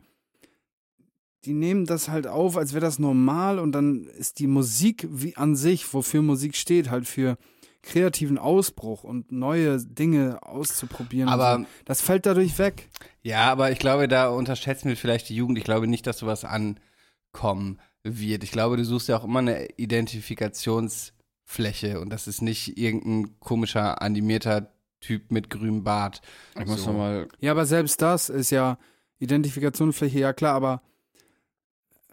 die 1.44 1.54
nehmen 1.54 1.86
das 1.86 2.08
halt 2.08 2.26
auf, 2.26 2.56
als 2.56 2.72
wäre 2.72 2.84
das 2.84 2.98
normal 2.98 3.58
und 3.58 3.72
dann 3.72 4.04
ist 4.04 4.38
die 4.38 4.46
Musik 4.46 5.06
wie 5.10 5.36
an 5.36 5.56
sich, 5.56 5.92
wofür 5.92 6.22
Musik 6.22 6.56
steht, 6.56 6.90
halt 6.90 7.06
für 7.06 7.36
kreativen 7.84 8.38
Ausbruch 8.38 9.04
und 9.04 9.30
neue 9.30 9.78
Dinge 9.78 10.38
auszuprobieren. 10.42 11.28
Aber 11.28 11.58
so. 11.58 11.66
das 11.84 12.00
fällt 12.00 12.26
dadurch 12.26 12.58
weg. 12.58 12.88
Ja, 13.22 13.52
aber 13.52 13.70
ich 13.70 13.78
glaube, 13.78 14.08
da 14.08 14.26
unterschätzen 14.28 14.88
wir 14.88 14.96
vielleicht 14.96 15.28
die 15.28 15.36
Jugend. 15.36 15.58
Ich 15.58 15.64
glaube 15.64 15.86
nicht, 15.86 16.04
dass 16.06 16.18
sowas 16.18 16.44
ankommen 16.44 17.78
wird. 18.02 18.42
Ich 18.42 18.50
glaube, 18.52 18.76
du 18.76 18.84
suchst 18.84 19.08
ja 19.08 19.16
auch 19.18 19.24
immer 19.24 19.38
eine 19.40 19.68
Identifikationsfläche 19.76 22.00
und 22.00 22.08
das 22.10 22.26
ist 22.26 22.42
nicht 22.42 22.76
irgendein 22.78 23.38
komischer 23.40 24.02
animierter 24.02 24.73
Typ 25.04 25.30
mit 25.30 25.50
grünem 25.50 25.84
Bart. 25.84 26.20
ich 26.58 26.66
muss 26.66 26.82
So. 26.84 26.90
noch 26.92 26.98
mal 26.98 27.28
Ja, 27.40 27.50
aber 27.52 27.66
selbst 27.66 28.00
das 28.02 28.28
ist 28.30 28.50
ja 28.50 28.78
Identifikationsfläche, 29.18 30.18
ja 30.18 30.32
klar, 30.32 30.54
aber 30.54 30.82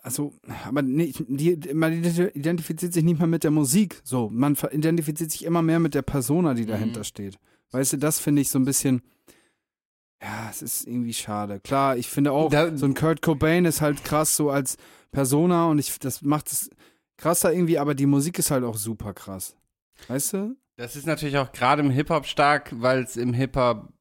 also, 0.04 0.34
aber 0.66 0.82
nicht, 0.82 1.24
die, 1.28 1.56
man 1.74 1.94
identifiziert 1.94 2.92
sich 2.94 3.04
nicht 3.04 3.20
mal 3.20 3.28
mit 3.28 3.44
der 3.44 3.52
Musik. 3.52 4.02
So, 4.04 4.30
man 4.32 4.58
identifiziert 4.72 5.30
sich 5.32 5.46
immer 5.46 5.62
mehr 5.62 5.80
mit 5.80 5.94
der 5.94 6.02
Persona, 6.02 6.56
die 6.56 6.66
dahinter 6.66 7.02
Mhm. 7.02 7.06
steht. 7.06 7.38
Weißt 7.70 7.94
du, 7.94 7.98
das 7.98 8.20
finde 8.20 8.42
ich 8.42 8.50
so 8.50 8.58
ein 8.58 8.66
bisschen. 8.66 9.04
Ja, 10.22 10.48
es 10.50 10.62
ist 10.64 10.88
irgendwie 10.88 11.14
schade. 11.14 11.60
Klar, 11.60 11.98
ich 11.98 12.08
finde 12.10 12.32
auch, 12.32 12.50
Da- 12.50 12.76
so 12.76 12.86
ein 12.88 12.94
Kurt 12.96 13.22
Cobain 13.22 13.66
ist 13.66 13.82
halt 13.82 14.04
krass 14.04 14.36
so 14.36 14.50
als 14.50 14.78
Persona 15.12 15.68
und 15.68 15.78
ich, 15.80 15.98
das 16.00 16.22
macht 16.24 16.52
es 16.52 16.70
krasser 17.18 17.54
irgendwie, 17.54 17.78
aber 17.78 17.94
die 17.96 18.06
Musik 18.08 18.40
ist 18.40 18.50
halt 18.52 18.64
auch 18.64 18.78
super 18.78 19.14
krass. 19.14 19.56
Weißt 20.08 20.34
du? 20.34 20.56
Das 20.78 20.96
ist 20.96 21.06
natürlich 21.06 21.38
auch 21.38 21.52
gerade 21.52 21.82
im 21.82 21.92
Hip-Hop 21.92 22.26
stark, 22.26 22.72
weil 22.74 23.04
es 23.04 23.18
im 23.18 23.34
Hip-Hop 23.34 23.94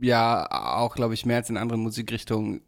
ja 0.00 0.46
auch, 0.78 0.94
glaube 0.94 1.14
ich, 1.14 1.26
mehr 1.26 1.38
als 1.38 1.50
in 1.50 1.56
anderen 1.56 1.82
Musikrichtungen 1.82 2.62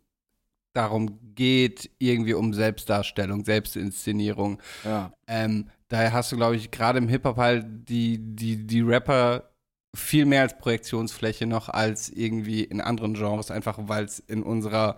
darum 0.73 1.19
geht, 1.35 1.91
irgendwie 1.99 2.35
um 2.35 2.53
Selbstdarstellung, 2.53 3.45
Selbstinszenierung. 3.45 4.61
Ja. 4.85 5.13
Ähm, 5.27 5.69
daher 5.89 6.13
hast 6.13 6.31
du, 6.33 6.37
glaube 6.37 6.57
ich, 6.57 6.71
gerade 6.71 6.99
im 6.99 7.09
Hip-Hop 7.09 7.37
halt 7.37 7.67
die, 7.89 8.19
die, 8.19 8.67
die 8.67 8.81
Rapper 8.81 9.51
viel 9.95 10.25
mehr 10.25 10.43
als 10.43 10.57
Projektionsfläche 10.59 11.47
noch 11.47 11.69
als 11.69 12.09
irgendwie 12.11 12.63
in 12.63 12.81
anderen 12.81 13.15
Genres, 13.15 13.51
einfach 13.51 13.77
weil 13.83 14.05
es 14.05 14.21
in 14.21 14.43
unserer 14.43 14.97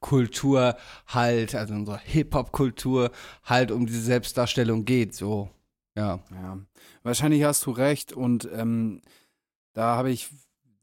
Kultur 0.00 0.76
halt, 1.06 1.54
also 1.54 1.72
in 1.72 1.80
unserer 1.80 2.00
Hip-Hop-Kultur 2.00 3.10
halt 3.44 3.70
um 3.70 3.86
diese 3.86 4.02
Selbstdarstellung 4.02 4.84
geht, 4.84 5.14
so. 5.14 5.48
Ja. 5.96 6.20
Ja, 6.30 6.58
wahrscheinlich 7.02 7.44
hast 7.44 7.64
du 7.66 7.70
recht 7.70 8.12
und 8.12 8.48
ähm, 8.52 9.00
da 9.72 9.96
habe 9.96 10.10
ich, 10.10 10.30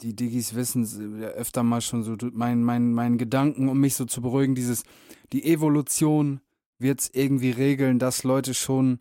die 0.01 0.16
Diggis 0.16 0.55
wissen 0.55 1.22
öfter 1.24 1.64
mal 1.64 1.82
schon 1.82 2.03
so 2.03 2.16
mein, 2.32 2.64
mein, 2.64 2.93
mein 2.93 3.18
Gedanken, 3.18 3.70
um 3.70 3.80
mich 3.80 3.95
so 3.95 4.05
zu 4.05 4.22
beruhigen, 4.22 4.55
dieses, 4.55 4.84
die 5.32 5.45
Evolution 5.45 6.41
wird 6.80 7.01
es 7.01 7.09
irgendwie 7.14 7.51
regeln, 7.51 7.99
dass 7.99 8.24
Leute 8.24 8.53
schon 8.53 8.99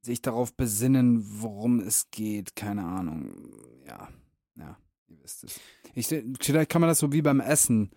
sich 0.00 0.22
darauf 0.22 0.54
besinnen, 0.54 1.24
worum 1.40 1.80
es 1.80 2.10
geht, 2.10 2.56
keine 2.56 2.84
Ahnung. 2.84 3.52
Ja, 3.86 4.08
ja, 4.56 4.78
ihr 5.08 5.22
wisst 5.22 5.44
es. 5.44 5.60
Ich, 5.94 6.08
vielleicht 6.40 6.70
kann 6.70 6.80
man 6.80 6.88
das 6.88 6.98
so 6.98 7.12
wie 7.12 7.22
beim 7.22 7.40
Essen 7.40 7.90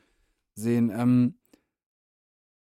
sehen. 0.55 0.89
Ähm, 0.89 1.35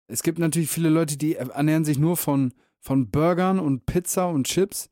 es 0.06 0.22
gibt 0.22 0.38
natürlich 0.38 0.70
viele 0.70 0.90
Leute, 0.90 1.16
die 1.16 1.36
ernähren 1.36 1.84
sich 1.84 1.98
nur 1.98 2.16
von 2.16 2.52
von 2.84 3.08
Burgern 3.10 3.58
und 3.58 3.86
Pizza 3.86 4.28
und 4.28 4.46
Chips, 4.46 4.90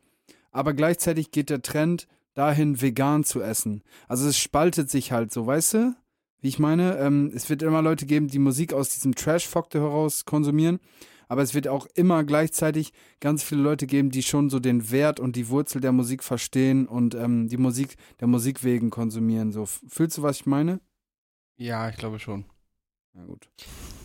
aber 0.51 0.73
gleichzeitig 0.73 1.31
geht 1.31 1.51
der 1.51 1.61
Trend 1.61 2.09
dahin, 2.33 2.81
vegan 2.81 3.23
zu 3.23 3.43
essen. 3.43 3.83
Also 4.09 4.27
es 4.27 4.39
spaltet 4.39 4.89
sich 4.89 5.13
halt 5.13 5.31
so, 5.31 5.47
weißt 5.47 5.75
du? 5.75 5.95
Wie 6.41 6.49
ich 6.49 6.59
meine, 6.59 6.97
ähm, 6.97 7.31
es 7.35 7.51
wird 7.51 7.63
immer 7.63 7.83
Leute 7.83 8.07
geben, 8.07 8.29
die 8.29 8.39
Musik 8.39 8.73
aus 8.73 8.89
diesem 8.89 9.15
Trash-Faktor 9.15 9.83
heraus 9.83 10.25
konsumieren, 10.25 10.81
aber 11.29 11.43
es 11.43 11.53
wird 11.53 11.69
auch 11.69 11.87
immer 11.95 12.25
gleichzeitig 12.25 12.95
ganz 13.21 13.43
viele 13.43 13.61
Leute 13.61 13.87
geben, 13.87 14.11
die 14.11 14.23
schon 14.23 14.49
so 14.49 14.59
den 14.59 14.91
Wert 14.91 15.21
und 15.21 15.37
die 15.37 15.51
Wurzel 15.51 15.83
der 15.83 15.93
Musik 15.93 16.25
verstehen 16.25 16.89
und 16.89 17.15
ähm, 17.15 17.49
die 17.49 17.59
Musik 17.59 17.97
der 18.21 18.27
Musik 18.27 18.65
wegen 18.65 18.89
konsumieren. 18.89 19.53
So, 19.53 19.67
fühlst 19.67 20.17
du, 20.17 20.23
was 20.23 20.37
ich 20.37 20.47
meine? 20.47 20.81
Ja, 21.57 21.91
ich 21.91 21.97
glaube 21.97 22.19
schon. 22.19 22.47
Na 23.13 23.27
gut. 23.27 23.51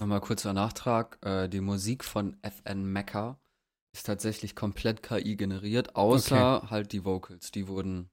Nochmal 0.02 0.20
kurzer 0.20 0.52
Nachtrag. 0.52 1.18
Äh, 1.22 1.48
die 1.48 1.62
Musik 1.62 2.04
von 2.04 2.36
FN 2.42 2.92
Mecca 2.92 3.40
ist 3.98 4.06
tatsächlich 4.06 4.56
komplett 4.56 5.04
KI 5.04 5.36
generiert, 5.36 5.96
außer 5.96 6.70
halt 6.70 6.92
die 6.92 7.04
Vocals. 7.04 7.52
Die 7.52 7.68
wurden. 7.68 8.10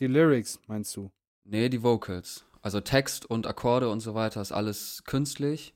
Die 0.00 0.06
Lyrics, 0.06 0.60
meinst 0.66 0.96
du? 0.96 1.10
Nee, 1.44 1.68
die 1.68 1.82
Vocals. 1.82 2.44
Also 2.62 2.80
Text 2.80 3.26
und 3.26 3.46
Akkorde 3.46 3.88
und 3.90 4.00
so 4.00 4.14
weiter 4.14 4.40
ist 4.40 4.52
alles 4.52 5.02
künstlich. 5.04 5.74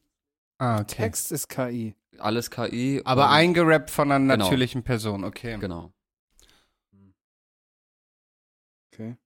Ah, 0.58 0.80
okay. 0.80 0.96
Text 0.96 1.32
ist 1.32 1.48
KI. 1.48 1.94
Alles 2.18 2.50
KI. 2.50 3.00
Aber 3.04 3.30
eingerappt 3.30 3.90
von 3.90 4.10
einer 4.12 4.34
Genau. 4.34 4.44
natürlichen 4.44 4.82
Person, 4.82 5.24
okay. 5.24 5.58
Genau. 5.58 5.92
Okay. 8.92 9.16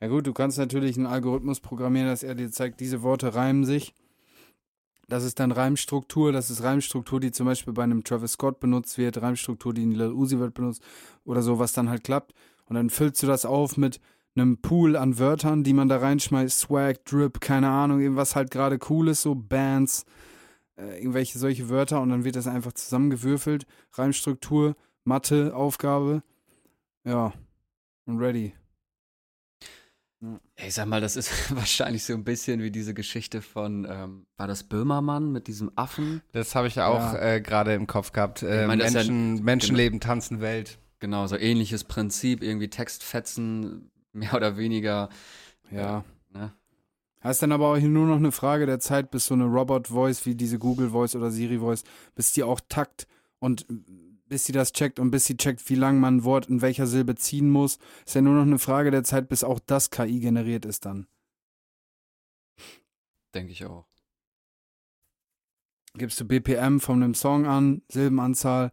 Ja 0.00 0.08
gut, 0.08 0.26
du 0.26 0.32
kannst 0.32 0.58
natürlich 0.58 0.96
einen 0.96 1.06
Algorithmus 1.06 1.60
programmieren, 1.60 2.08
dass 2.08 2.22
er 2.22 2.34
dir 2.34 2.50
zeigt, 2.50 2.80
diese 2.80 3.02
Worte 3.02 3.34
reimen 3.34 3.64
sich. 3.64 3.94
Das 5.08 5.22
ist 5.24 5.38
dann 5.38 5.52
Reimstruktur, 5.52 6.32
das 6.32 6.50
ist 6.50 6.62
Reimstruktur, 6.62 7.20
die 7.20 7.30
zum 7.30 7.46
Beispiel 7.46 7.72
bei 7.72 7.84
einem 7.84 8.02
Travis 8.02 8.32
Scott 8.32 8.58
benutzt 8.58 8.98
wird, 8.98 9.22
Reimstruktur, 9.22 9.72
die 9.72 9.84
in 9.84 9.92
Lil 9.92 10.12
Uzi 10.12 10.38
wird 10.38 10.54
benutzt 10.54 10.82
oder 11.24 11.42
so, 11.42 11.58
was 11.58 11.72
dann 11.72 11.88
halt 11.88 12.02
klappt. 12.02 12.32
Und 12.64 12.74
dann 12.74 12.90
füllst 12.90 13.22
du 13.22 13.26
das 13.28 13.44
auf 13.44 13.76
mit 13.76 14.00
einem 14.34 14.60
Pool 14.60 14.96
an 14.96 15.18
Wörtern, 15.18 15.62
die 15.62 15.72
man 15.72 15.88
da 15.88 15.98
reinschmeißt, 15.98 16.58
Swag, 16.58 17.04
Drip, 17.04 17.40
keine 17.40 17.70
Ahnung, 17.70 18.00
irgendwas 18.00 18.34
halt 18.34 18.50
gerade 18.50 18.78
cool 18.90 19.08
ist, 19.08 19.22
so 19.22 19.34
Bands, 19.34 20.04
äh, 20.76 20.98
irgendwelche 20.98 21.38
solche 21.38 21.68
Wörter 21.68 22.00
und 22.00 22.10
dann 22.10 22.24
wird 22.24 22.36
das 22.36 22.48
einfach 22.48 22.72
zusammengewürfelt. 22.72 23.66
Reimstruktur, 23.92 24.74
Mathe, 25.04 25.54
Aufgabe. 25.54 26.22
Ja, 27.04 27.32
und 28.06 28.18
ready. 28.18 28.54
Ich 30.56 30.74
sag 30.74 30.86
mal, 30.86 31.00
das 31.00 31.16
ist 31.16 31.30
wahrscheinlich 31.54 32.04
so 32.04 32.14
ein 32.14 32.24
bisschen 32.24 32.60
wie 32.62 32.70
diese 32.70 32.94
Geschichte 32.94 33.42
von, 33.42 33.86
ähm, 33.88 34.26
war 34.36 34.46
das 34.46 34.64
Böhmermann 34.64 35.30
mit 35.32 35.46
diesem 35.46 35.70
Affen? 35.76 36.22
Das 36.32 36.54
habe 36.54 36.68
ich 36.68 36.80
auch 36.80 37.12
Ja. 37.14 37.34
äh, 37.34 37.40
gerade 37.40 37.74
im 37.74 37.86
Kopf 37.86 38.12
gehabt. 38.12 38.42
Äh, 38.42 38.66
meine, 38.66 38.84
ist 38.84 38.94
ja- 38.94 39.00
Menschen, 39.00 39.44
Menschenleben 39.44 40.00
tanzen 40.00 40.40
Welt. 40.40 40.78
Genau, 40.98 41.26
so 41.26 41.36
ähnliches 41.36 41.84
Prinzip, 41.84 42.42
irgendwie 42.42 42.68
Textfetzen, 42.68 43.90
mehr 44.12 44.34
oder 44.34 44.56
weniger. 44.56 45.10
Ja. 45.70 46.04
Ne? 46.32 46.52
Das 47.22 47.36
ist 47.36 47.42
dann 47.42 47.52
aber 47.52 47.68
auch 47.72 47.78
nur 47.78 48.06
noch 48.06 48.16
eine 48.16 48.32
Frage 48.32 48.66
der 48.66 48.78
Zeit, 48.80 49.10
bis 49.10 49.26
so 49.26 49.34
eine 49.34 49.44
Robot-Voice 49.44 50.24
wie 50.26 50.34
diese 50.34 50.58
Google-Voice 50.58 51.16
oder 51.16 51.30
Siri-Voice, 51.30 51.84
bis 52.14 52.32
die 52.32 52.42
auch 52.44 52.60
takt 52.68 53.06
und 53.40 53.66
bis 54.28 54.44
sie 54.44 54.52
das 54.52 54.72
checkt 54.72 54.98
und 54.98 55.10
bis 55.10 55.24
sie 55.26 55.36
checkt, 55.36 55.68
wie 55.68 55.74
lang 55.74 56.00
man 56.00 56.16
ein 56.16 56.24
Wort 56.24 56.46
in 56.46 56.62
welcher 56.62 56.86
Silbe 56.86 57.14
ziehen 57.14 57.50
muss. 57.50 57.78
Ist 58.04 58.14
ja 58.14 58.22
nur 58.22 58.34
noch 58.34 58.42
eine 58.42 58.58
Frage 58.58 58.90
der 58.90 59.04
Zeit, 59.04 59.28
bis 59.28 59.44
auch 59.44 59.60
das 59.60 59.90
KI 59.90 60.20
generiert 60.20 60.64
ist 60.64 60.84
dann. 60.84 61.06
Denke 63.34 63.52
ich 63.52 63.64
auch. 63.64 63.86
Gibst 65.94 66.20
du 66.20 66.24
BPM 66.26 66.78
von 66.78 67.02
einem 67.02 67.14
Song 67.14 67.46
an, 67.46 67.82
Silbenanzahl, 67.88 68.70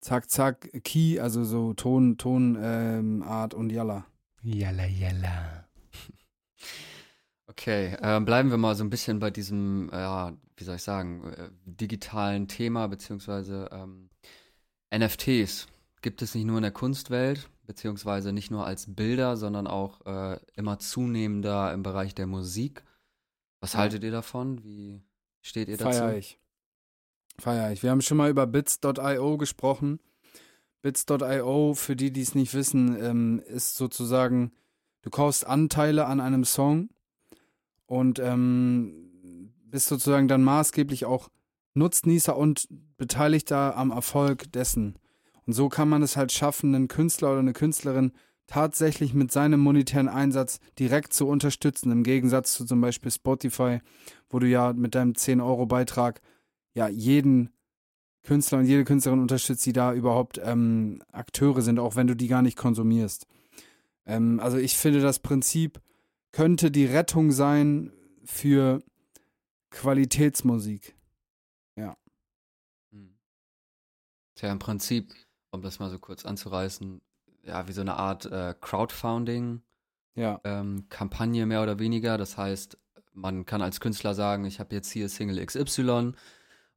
zack, 0.00 0.30
zack, 0.30 0.70
Key, 0.84 1.18
also 1.18 1.42
so 1.44 1.74
Ton, 1.74 2.16
Tonart 2.16 2.62
ähm, 2.62 3.22
Art 3.22 3.54
und 3.54 3.70
Jalla. 3.70 4.06
Jalla, 4.42 4.86
jalla. 4.86 5.68
Okay, 7.46 7.96
ähm, 8.02 8.24
bleiben 8.24 8.50
wir 8.50 8.56
mal 8.56 8.74
so 8.74 8.82
ein 8.82 8.90
bisschen 8.90 9.20
bei 9.20 9.30
diesem, 9.30 9.88
äh, 9.92 10.00
ja, 10.00 10.32
wie 10.56 10.64
soll 10.64 10.76
ich 10.76 10.82
sagen, 10.82 11.22
äh, 11.24 11.50
digitalen 11.66 12.48
Thema, 12.48 12.88
beziehungsweise 12.88 13.68
ähm, 13.70 14.08
NFTs. 14.96 15.66
Gibt 16.02 16.22
es 16.22 16.34
nicht 16.34 16.44
nur 16.44 16.56
in 16.58 16.62
der 16.62 16.70
Kunstwelt, 16.72 17.48
beziehungsweise 17.66 18.32
nicht 18.32 18.50
nur 18.50 18.66
als 18.66 18.94
Bilder, 18.94 19.36
sondern 19.36 19.66
auch 19.66 20.04
äh, 20.06 20.38
immer 20.54 20.78
zunehmender 20.78 21.72
im 21.72 21.82
Bereich 21.82 22.14
der 22.14 22.26
Musik. 22.26 22.84
Was 23.60 23.72
Ja. 23.72 23.80
haltet 23.80 24.04
ihr 24.04 24.10
davon? 24.10 24.62
Wie 24.62 25.02
steht 25.40 25.68
ihr 25.68 25.76
dazu? 25.78 25.98
Feier 25.98 26.16
ich. 26.16 26.38
Feier 27.38 27.72
ich. 27.72 27.82
Wir 27.82 27.90
haben 27.90 28.02
schon 28.02 28.18
mal 28.18 28.30
über 28.30 28.46
bits.io 28.46 29.38
gesprochen. 29.38 29.98
Bits.io, 30.82 31.74
für 31.74 31.96
die, 31.96 32.12
die 32.12 32.20
es 32.20 32.34
nicht 32.34 32.52
wissen, 32.52 33.02
ähm, 33.02 33.42
ist 33.46 33.76
sozusagen, 33.76 34.52
du 35.00 35.08
kaufst 35.10 35.46
Anteile 35.46 36.04
an 36.06 36.20
einem 36.20 36.44
Song 36.44 36.90
und 37.86 38.18
ähm, 38.18 39.52
bist 39.64 39.86
sozusagen 39.88 40.28
dann 40.28 40.44
maßgeblich 40.44 41.06
auch 41.06 41.30
Nutznießer 41.74 42.36
und 42.36 42.68
Beteiligter 42.96 43.76
am 43.76 43.90
Erfolg 43.90 44.52
dessen. 44.52 44.96
Und 45.46 45.52
so 45.52 45.68
kann 45.68 45.88
man 45.88 46.02
es 46.02 46.16
halt 46.16 46.32
schaffen, 46.32 46.74
einen 46.74 46.88
Künstler 46.88 47.32
oder 47.32 47.40
eine 47.40 47.52
Künstlerin 47.52 48.12
tatsächlich 48.46 49.14
mit 49.14 49.32
seinem 49.32 49.60
monetären 49.60 50.08
Einsatz 50.08 50.60
direkt 50.78 51.12
zu 51.12 51.26
unterstützen, 51.26 51.90
im 51.90 52.02
Gegensatz 52.02 52.54
zu 52.54 52.64
zum 52.64 52.80
Beispiel 52.80 53.10
Spotify, 53.10 53.80
wo 54.28 54.38
du 54.38 54.46
ja 54.46 54.72
mit 54.72 54.94
deinem 54.94 55.12
10-Euro-Beitrag 55.12 56.20
ja 56.74 56.88
jeden 56.88 57.50
Künstler 58.22 58.58
und 58.58 58.66
jede 58.66 58.84
Künstlerin 58.84 59.20
unterstützt, 59.20 59.64
die 59.66 59.72
da 59.72 59.92
überhaupt 59.92 60.40
ähm, 60.42 61.02
Akteure 61.12 61.62
sind, 61.62 61.78
auch 61.78 61.96
wenn 61.96 62.06
du 62.06 62.16
die 62.16 62.28
gar 62.28 62.42
nicht 62.42 62.56
konsumierst. 62.56 63.26
Ähm, 64.06 64.40
also 64.40 64.56
ich 64.56 64.76
finde, 64.76 65.00
das 65.00 65.18
Prinzip 65.18 65.80
könnte 66.32 66.70
die 66.70 66.86
Rettung 66.86 67.32
sein 67.32 67.92
für 68.24 68.82
Qualitätsmusik. 69.70 70.94
Hm. 72.92 73.18
Tja, 74.36 74.50
im 74.52 74.58
Prinzip, 74.58 75.12
um 75.50 75.62
das 75.62 75.78
mal 75.78 75.90
so 75.90 75.98
kurz 75.98 76.24
anzureißen, 76.24 77.00
ja, 77.42 77.68
wie 77.68 77.72
so 77.72 77.80
eine 77.80 77.96
Art 77.96 78.26
äh, 78.26 78.54
Crowdfunding. 78.60 79.62
Ja, 80.16 80.40
ähm, 80.44 80.88
Kampagne 80.88 81.44
mehr 81.46 81.62
oder 81.62 81.78
weniger. 81.78 82.18
Das 82.18 82.36
heißt, 82.38 82.78
man 83.12 83.46
kann 83.46 83.62
als 83.62 83.80
Künstler 83.80 84.14
sagen, 84.14 84.44
ich 84.44 84.60
habe 84.60 84.74
jetzt 84.74 84.90
hier 84.90 85.08
Single 85.08 85.44
XY 85.44 86.12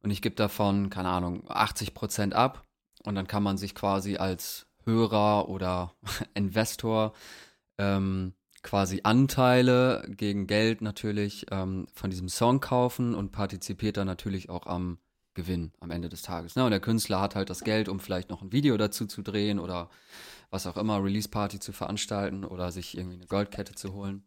und 0.02 0.10
ich 0.10 0.22
gebe 0.22 0.34
davon, 0.34 0.90
keine 0.90 1.08
Ahnung, 1.08 1.48
80% 1.48 2.32
ab. 2.32 2.64
Und 3.04 3.14
dann 3.14 3.26
kann 3.26 3.42
man 3.42 3.56
sich 3.58 3.74
quasi 3.74 4.16
als 4.16 4.66
Hörer 4.84 5.48
oder 5.48 5.94
Investor 6.34 7.12
ähm, 7.78 8.34
quasi 8.62 9.00
Anteile 9.04 10.04
gegen 10.08 10.46
Geld 10.46 10.80
natürlich 10.80 11.46
ähm, 11.50 11.86
von 11.92 12.10
diesem 12.10 12.28
Song 12.28 12.60
kaufen 12.60 13.14
und 13.14 13.32
partizipiert 13.32 13.96
dann 13.96 14.06
natürlich 14.06 14.50
auch 14.50 14.66
am 14.66 14.98
Gewinn 15.34 15.72
am 15.78 15.90
Ende 15.90 16.08
des 16.08 16.22
Tages. 16.22 16.56
Ne? 16.56 16.64
Und 16.64 16.72
der 16.72 16.80
Künstler 16.80 17.20
hat 17.20 17.36
halt 17.36 17.48
das 17.48 17.62
Geld, 17.62 17.88
um 17.88 18.00
vielleicht 18.00 18.28
noch 18.28 18.42
ein 18.42 18.52
Video 18.52 18.76
dazu 18.76 19.06
zu 19.06 19.22
drehen 19.22 19.60
oder 19.60 19.88
was 20.50 20.66
auch 20.66 20.76
immer, 20.76 21.02
Release-Party 21.02 21.60
zu 21.60 21.72
veranstalten 21.72 22.44
oder 22.44 22.72
sich 22.72 22.96
irgendwie 22.96 23.16
eine 23.16 23.26
Goldkette 23.26 23.74
zu 23.74 23.92
holen. 23.92 24.24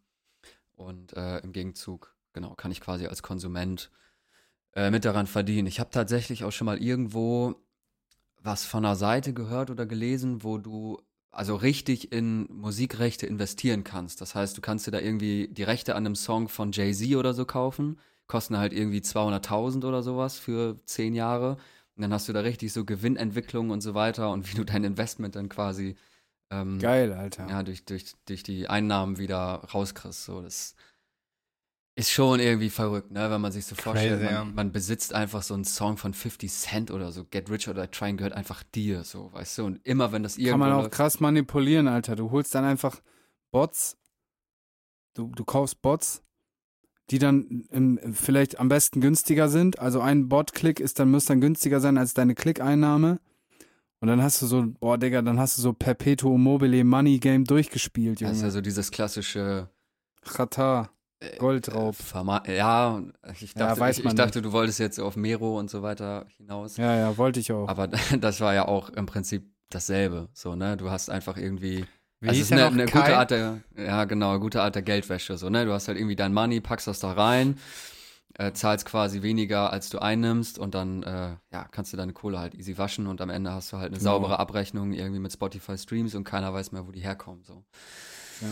Und 0.73 1.13
äh, 1.13 1.39
im 1.39 1.51
Gegenzug, 1.51 2.15
genau, 2.34 2.55
kann 2.55 2.71
ich 2.71 2.79
quasi 2.79 3.07
als 3.07 3.23
Konsument 3.23 3.91
äh, 4.73 4.89
mit 4.89 5.03
daran 5.03 5.27
verdienen. 5.27 5.67
Ich 5.67 5.79
habe 5.79 5.89
tatsächlich 5.89 6.43
auch 6.43 6.51
schon 6.51 6.65
mal 6.65 6.82
irgendwo 6.82 7.55
was 8.41 8.63
von 8.63 8.86
einer 8.86 8.95
Seite 8.95 9.34
gehört 9.34 9.69
oder 9.69 9.86
gelesen, 9.86 10.43
wo 10.43 10.57
du 10.57 11.01
also 11.32 11.55
richtig 11.55 12.11
in 12.11 12.47
Musikrechte 12.51 13.25
investieren 13.25 13.84
kannst. 13.84 14.21
Das 14.21 14.36
heißt, 14.36 14.57
du 14.57 14.61
kannst 14.61 14.88
dir 14.88 14.91
da 14.91 14.99
irgendwie 14.99 15.47
die 15.47 15.63
Rechte 15.63 15.95
an 15.95 16.05
einem 16.05 16.15
Song 16.15 16.49
von 16.49 16.71
Jay-Z 16.71 17.15
oder 17.15 17.34
so 17.34 17.45
kaufen, 17.45 17.99
kosten 18.27 18.57
halt 18.57 18.73
irgendwie 18.73 18.99
200.000 18.99 19.86
oder 19.88 20.03
sowas 20.03 20.38
für 20.38 20.77
zehn 20.86 21.15
Jahre. 21.15 21.57
Und 21.95 22.03
dann 22.03 22.13
hast 22.13 22.27
du 22.27 22.34
da 22.34 22.41
richtig 22.41 22.73
so 22.73 22.86
Gewinnentwicklung 22.86 23.69
und 23.69 23.82
so 23.82 23.93
weiter 23.93 24.32
und 24.32 24.47
wie 24.51 24.57
du 24.57 24.65
dein 24.65 24.84
Investment 24.84 25.36
dann 25.36 25.49
quasi 25.49 25.95
ähm, 26.49 26.79
geil, 26.79 27.13
Alter. 27.13 27.47
ja, 27.49 27.63
durch, 27.63 27.86
durch, 27.86 28.13
durch 28.25 28.43
die 28.43 28.67
Einnahmen 28.67 29.17
wieder 29.17 29.63
rauskriegst. 29.73 30.25
So, 30.25 30.41
das 30.41 30.75
ist 31.96 32.12
schon 32.12 32.39
irgendwie 32.39 32.70
verrückt, 32.70 33.12
ne? 33.12 33.30
Wenn 33.30 33.42
man 33.42 33.52
sich 33.52 33.66
so 33.66 33.76
vorstellt, 33.76 34.22
Crazy, 34.22 34.34
man, 34.34 34.34
ja. 34.34 34.46
man 34.46 34.72
besitzt 34.72 35.14
einfach 35.14 35.44
so 35.44 35.54
einen 35.54 35.66
Song 35.66 35.98
von 35.98 36.14
50 36.14 36.52
Cent 36.52 36.92
oder 36.92 37.12
so, 37.12 37.26
Get 37.26 37.50
Rich 37.50 37.68
or 37.68 37.74
Die 37.74 37.88
Trying 37.88 38.18
gehört 38.18 38.34
einfach 38.34 38.64
dir, 38.64 39.04
so, 39.04 39.32
weißt 39.34 39.58
du? 39.58 39.66
Und 39.66 39.86
immer 39.86 40.12
wenn 40.12 40.24
das 40.24 40.38
irgendwo 40.38 40.52
Kann 40.52 40.60
man 40.62 40.72
auch 40.72 40.84
läuft, 40.84 40.94
krass 40.94 41.20
manipulieren, 41.20 41.88
Alter. 41.88 42.16
Du 42.16 42.32
holst 42.32 42.56
dann 42.56 42.64
einfach 42.64 43.02
Bots, 43.52 43.98
du, 45.16 45.28
du 45.36 45.44
kaufst 45.44 45.82
Bots, 45.82 46.24
die 47.10 47.20
dann 47.20 47.66
im, 47.72 48.00
vielleicht 48.14 48.58
am 48.60 48.70
besten 48.70 49.02
günstiger 49.02 49.50
sind. 49.50 49.80
Also 49.80 50.00
ein 50.00 50.30
Bot-Klick 50.30 50.80
ist 50.80 50.98
dann, 50.98 51.12
müsste 51.12 51.34
dann 51.34 51.42
günstiger 51.42 51.82
sein 51.82 51.98
als 51.98 52.14
deine 52.14 52.36
Klickeinnahme. 52.36 53.20
Und 54.00 54.08
dann 54.08 54.24
hast 54.24 54.42
du 54.42 54.48
so, 54.48 54.66
boah, 54.80 54.98
Digga, 54.98 55.22
dann 55.22 55.39
hast 55.39 55.58
du 55.58 55.62
so 55.62 55.74
Perpetuum 55.74 56.42
mobile 56.42 56.84
Money 56.84 57.20
Game 57.20 57.44
durchgespielt, 57.44 58.22
das 58.22 58.32
ist 58.32 58.38
ja 58.38 58.44
Junge. 58.44 58.52
so 58.52 58.62
dieses 58.62 58.89
klassische 58.89 59.70
Chata, 60.24 60.89
Goldraub. 61.38 61.95
äh, 62.45 62.57
ja, 62.57 63.01
ich 63.39 63.53
Ja, 63.53 63.67
dachte, 63.67 63.80
weiß 63.80 63.99
ich, 63.99 64.05
ich 64.05 64.15
dachte, 64.15 64.41
du 64.41 64.51
wolltest 64.51 64.80
jetzt 64.80 64.99
auf 64.99 65.15
Mero 65.15 65.57
und 65.59 65.69
so 65.69 65.82
weiter 65.82 66.26
hinaus. 66.38 66.78
Ja, 66.78 66.95
ja, 66.95 67.17
wollte 67.17 67.39
ich 67.39 67.51
auch. 67.51 67.67
Aber 67.67 67.88
das 68.19 68.41
war 68.41 68.53
ja 68.53 68.67
auch 68.67 68.89
im 68.89 69.05
Prinzip 69.05 69.49
dasselbe, 69.69 70.30
so, 70.34 70.55
ne? 70.55 70.78
Du 70.78 70.89
hast 70.89 71.09
einfach 71.09 71.38
irgendwie 71.38 71.86
Wie 72.19 72.30
also 72.30 72.41
ist 72.41 72.51
eine, 72.51 72.67
eine 72.67 72.86
gute 72.86 73.17
Art 73.17 73.32
der, 73.32 73.61
ja 73.78 74.05
genau, 74.05 74.38
gute 74.39 74.61
Art 74.61 74.76
der 74.76 74.82
Geldwäsche, 74.82 75.38
so, 75.38 75.49
ne? 75.49 75.65
Du 75.65 75.72
hast 75.74 75.88
halt 75.88 75.97
irgendwie 75.97 76.15
dein 76.15 76.34
Money, 76.34 76.59
packst 76.59 76.88
das 76.88 76.99
da 76.99 77.13
rein, 77.13 77.57
äh, 78.38 78.51
zahlst 78.53 78.86
quasi 78.86 79.22
weniger, 79.22 79.72
als 79.72 79.89
du 79.89 79.99
einnimmst 79.99 80.57
und 80.59 80.74
dann, 80.76 81.03
äh, 81.03 81.36
ja, 81.53 81.67
kannst 81.72 81.93
du 81.93 81.97
deine 81.97 82.13
Kohle 82.13 82.39
halt 82.39 82.55
easy 82.55 82.78
waschen 82.78 83.07
und 83.07 83.22
am 83.22 83.30
Ende 83.30 83.51
hast 83.53 83.72
du 83.72 83.78
halt 83.78 83.88
eine 83.91 83.97
Genau. 83.99 84.11
saubere 84.11 84.39
Abrechnung 84.39 84.91
irgendwie 84.93 85.19
mit 85.19 85.32
Spotify 85.32 85.78
Streams 85.78 86.15
und 86.15 86.24
keiner 86.24 86.53
weiß 86.53 86.72
mehr, 86.74 86.86
wo 86.88 86.91
die 86.91 87.01
herkommen, 87.01 87.43
so. 87.43 87.63
Ja. 88.41 88.47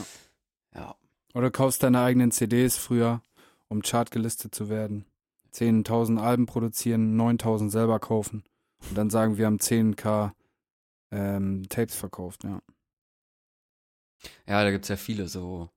Ja. 0.81 0.95
Oder 1.33 1.51
kaufst 1.51 1.83
deine 1.83 2.01
eigenen 2.01 2.31
CDs 2.31 2.77
früher, 2.77 3.21
um 3.67 3.81
chartgelistet 3.81 4.53
zu 4.55 4.69
werden. 4.69 5.05
10.000 5.53 6.19
Alben 6.19 6.45
produzieren, 6.45 7.19
9.000 7.19 7.69
selber 7.69 7.99
kaufen. 7.99 8.43
Und 8.89 8.97
dann 8.97 9.09
sagen, 9.09 9.37
wir 9.37 9.45
haben 9.45 9.57
10k 9.57 10.31
ähm, 11.11 11.67
Tapes 11.69 11.95
verkauft, 11.95 12.43
ja. 12.43 12.61
Ja, 14.47 14.63
da 14.63 14.71
gibt's 14.71 14.89
ja 14.89 14.97
viele 14.97 15.27
so, 15.27 15.69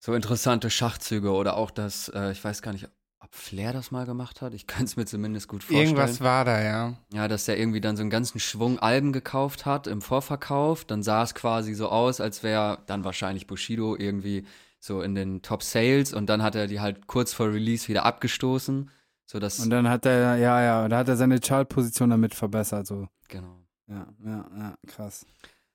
so 0.00 0.14
interessante 0.14 0.70
Schachzüge 0.70 1.32
oder 1.32 1.56
auch 1.56 1.70
das, 1.70 2.08
äh, 2.10 2.32
ich 2.32 2.42
weiß 2.42 2.62
gar 2.62 2.72
nicht, 2.72 2.88
ob 3.28 3.34
Flair 3.34 3.72
das 3.72 3.90
mal 3.90 4.06
gemacht 4.06 4.40
hat. 4.40 4.54
Ich 4.54 4.66
kann 4.66 4.84
es 4.84 4.96
mir 4.96 5.04
zumindest 5.04 5.48
gut 5.48 5.62
vorstellen. 5.62 5.88
Irgendwas 5.88 6.20
war 6.20 6.44
da, 6.44 6.62
ja. 6.62 6.94
Ja, 7.12 7.28
dass 7.28 7.44
der 7.44 7.58
irgendwie 7.58 7.80
dann 7.80 7.96
so 7.96 8.00
einen 8.02 8.10
ganzen 8.10 8.40
Schwung 8.40 8.78
Alben 8.78 9.12
gekauft 9.12 9.66
hat 9.66 9.86
im 9.86 10.00
Vorverkauf. 10.00 10.84
Dann 10.84 11.02
sah 11.02 11.22
es 11.22 11.34
quasi 11.34 11.74
so 11.74 11.88
aus, 11.88 12.20
als 12.20 12.42
wäre 12.42 12.78
dann 12.86 13.04
wahrscheinlich 13.04 13.46
Bushido 13.46 13.96
irgendwie 13.96 14.46
so 14.80 15.02
in 15.02 15.14
den 15.14 15.42
Top 15.42 15.62
Sales 15.62 16.12
und 16.14 16.26
dann 16.28 16.42
hat 16.42 16.54
er 16.54 16.66
die 16.68 16.80
halt 16.80 17.06
kurz 17.06 17.32
vor 17.32 17.48
Release 17.48 17.88
wieder 17.88 18.04
abgestoßen. 18.04 18.90
So 19.26 19.38
dass, 19.38 19.58
Und 19.58 19.70
dann 19.70 19.88
hat 19.88 20.06
er, 20.06 20.36
ja, 20.36 20.62
ja, 20.62 20.88
da 20.88 20.98
hat 20.98 21.08
er 21.08 21.16
seine 21.16 21.38
Chartposition 21.40 22.08
damit 22.10 22.34
verbessert, 22.34 22.86
so. 22.86 23.08
genau. 23.28 23.58
Ja, 23.88 24.06
ja, 24.24 24.46
ja, 24.56 24.74
krass. 24.86 25.26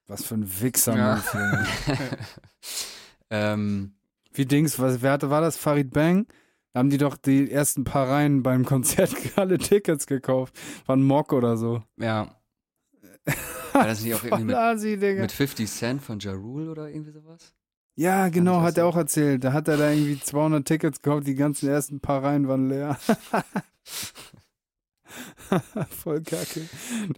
Was 0.08 0.24
für 0.26 0.36
ein 0.36 0.62
Wichser, 0.62 0.96
Ja. 0.98 1.24
Ähm, 3.30 3.94
Wie 4.34 4.46
Dings, 4.46 4.80
was, 4.80 5.02
wer 5.02 5.14
hatte, 5.14 5.30
war 5.30 5.42
das? 5.42 5.58
Farid 5.58 5.92
Bang? 5.92 6.28
Da 6.74 6.80
haben 6.80 6.90
die 6.90 6.98
doch 6.98 7.16
die 7.18 7.52
ersten 7.52 7.84
paar 7.84 8.10
Reihen 8.10 8.42
beim 8.44 8.66
Konzert 8.74 9.16
alle 9.38 9.60
Tickets 9.60 10.08
gekauft. 10.08 10.60
Ein 10.88 11.04
Mock 11.04 11.32
oder 11.32 11.56
so. 11.56 11.84
Ja. 11.98 12.36
war 13.74 13.86
das 13.88 14.04
nicht 14.04 14.16
auch 14.16 14.24
irgendwie 14.24 14.46
mit, 14.46 14.56
Asi, 14.56 14.98
Digga. 14.98 15.22
mit 15.22 15.32
50 15.32 15.70
Cent 15.70 16.02
von 16.02 16.20
Ja 16.20 16.34
Rule 16.34 16.70
oder 16.70 16.90
irgendwie 16.90 17.12
sowas? 17.12 17.54
Ja, 17.96 18.30
genau, 18.30 18.62
hat 18.62 18.78
er 18.78 18.88
auch 18.88 18.98
erzählt. 18.98 19.44
Da 19.44 19.54
hat 19.54 19.68
er 19.68 19.78
da 19.78 19.92
irgendwie 19.92 20.20
200 20.20 20.68
Tickets 20.68 21.00
gekauft, 21.02 21.28
die 21.28 21.36
ganzen 21.36 21.70
ersten 21.70 22.00
paar 22.00 22.24
Reihen 22.24 22.48
waren 22.48 22.68
leer. 22.68 22.98
Voll 25.90 26.24
kacke. 26.24 26.68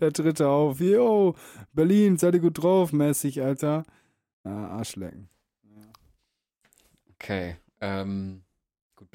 Der 0.01 0.11
dritte 0.11 0.49
auf. 0.49 0.81
Yo, 0.81 1.35
Berlin, 1.71 2.17
seid 2.17 2.33
ihr 2.33 2.41
gut 2.41 2.61
drauf, 2.61 2.91
mäßig, 2.91 3.41
Alter. 3.41 3.85
Ja, 4.43 4.67
Arschlecken. 4.67 5.29
Okay. 7.13 7.55
Ähm, 7.79 8.44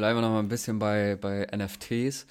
bleiben 0.01 0.17
wir 0.17 0.23
noch 0.23 0.31
mal 0.31 0.39
ein 0.39 0.49
bisschen 0.49 0.79
bei, 0.79 1.19
bei 1.21 1.47
NFTs. 1.55 2.27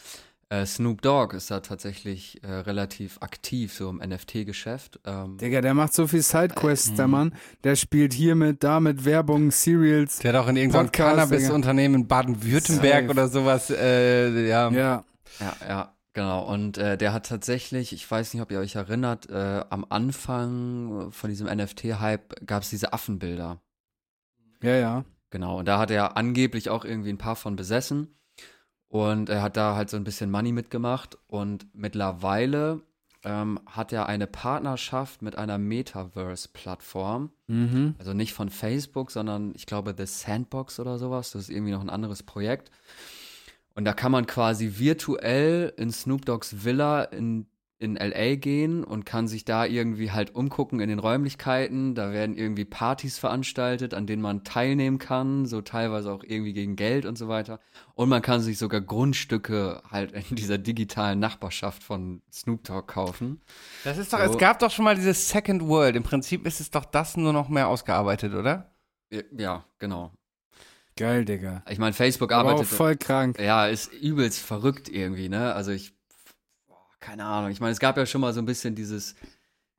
Äh, 0.49 0.65
Snoop 0.65 1.03
Dogg 1.03 1.35
ist 1.35 1.51
da 1.51 1.59
tatsächlich 1.59 2.43
äh, 2.43 2.51
relativ 2.51 3.19
aktiv 3.21 3.71
so 3.71 3.91
im 3.91 3.97
NFT-Geschäft. 3.97 4.99
Ähm, 5.05 5.37
Digga, 5.37 5.61
der 5.61 5.75
macht 5.75 5.93
so 5.93 6.07
viel 6.07 6.23
Sidequests, 6.23 6.95
der 6.95 7.05
Mhm. 7.05 7.11
Mann. 7.11 7.35
Der 7.63 7.75
spielt 7.75 8.13
hiermit, 8.13 8.63
damit 8.63 9.05
Werbung, 9.05 9.51
Serials. 9.51 10.17
Der 10.17 10.33
hat 10.33 10.43
auch 10.43 10.47
in 10.47 10.55
irgendeinem 10.57 10.91
Cannabis-Unternehmen 10.91 11.93
in 11.93 12.07
Baden-Württemberg 12.07 13.07
oder 13.11 13.27
sowas, 13.27 13.69
äh, 13.69 14.47
ja. 14.47 14.71
Ja. 14.71 15.03
Ja, 15.39 15.55
ja, 15.67 15.93
genau. 16.13 16.51
Und 16.51 16.79
äh, 16.79 16.97
der 16.97 17.13
hat 17.13 17.27
tatsächlich, 17.27 17.93
ich 17.93 18.09
weiß 18.09 18.33
nicht, 18.33 18.41
ob 18.41 18.51
ihr 18.51 18.57
euch 18.61 18.73
erinnert, 18.73 19.29
äh, 19.29 19.63
am 19.69 19.85
Anfang 19.89 21.11
von 21.11 21.29
diesem 21.29 21.45
NFT-Hype 21.45 22.47
gab 22.47 22.63
es 22.63 22.71
diese 22.71 22.93
Affenbilder. 22.93 23.61
Ja, 24.63 24.75
ja. 24.75 25.05
Genau. 25.29 25.59
Und 25.59 25.67
da 25.67 25.77
hat 25.79 25.91
er 25.91 26.17
angeblich 26.17 26.69
auch 26.69 26.85
irgendwie 26.85 27.09
ein 27.09 27.17
paar 27.17 27.35
von 27.35 27.55
besessen. 27.55 28.15
Und 28.87 29.29
er 29.29 29.43
hat 29.43 29.55
da 29.57 29.75
halt 29.75 29.89
so 29.89 29.97
ein 29.97 30.03
bisschen 30.03 30.31
Money 30.31 30.51
mitgemacht. 30.51 31.17
Und 31.27 31.67
mittlerweile 31.73 32.81
ähm, 33.23 33.59
hat 33.65 33.93
er 33.93 34.07
eine 34.07 34.27
Partnerschaft 34.27 35.21
mit 35.21 35.37
einer 35.37 35.57
Metaverse-Plattform. 35.57 37.31
Mhm. 37.47 37.95
Also 37.99 38.13
nicht 38.13 38.33
von 38.33 38.49
Facebook, 38.49 39.11
sondern 39.11 39.53
ich 39.55 39.65
glaube 39.65 39.93
The 39.97 40.05
Sandbox 40.05 40.79
oder 40.79 40.97
sowas. 40.97 41.31
Das 41.31 41.43
ist 41.43 41.49
irgendwie 41.49 41.71
noch 41.71 41.81
ein 41.81 41.89
anderes 41.89 42.23
Projekt. 42.23 42.71
Und 43.75 43.85
da 43.85 43.93
kann 43.93 44.11
man 44.11 44.25
quasi 44.25 44.79
virtuell 44.79 45.73
in 45.77 45.91
Snoop 45.91 46.25
Dogg's 46.25 46.65
Villa 46.65 47.03
in, 47.03 47.45
in 47.81 47.95
LA 47.95 48.35
gehen 48.35 48.83
und 48.83 49.05
kann 49.05 49.29
sich 49.29 49.45
da 49.45 49.65
irgendwie 49.65 50.11
halt 50.11 50.35
umgucken 50.35 50.81
in 50.81 50.89
den 50.89 50.99
Räumlichkeiten. 50.99 51.95
Da 51.95 52.11
werden 52.11 52.35
irgendwie 52.35 52.65
Partys 52.65 53.17
veranstaltet, 53.17 53.93
an 53.93 54.05
denen 54.05 54.21
man 54.21 54.43
teilnehmen 54.43 54.97
kann, 54.97 55.45
so 55.45 55.61
teilweise 55.61 56.11
auch 56.11 56.23
irgendwie 56.23 56.51
gegen 56.51 56.75
Geld 56.75 57.05
und 57.05 57.17
so 57.17 57.29
weiter. 57.29 57.61
Und 57.95 58.09
man 58.09 58.21
kann 58.21 58.41
sich 58.41 58.57
sogar 58.57 58.81
Grundstücke 58.81 59.81
halt 59.89 60.11
in 60.29 60.35
dieser 60.35 60.57
digitalen 60.57 61.19
Nachbarschaft 61.19 61.81
von 61.81 62.21
Snoop 62.31 62.65
Dogg 62.65 62.87
kaufen. 62.87 63.39
Das 63.85 63.97
ist 63.97 64.11
doch, 64.11 64.19
So. 64.19 64.31
es 64.31 64.37
gab 64.37 64.59
doch 64.59 64.71
schon 64.71 64.83
mal 64.85 64.95
dieses 64.95 65.29
Second 65.29 65.63
World. 65.65 65.95
Im 65.95 66.03
Prinzip 66.03 66.45
ist 66.45 66.59
es 66.59 66.71
doch 66.71 66.83
das 66.85 67.15
nur 67.15 67.31
noch 67.31 67.47
mehr 67.47 67.69
ausgearbeitet, 67.69 68.33
oder? 68.33 68.71
Ja, 69.37 69.63
genau. 69.79 70.11
Geil, 70.97 71.23
Digga. 71.23 71.63
Ich 71.69 71.77
meine, 71.79 71.93
Facebook 71.93 72.33
Aber 72.33 72.49
auch 72.49 72.53
arbeitet. 72.55 72.73
voll 72.75 72.97
krank. 72.97 73.39
Ja, 73.39 73.67
ist 73.67 73.93
übelst 73.93 74.39
verrückt 74.41 74.89
irgendwie, 74.89 75.29
ne? 75.29 75.53
Also 75.53 75.71
ich, 75.71 75.93
keine 76.99 77.25
Ahnung. 77.25 77.51
Ich 77.51 77.59
meine, 77.59 77.71
es 77.71 77.79
gab 77.79 77.97
ja 77.97 78.05
schon 78.05 78.21
mal 78.21 78.33
so 78.33 78.39
ein 78.41 78.45
bisschen 78.45 78.75
dieses, 78.75 79.15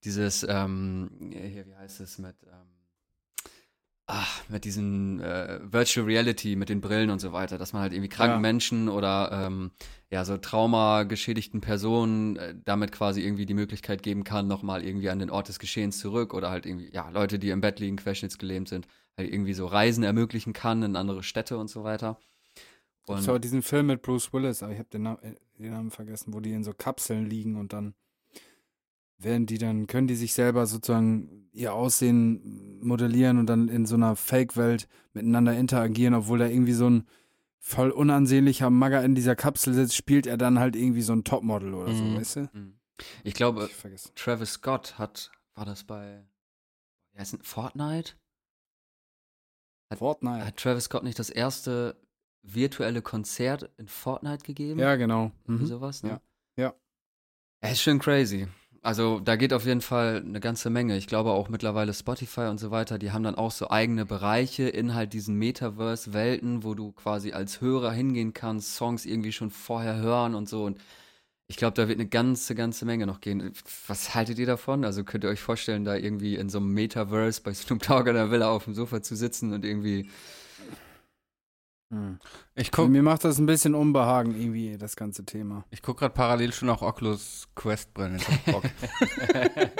dieses, 0.04 0.44
ähm, 0.48 1.10
hier, 1.32 1.66
wie 1.66 1.74
heißt 1.74 2.00
es 2.00 2.18
mit, 2.18 2.36
ähm, 2.44 2.68
ach, 4.06 4.42
mit 4.48 4.64
diesen 4.64 5.20
äh, 5.20 5.60
Virtual 5.62 6.06
Reality, 6.06 6.56
mit 6.56 6.68
den 6.68 6.80
Brillen 6.80 7.10
und 7.10 7.20
so 7.20 7.32
weiter, 7.32 7.58
dass 7.58 7.72
man 7.72 7.82
halt 7.82 7.92
irgendwie 7.92 8.08
kranken 8.08 8.36
Ja. 8.36 8.40
Menschen 8.40 8.88
oder 8.88 9.30
ähm, 9.32 9.70
ja, 10.10 10.24
so 10.24 10.36
traumageschädigten 10.36 11.60
Personen 11.60 12.36
äh, 12.36 12.54
damit 12.64 12.92
quasi 12.92 13.20
irgendwie 13.22 13.46
die 13.46 13.54
Möglichkeit 13.54 14.02
geben 14.02 14.24
kann, 14.24 14.48
nochmal 14.48 14.84
irgendwie 14.84 15.10
an 15.10 15.20
den 15.20 15.30
Ort 15.30 15.48
des 15.48 15.58
Geschehens 15.58 15.98
zurück 15.98 16.34
oder 16.34 16.50
halt 16.50 16.66
irgendwie, 16.66 16.90
ja, 16.92 17.08
Leute, 17.10 17.38
die 17.38 17.50
im 17.50 17.60
Bett 17.60 17.78
liegen, 17.78 17.96
querschnittsgelähmt 17.96 18.68
sind, 18.68 18.88
halt 19.16 19.32
irgendwie 19.32 19.54
so 19.54 19.66
Reisen 19.66 20.02
ermöglichen 20.02 20.52
kann 20.52 20.82
in 20.82 20.96
andere 20.96 21.22
Städte 21.22 21.58
und 21.58 21.68
so 21.68 21.84
weiter. 21.84 22.18
Und 23.06 23.22
So, 23.22 23.38
diesen 23.38 23.62
Film 23.62 23.86
mit 23.86 24.02
Bruce 24.02 24.32
Willis, 24.32 24.62
aber 24.62 24.72
ich 24.72 24.78
habe 24.78 24.88
den, 24.88 25.02
Nam 25.02 25.18
äh, 25.22 25.34
den 25.60 25.72
Namen 25.72 25.90
vergessen, 25.90 26.32
wo 26.34 26.40
die 26.40 26.52
in 26.52 26.64
so 26.64 26.72
Kapseln 26.72 27.26
liegen 27.28 27.56
und 27.56 27.72
dann 27.72 27.94
werden 29.18 29.46
die 29.46 29.58
dann, 29.58 29.86
können 29.86 30.06
die 30.06 30.14
sich 30.16 30.32
selber 30.32 30.66
sozusagen 30.66 31.48
ihr 31.52 31.74
Aussehen 31.74 32.78
modellieren 32.82 33.38
und 33.38 33.46
dann 33.46 33.68
in 33.68 33.84
so 33.84 33.94
einer 33.96 34.16
Fake-Welt 34.16 34.88
miteinander 35.12 35.54
interagieren, 35.56 36.14
obwohl 36.14 36.38
da 36.38 36.46
irgendwie 36.46 36.72
so 36.72 36.88
ein 36.88 37.06
voll 37.58 37.90
unansehnlicher 37.90 38.70
Magger 38.70 39.04
in 39.04 39.14
dieser 39.14 39.36
Kapsel 39.36 39.74
sitzt, 39.74 39.94
spielt 39.94 40.26
er 40.26 40.38
dann 40.38 40.58
halt 40.58 40.74
irgendwie 40.76 41.02
so 41.02 41.12
ein 41.12 41.24
Topmodel 41.24 41.74
oder 41.74 41.94
so, 41.94 42.02
Mhm. 42.02 42.16
weißt 42.16 42.36
du? 42.36 42.50
Mhm. 42.54 42.78
Ich 43.24 43.34
glaube, 43.34 43.68
Ich. 43.94 44.12
Travis 44.14 44.52
Scott 44.52 44.98
hat, 44.98 45.30
war 45.54 45.66
das 45.66 45.84
bei, 45.84 46.24
wie 47.12 47.18
heißt 47.18 47.34
denn, 47.34 47.42
Fortnite? 47.42 48.12
Fortnite. 49.94 50.46
Hat 50.46 50.56
Travis 50.56 50.84
Scott 50.84 51.02
nicht 51.02 51.18
das 51.18 51.30
erste 51.30 51.96
virtuelle 52.42 53.02
Konzert 53.02 53.70
in 53.76 53.88
Fortnite 53.88 54.44
gegeben? 54.44 54.80
Ja, 54.80 54.96
genau. 54.96 55.32
Mhm. 55.46 55.66
sowas, 55.66 56.02
ne? 56.02 56.20
Ja. 56.56 56.64
Ja. 56.64 56.74
Er 57.60 57.72
ist 57.72 57.82
schon 57.82 57.98
crazy. 57.98 58.48
Also 58.82 59.20
da 59.20 59.36
geht 59.36 59.52
auf 59.52 59.66
jeden 59.66 59.82
Fall 59.82 60.22
eine 60.24 60.40
ganze 60.40 60.70
Menge. 60.70 60.96
Ich 60.96 61.06
glaube 61.06 61.32
auch 61.32 61.50
mittlerweile 61.50 61.92
Spotify 61.92 62.42
und 62.42 62.58
so 62.58 62.70
weiter, 62.70 62.98
die 62.98 63.12
haben 63.12 63.22
dann 63.22 63.34
auch 63.34 63.50
so 63.50 63.68
eigene 63.68 64.06
Bereiche 64.06 64.68
in 64.68 64.94
halt 64.94 65.12
diesen 65.12 65.34
Metaverse-Welten, 65.36 66.64
wo 66.64 66.74
du 66.74 66.92
quasi 66.92 67.32
als 67.32 67.60
Hörer 67.60 67.92
hingehen 67.92 68.32
kannst, 68.32 68.76
Songs 68.76 69.04
irgendwie 69.04 69.32
schon 69.32 69.50
vorher 69.50 69.96
hören 69.96 70.34
und 70.34 70.48
so. 70.48 70.64
Und 70.64 70.80
ich 71.46 71.56
glaube, 71.56 71.74
da 71.74 71.88
wird 71.88 71.98
eine 71.98 72.08
ganze, 72.08 72.54
ganze 72.54 72.86
Menge 72.86 73.06
noch 73.06 73.20
gehen. 73.20 73.52
Was 73.86 74.14
haltet 74.14 74.38
ihr 74.38 74.46
davon? 74.46 74.84
Also 74.84 75.04
könnt 75.04 75.24
ihr 75.24 75.30
euch 75.30 75.42
vorstellen, 75.42 75.84
da 75.84 75.96
irgendwie 75.96 76.36
in 76.36 76.48
so 76.48 76.58
einem 76.58 76.72
Metaverse 76.72 77.42
bei 77.42 77.52
Snoop 77.52 77.82
Dogg 77.82 78.08
in 78.08 78.14
der 78.14 78.30
Villa 78.30 78.48
auf 78.48 78.64
dem 78.64 78.74
Sofa 78.74 79.02
zu 79.02 79.14
sitzen 79.14 79.52
und 79.52 79.64
irgendwie. 79.64 80.08
Mhm. 81.90 82.18
Ich 82.54 82.70
guck, 82.70 82.88
Mir 82.88 83.02
macht 83.02 83.24
das 83.24 83.38
ein 83.38 83.46
bisschen 83.46 83.74
Unbehagen 83.74 84.34
irgendwie, 84.40 84.78
das 84.78 84.96
ganze 84.96 85.24
Thema. 85.24 85.64
ich 85.70 85.82
guck 85.82 85.98
gerade 85.98 86.14
parallel 86.14 86.52
schon 86.52 86.70
auch 86.70 86.82
Oculus 86.82 87.48
Quest 87.54 87.92
Brillen. 87.94 88.16
Ich 88.16 88.28
hab 88.28 88.44
Bock. 88.46 88.64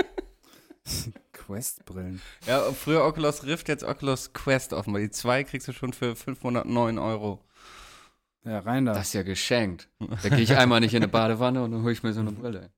Questbrillen. 1.32 2.20
ja, 2.46 2.61
früher 2.72 3.04
Oculus 3.04 3.44
Rift, 3.44 3.68
jetzt 3.68 3.84
Oculus 3.84 4.32
Quest 4.32 4.72
offenbar. 4.72 5.00
Die 5.02 5.11
zwei 5.11 5.44
kriegst 5.44 5.68
du 5.68 5.72
schon 5.72 5.92
für 5.92 6.16
509 6.16 6.98
Euro. 6.98 7.44
Ja, 8.44 8.61
rein 8.61 8.86
da. 8.86 8.94
Das 8.94 9.08
ist 9.08 9.12
ja 9.12 9.22
geschenkt. 9.22 9.88
Da 10.22 10.28
gehe 10.30 10.40
ich 10.40 10.56
einmal 10.56 10.80
nicht 10.80 10.94
in 10.94 11.02
eine 11.02 11.08
Badewanne 11.08 11.62
und 11.62 11.72
dann 11.72 11.82
hole 11.82 11.92
ich 11.92 12.02
mir 12.02 12.12
so 12.12 12.20
eine 12.20 12.32
Brille. 12.32 12.70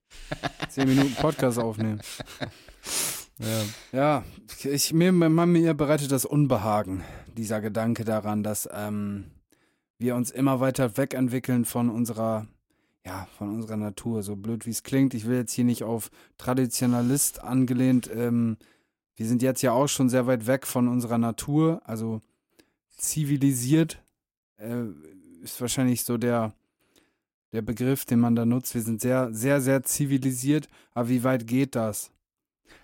Zehn 0.68 0.88
Minuten 0.88 1.14
Podcast 1.14 1.58
aufnehmen. 1.58 2.00
Ja. 3.42 3.64
Ja, 3.92 4.24
ich, 4.64 4.92
mir, 4.92 5.12
mir, 5.12 5.74
bereitet 5.74 6.12
das 6.12 6.24
Unbehagen, 6.24 7.02
dieser 7.36 7.60
Gedanke 7.60 8.04
daran, 8.04 8.42
dass 8.42 8.68
ähm, 8.72 9.24
wir 9.98 10.14
uns 10.14 10.30
immer 10.30 10.60
weiter 10.60 10.96
wegentwickeln 10.96 11.64
von 11.64 11.90
unserer, 11.90 12.46
ja, 13.04 13.26
von 13.36 13.48
unserer 13.50 13.76
Natur. 13.76 14.22
So 14.22 14.36
blöd 14.36 14.64
wie 14.66 14.70
es 14.70 14.82
klingt. 14.82 15.14
Ich 15.14 15.26
will 15.26 15.36
jetzt 15.36 15.52
hier 15.52 15.64
nicht 15.64 15.82
auf 15.82 16.10
Traditionalist 16.38 17.42
angelehnt. 17.42 18.08
Ähm, 18.14 18.58
wir 19.16 19.26
sind 19.26 19.42
jetzt 19.42 19.62
ja 19.62 19.72
auch 19.72 19.88
schon 19.88 20.08
sehr 20.08 20.26
weit 20.26 20.46
weg 20.46 20.66
von 20.66 20.88
unserer 20.88 21.18
Natur. 21.18 21.82
Also 21.84 22.20
zivilisiert 22.96 24.02
äh, 24.58 24.84
ist 25.42 25.60
wahrscheinlich 25.60 26.04
so 26.04 26.16
der, 26.16 26.54
der 27.52 27.62
Begriff, 27.62 28.04
den 28.04 28.20
man 28.20 28.36
da 28.36 28.46
nutzt. 28.46 28.74
Wir 28.74 28.82
sind 28.82 29.00
sehr, 29.00 29.32
sehr, 29.32 29.60
sehr 29.60 29.82
zivilisiert. 29.82 30.68
Aber 30.94 31.08
wie 31.08 31.24
weit 31.24 31.46
geht 31.46 31.74
das? 31.74 32.12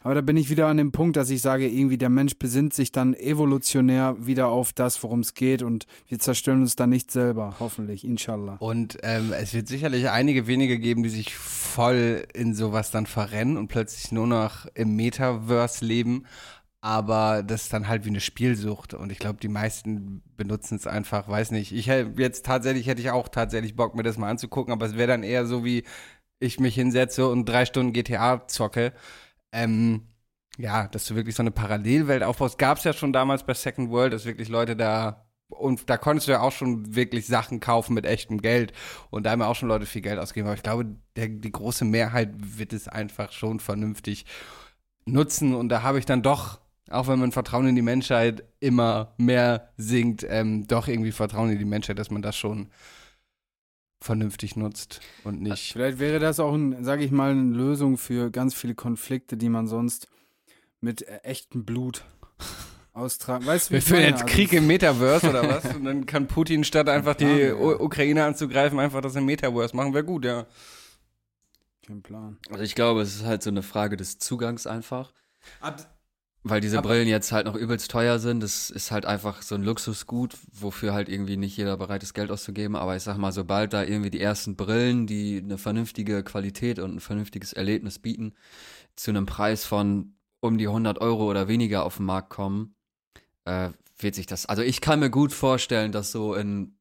Aber 0.02 0.14
da 0.14 0.20
bin 0.20 0.36
ich 0.36 0.50
wieder 0.50 0.66
an 0.66 0.76
dem 0.76 0.92
Punkt, 0.92 1.16
dass 1.16 1.30
ich 1.30 1.42
sage, 1.42 1.68
irgendwie 1.68 1.98
der 1.98 2.08
Mensch 2.08 2.36
besinnt 2.38 2.74
sich 2.74 2.92
dann 2.92 3.14
evolutionär 3.14 4.16
wieder 4.18 4.48
auf 4.48 4.72
das, 4.72 5.02
worum 5.02 5.20
es 5.20 5.34
geht 5.34 5.62
und 5.62 5.86
wir 6.06 6.18
zerstören 6.18 6.60
uns 6.60 6.76
dann 6.76 6.90
nicht 6.90 7.10
selber, 7.10 7.56
hoffentlich, 7.60 8.04
inshallah. 8.04 8.56
Und 8.60 8.98
ähm, 9.02 9.32
es 9.32 9.54
wird 9.54 9.68
sicherlich 9.68 10.10
einige 10.10 10.46
wenige 10.46 10.78
geben, 10.78 11.02
die 11.02 11.08
sich 11.08 11.36
voll 11.36 12.26
in 12.34 12.54
sowas 12.54 12.90
dann 12.90 13.06
verrennen 13.06 13.56
und 13.56 13.68
plötzlich 13.68 14.12
nur 14.12 14.26
noch 14.26 14.66
im 14.74 14.96
Metaverse 14.96 15.84
leben. 15.84 16.24
Aber 16.80 17.42
das 17.42 17.62
ist 17.62 17.72
dann 17.72 17.88
halt 17.88 18.04
wie 18.04 18.10
eine 18.10 18.20
Spielsucht 18.20 18.94
und 18.94 19.10
ich 19.10 19.18
glaube, 19.18 19.40
die 19.40 19.48
meisten 19.48 20.22
benutzen 20.36 20.76
es 20.76 20.86
einfach, 20.86 21.28
weiß 21.28 21.50
nicht. 21.50 21.72
Ich 21.72 21.88
hätte 21.88 22.22
jetzt 22.22 22.46
tatsächlich, 22.46 22.86
hätte 22.86 23.00
ich 23.00 23.10
auch 23.10 23.28
tatsächlich 23.28 23.74
Bock, 23.74 23.96
mir 23.96 24.04
das 24.04 24.16
mal 24.16 24.30
anzugucken, 24.30 24.72
aber 24.72 24.86
es 24.86 24.96
wäre 24.96 25.08
dann 25.08 25.24
eher 25.24 25.44
so 25.44 25.64
wie, 25.64 25.82
ich 26.40 26.60
mich 26.60 26.74
hinsetze 26.74 27.28
und 27.28 27.48
drei 27.48 27.64
Stunden 27.64 27.92
GTA 27.92 28.46
zocke. 28.46 28.92
Ähm, 29.52 30.08
ja, 30.58 30.88
dass 30.88 31.06
du 31.06 31.14
wirklich 31.14 31.36
so 31.36 31.42
eine 31.42 31.50
Parallelwelt 31.50 32.22
aufbaust. 32.22 32.58
Gab 32.58 32.78
es 32.78 32.84
ja 32.84 32.92
schon 32.92 33.12
damals 33.12 33.44
bei 33.44 33.54
Second 33.54 33.90
World, 33.90 34.12
dass 34.12 34.24
wirklich 34.24 34.48
Leute 34.48 34.76
da 34.76 35.24
und 35.48 35.88
da 35.88 35.96
konntest 35.96 36.28
du 36.28 36.32
ja 36.32 36.40
auch 36.40 36.52
schon 36.52 36.94
wirklich 36.94 37.26
Sachen 37.26 37.60
kaufen 37.60 37.94
mit 37.94 38.04
echtem 38.04 38.42
Geld. 38.42 38.72
Und 39.10 39.24
da 39.24 39.30
haben 39.30 39.40
ja 39.40 39.46
auch 39.46 39.56
schon 39.56 39.68
Leute 39.68 39.86
viel 39.86 40.02
Geld 40.02 40.18
ausgegeben. 40.18 40.48
Aber 40.48 40.56
ich 40.56 40.62
glaube, 40.62 40.86
der, 41.16 41.28
die 41.28 41.52
große 41.52 41.86
Mehrheit 41.86 42.30
wird 42.36 42.74
es 42.74 42.86
einfach 42.86 43.32
schon 43.32 43.58
vernünftig 43.58 44.26
nutzen. 45.06 45.54
Und 45.54 45.70
da 45.70 45.82
habe 45.82 45.98
ich 45.98 46.04
dann 46.04 46.22
doch 46.22 46.60
auch 46.90 47.08
wenn 47.08 47.18
man 47.18 47.32
Vertrauen 47.32 47.66
in 47.66 47.76
die 47.76 47.82
Menschheit 47.82 48.44
immer 48.60 49.14
mehr 49.18 49.70
sinkt, 49.76 50.26
ähm, 50.28 50.66
doch 50.66 50.88
irgendwie 50.88 51.12
Vertrauen 51.12 51.50
in 51.50 51.58
die 51.58 51.64
Menschheit, 51.64 51.98
dass 51.98 52.10
man 52.10 52.22
das 52.22 52.36
schon 52.36 52.68
vernünftig 54.00 54.56
nutzt 54.56 55.00
und 55.24 55.40
nicht. 55.40 55.72
Vielleicht 55.72 55.98
wäre 55.98 56.18
das 56.18 56.40
auch, 56.40 56.56
sage 56.80 57.04
ich 57.04 57.10
mal, 57.10 57.32
eine 57.32 57.54
Lösung 57.54 57.98
für 57.98 58.30
ganz 58.30 58.54
viele 58.54 58.74
Konflikte, 58.74 59.36
die 59.36 59.48
man 59.48 59.66
sonst 59.66 60.08
mit 60.80 61.02
äh, 61.02 61.18
echtem 61.24 61.64
Blut 61.64 62.04
austragen. 62.92 63.46
Weißt 63.46 63.70
du, 63.70 63.74
Wir 63.74 63.82
führen 63.82 64.02
jetzt 64.02 64.22
also 64.22 64.34
Krieg 64.34 64.52
im 64.52 64.66
Metaverse 64.66 65.28
oder 65.30 65.48
was? 65.48 65.64
Und 65.74 65.84
dann 65.84 66.06
kann 66.06 66.26
Putin 66.26 66.64
statt 66.64 66.88
einfach 66.88 67.14
die 67.14 67.50
Ukraine 67.52 68.24
anzugreifen, 68.24 68.78
einfach 68.78 69.00
das 69.00 69.16
im 69.16 69.24
Metaverse 69.24 69.74
machen. 69.76 69.94
Wäre 69.94 70.04
gut, 70.04 70.24
ja. 70.24 70.46
Kein 71.86 72.02
Plan. 72.02 72.38
Also 72.50 72.62
ich 72.62 72.74
glaube, 72.74 73.00
es 73.00 73.16
ist 73.16 73.24
halt 73.24 73.42
so 73.42 73.50
eine 73.50 73.62
Frage 73.62 73.96
des 73.96 74.18
Zugangs 74.18 74.66
einfach. 74.66 75.12
Ab 75.60 75.97
weil 76.44 76.60
diese 76.60 76.78
aber 76.78 76.90
Brillen 76.90 77.08
jetzt 77.08 77.32
halt 77.32 77.46
noch 77.46 77.54
übelst 77.54 77.90
teuer 77.90 78.18
sind. 78.18 78.42
Das 78.42 78.70
ist 78.70 78.90
halt 78.90 79.06
einfach 79.06 79.42
so 79.42 79.54
ein 79.54 79.62
Luxusgut, 79.62 80.36
wofür 80.52 80.92
halt 80.92 81.08
irgendwie 81.08 81.36
nicht 81.36 81.56
jeder 81.56 81.76
bereit 81.76 82.02
ist, 82.02 82.14
Geld 82.14 82.30
auszugeben. 82.30 82.76
Aber 82.76 82.96
ich 82.96 83.02
sag 83.02 83.16
mal, 83.18 83.32
sobald 83.32 83.72
da 83.72 83.82
irgendwie 83.82 84.10
die 84.10 84.20
ersten 84.20 84.56
Brillen, 84.56 85.06
die 85.06 85.40
eine 85.42 85.58
vernünftige 85.58 86.22
Qualität 86.22 86.78
und 86.78 86.96
ein 86.96 87.00
vernünftiges 87.00 87.52
Erlebnis 87.52 87.98
bieten, 87.98 88.34
zu 88.96 89.10
einem 89.10 89.26
Preis 89.26 89.64
von 89.64 90.14
um 90.40 90.58
die 90.58 90.68
100 90.68 91.00
Euro 91.00 91.28
oder 91.28 91.48
weniger 91.48 91.84
auf 91.84 91.96
den 91.96 92.06
Markt 92.06 92.30
kommen, 92.30 92.74
äh, 93.44 93.70
wird 93.98 94.14
sich 94.14 94.26
das. 94.26 94.46
Also 94.46 94.62
ich 94.62 94.80
kann 94.80 95.00
mir 95.00 95.10
gut 95.10 95.32
vorstellen, 95.32 95.90
dass 95.90 96.12
so 96.12 96.34
in, 96.34 96.76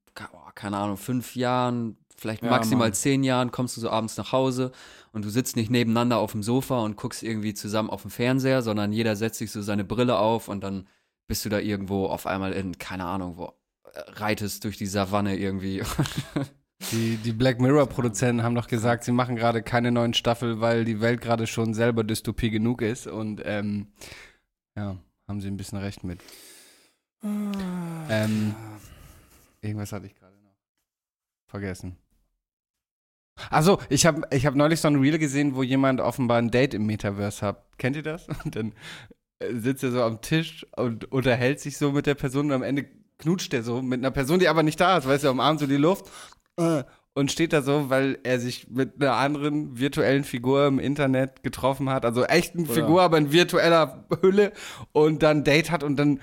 keine 0.54 0.78
Ahnung, 0.78 0.98
fünf 0.98 1.36
Jahren, 1.36 1.98
vielleicht 2.18 2.44
ja, 2.44 2.50
maximal 2.50 2.88
Mann. 2.88 2.94
zehn 2.94 3.24
Jahren 3.24 3.52
kommst 3.52 3.78
du 3.78 3.82
so 3.82 3.90
abends 3.90 4.18
nach 4.18 4.32
Hause 4.32 4.72
und 5.12 5.24
du 5.24 5.30
sitzt 5.30 5.56
nicht 5.56 5.70
nebeneinander 5.70 6.18
auf 6.18 6.32
dem 6.32 6.44
Sofa 6.44 6.80
und 6.80 6.98
guckst 6.98 7.24
irgendwie 7.24 7.54
zusammen 7.54 7.90
auf 7.90 8.02
dem 8.02 8.12
Fernseher, 8.12 8.62
sondern 8.62 8.92
jeder 8.92 9.16
setzt 9.16 9.40
sich 9.40 9.52
so 9.52 9.62
seine 9.62 9.84
Brille 9.84 10.18
auf 10.18 10.48
und 10.48 10.64
dann 10.64 10.88
bist 11.28 11.46
du 11.46 11.50
da 11.50 11.60
irgendwo 11.60 12.06
auf 12.08 12.26
einmal 12.26 12.54
in, 12.54 12.78
keine 12.78 13.06
Ahnung, 13.06 13.38
wo, 13.38 13.46
äh, 13.46 14.00
reitest 14.12 14.64
durch 14.64 14.78
die 14.78 14.86
Savanne 14.86 15.38
irgendwie. 15.38 15.84
Die, 16.92 17.18
die 17.18 17.32
Black 17.32 17.60
Mirror-Produzenten 17.60 18.44
haben 18.44 18.54
doch 18.54 18.68
gesagt, 18.68 19.04
sie 19.04 19.12
machen 19.12 19.36
gerade 19.36 19.64
keine 19.64 19.92
neuen 19.92 20.14
Staffel, 20.14 20.62
weil 20.62 20.86
die 20.86 21.02
Welt 21.02 21.22
gerade 21.22 21.48
schon 21.48 21.74
selber 21.74 22.04
Dystopie 22.04 22.52
genug 22.52 22.84
ist. 22.84 23.08
Und 23.08 23.42
ähm, 23.44 23.88
ja, 24.76 24.96
haben 25.28 25.42
sie 25.42 25.48
ein 25.48 25.58
bisschen 25.58 25.80
recht 25.80 26.04
mit. 26.04 26.22
Ah. 27.24 28.08
Ähm, 28.10 28.56
irgendwas 29.62 29.92
hatte 29.92 30.06
ich 30.06 30.14
gerade 30.14 30.38
noch 30.44 30.56
vergessen. 31.48 31.98
Also, 33.50 33.80
ich 33.90 34.06
habe 34.06 34.24
ich 34.32 34.46
hab 34.46 34.56
neulich 34.56 34.82
so 34.82 34.88
ein 34.88 34.96
Reel 34.96 35.18
gesehen, 35.18 35.56
wo 35.56 35.64
jemand 35.64 36.02
offenbar 36.02 36.38
ein 36.38 36.52
Date 36.52 36.74
im 36.74 36.86
Metaverse 36.86 37.46
hat. 37.46 37.64
Kennt 37.78 37.96
ihr 37.96 38.04
das? 38.04 38.28
Und 38.44 38.56
dann 38.56 38.74
äh, 39.40 39.54
sitzt 39.56 39.84
er 39.84 39.92
so 39.92 40.04
am 40.04 40.22
Tisch 40.22 40.66
und 40.76 41.12
unterhält 41.12 41.60
sich 41.60 41.78
so 41.78 41.92
mit 41.92 42.06
der 42.06 42.16
Person 42.16 42.48
und 42.48 42.54
am 42.54 42.64
Ende 42.64 42.86
knutscht 43.20 43.54
er 43.54 43.64
so 43.64 43.82
mit 43.82 44.00
einer 44.00 44.12
Person, 44.12 44.40
die 44.40 44.48
aber 44.48 44.64
nicht 44.64 44.80
da 44.80 44.98
ist, 44.98 45.08
weißt 45.08 45.24
du, 45.24 45.32
umarmt 45.32 45.60
so 45.60 45.68
die 45.68 45.78
Luft 45.78 46.06
äh, 46.58 46.84
und 47.14 47.32
steht 47.32 47.54
da 47.54 47.62
so, 47.62 47.90
weil 47.90 48.20
er 48.24 48.40
sich 48.40 48.70
mit 48.70 49.02
einer 49.02 49.14
anderen 49.14 49.80
virtuellen 49.80 50.24
Figur 50.24 50.68
im 50.68 50.80
Internet 50.80 51.44
getroffen 51.44 51.90
hat. 51.90 52.06
Also 52.06 52.24
echten 52.24 52.66
Oder? 52.66 52.74
Figur, 52.74 53.02
aber 53.02 53.18
in 53.18 53.32
virtueller 53.32 54.06
Hülle 54.22 54.54
und 54.92 55.24
dann 55.24 55.44
Date 55.44 55.72
hat 55.72 55.84
und 55.84 55.98
dann 55.98 56.20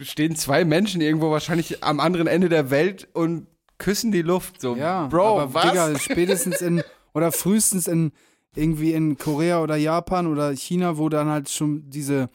stehen 0.00 0.36
zwei 0.36 0.64
Menschen 0.64 1.00
irgendwo 1.00 1.30
wahrscheinlich 1.30 1.82
am 1.82 1.98
anderen 1.98 2.28
Ende 2.28 2.48
der 2.48 2.70
Welt 2.70 3.08
und 3.14 3.48
küssen 3.78 4.12
die 4.12 4.22
Luft. 4.22 4.60
So, 4.60 4.76
ja, 4.76 5.06
Bro, 5.06 5.40
aber, 5.40 5.54
was? 5.54 5.70
Digga, 5.70 5.98
spätestens 5.98 6.60
in, 6.60 6.82
oder 7.14 7.32
frühestens 7.32 7.86
in, 7.86 8.12
irgendwie 8.54 8.92
in 8.92 9.16
Korea 9.16 9.62
oder 9.62 9.76
Japan 9.76 10.26
oder 10.26 10.50
China, 10.54 10.98
wo 10.98 11.08
dann 11.08 11.28
halt 11.28 11.48
schon 11.48 11.88
diese, 11.88 12.28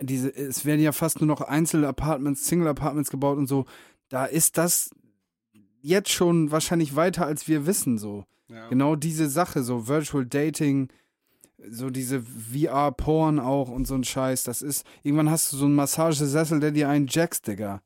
diese, 0.00 0.34
es 0.34 0.64
werden 0.64 0.80
ja 0.80 0.92
fast 0.92 1.20
nur 1.20 1.28
noch 1.28 1.40
Einzel-Apartments, 1.40 2.46
Single-Apartments 2.46 3.10
gebaut 3.10 3.38
und 3.38 3.46
so. 3.46 3.64
Da 4.08 4.26
ist 4.26 4.58
das 4.58 4.90
jetzt 5.80 6.10
schon 6.10 6.50
wahrscheinlich 6.50 6.96
weiter, 6.96 7.26
als 7.26 7.48
wir 7.48 7.66
wissen, 7.66 7.98
so. 7.98 8.24
Ja. 8.48 8.68
Genau 8.68 8.94
diese 8.94 9.28
Sache, 9.28 9.62
so 9.62 9.88
Virtual 9.88 10.26
Dating, 10.26 10.88
so 11.70 11.88
diese 11.88 12.22
VR-Porn 12.22 13.40
auch 13.40 13.70
und 13.70 13.86
so 13.86 13.94
ein 13.94 14.04
Scheiß. 14.04 14.44
Das 14.44 14.60
ist, 14.60 14.84
irgendwann 15.02 15.30
hast 15.30 15.52
du 15.52 15.56
so 15.56 15.64
einen 15.64 15.74
Massagesessel, 15.74 16.60
der 16.60 16.72
dir 16.72 16.88
einen 16.88 17.06
jacks, 17.08 17.40
Digga 17.40 17.80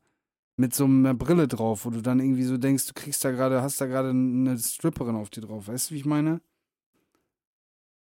mit 0.59 0.75
so 0.75 0.83
einer 0.83 1.13
Brille 1.13 1.47
drauf, 1.47 1.85
wo 1.85 1.89
du 1.89 2.01
dann 2.01 2.19
irgendwie 2.19 2.43
so 2.43 2.57
denkst, 2.57 2.87
du 2.87 2.93
kriegst 2.93 3.23
da 3.23 3.31
gerade, 3.31 3.61
hast 3.61 3.79
da 3.79 3.85
gerade 3.85 4.09
eine 4.09 4.59
Stripperin 4.59 5.15
auf 5.15 5.29
dir 5.29 5.39
drauf. 5.39 5.69
Weißt 5.69 5.89
du, 5.89 5.95
wie 5.95 5.99
ich 5.99 6.05
meine? 6.05 6.41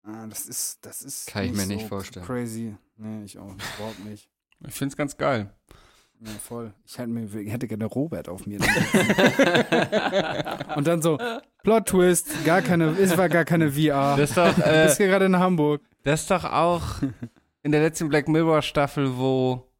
Ah, 0.03 0.27
das 0.27 0.45
ist, 0.45 0.85
das 0.85 1.01
ist. 1.01 1.25
Kann 1.27 1.45
ich 1.45 1.53
mir 1.53 1.63
so 1.63 1.73
nicht 1.73 1.87
vorstellen. 1.87 2.23
Crazy. 2.25 2.75
Nee, 2.97 3.23
ich 3.23 3.39
auch 3.39 3.55
Überhaupt 3.77 4.05
nicht. 4.05 4.29
Ich 4.67 4.75
find's 4.75 4.95
ganz 4.95 5.17
geil. 5.17 5.51
Ja, 6.19 6.29
voll. 6.41 6.75
Ich 6.85 6.99
hätte, 6.99 7.09
mir, 7.09 7.23
ich 7.41 7.51
hätte 7.51 7.67
gerne 7.67 7.85
Robert 7.85 8.29
auf 8.29 8.45
mir. 8.45 8.59
Und 10.75 10.85
dann 10.85 11.01
so, 11.01 11.17
Plot 11.63 11.87
Twist, 11.87 12.45
gar 12.45 12.61
keine, 12.61 12.91
es 12.91 13.17
war 13.17 13.29
gar 13.29 13.45
keine 13.45 13.71
VR. 13.71 14.15
Das 14.15 14.29
ist 14.29 14.37
doch, 14.37 14.55
äh, 14.59 14.61
du 14.61 14.83
bist 14.85 14.99
gerade 14.99 15.25
in 15.25 15.39
Hamburg. 15.39 15.81
Das 16.03 16.21
ist 16.21 16.29
doch 16.29 16.45
auch 16.45 17.01
in 17.63 17.71
der 17.71 17.81
letzten 17.81 18.09
Black 18.09 18.27
Mirror 18.27 18.61
Staffel, 18.61 19.17
wo 19.17 19.72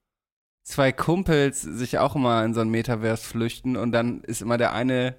zwei 0.63 0.91
Kumpels 0.91 1.61
sich 1.61 1.99
auch 1.99 2.15
immer 2.15 2.43
in 2.43 2.53
so 2.53 2.61
ein 2.61 2.69
Metaverse 2.69 3.25
flüchten 3.25 3.75
und 3.77 3.91
dann 3.91 4.21
ist 4.21 4.41
immer 4.41 4.57
der 4.57 4.73
eine 4.73 5.15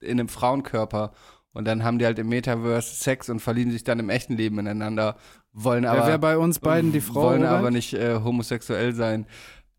in 0.00 0.18
einem 0.18 0.28
Frauenkörper 0.28 1.12
und 1.52 1.66
dann 1.66 1.84
haben 1.84 1.98
die 1.98 2.06
halt 2.06 2.18
im 2.18 2.28
Metaverse 2.28 2.94
Sex 2.94 3.28
und 3.28 3.40
verlieben 3.40 3.72
sich 3.72 3.84
dann 3.84 3.98
im 3.98 4.10
echten 4.10 4.36
Leben 4.36 4.58
ineinander, 4.58 5.16
wollen 5.52 5.84
aber 5.84 6.00
Wer 6.00 6.06
wäre 6.06 6.18
bei 6.18 6.38
uns 6.38 6.58
beiden 6.58 6.92
die 6.92 7.00
Frau 7.00 7.22
wollen 7.22 7.44
aber 7.44 7.70
nicht 7.70 7.94
äh, 7.94 8.20
homosexuell 8.22 8.94
sein. 8.94 9.26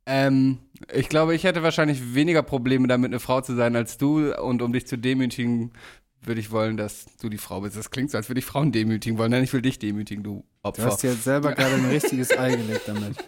Ähm, 0.06 0.60
ich 0.92 1.08
glaube, 1.08 1.36
ich 1.36 1.44
hätte 1.44 1.64
wahrscheinlich 1.64 2.16
weniger 2.16 2.42
Probleme 2.42 2.88
damit, 2.88 3.12
eine 3.12 3.20
Frau 3.20 3.42
zu 3.42 3.56
sein 3.56 3.76
als 3.76 3.98
du 3.98 4.34
und 4.34 4.62
um 4.62 4.74
dich 4.74 4.88
zu 4.88 4.98
demütigen, 4.98 5.72
würde 6.22 6.42
ich 6.42 6.52
wollen, 6.52 6.78
dass 6.78 7.06
du 7.22 7.30
die 7.30 7.38
Frau 7.38 7.62
bist. 7.62 7.78
Das 7.78 7.92
klingt 7.92 8.12
so, 8.12 8.18
als 8.18 8.28
würde 8.28 8.40
ich 8.40 8.46
Frauen 8.46 8.72
demütigen 8.72 9.18
wollen. 9.18 9.32
Nein, 9.32 9.44
ich 9.44 9.54
will 9.54 9.62
dich 9.62 9.80
demütigen, 9.80 10.24
du 10.24 10.44
Opfer. 10.64 10.82
Du 10.82 10.88
hast 10.90 11.04
dir 11.04 11.12
jetzt 11.12 11.24
selber 11.24 11.54
gerade 11.54 11.76
ein 11.76 11.86
richtiges 11.90 12.38
Ei 12.38 12.56
gelegt 12.56 12.88
damit. 12.88 13.16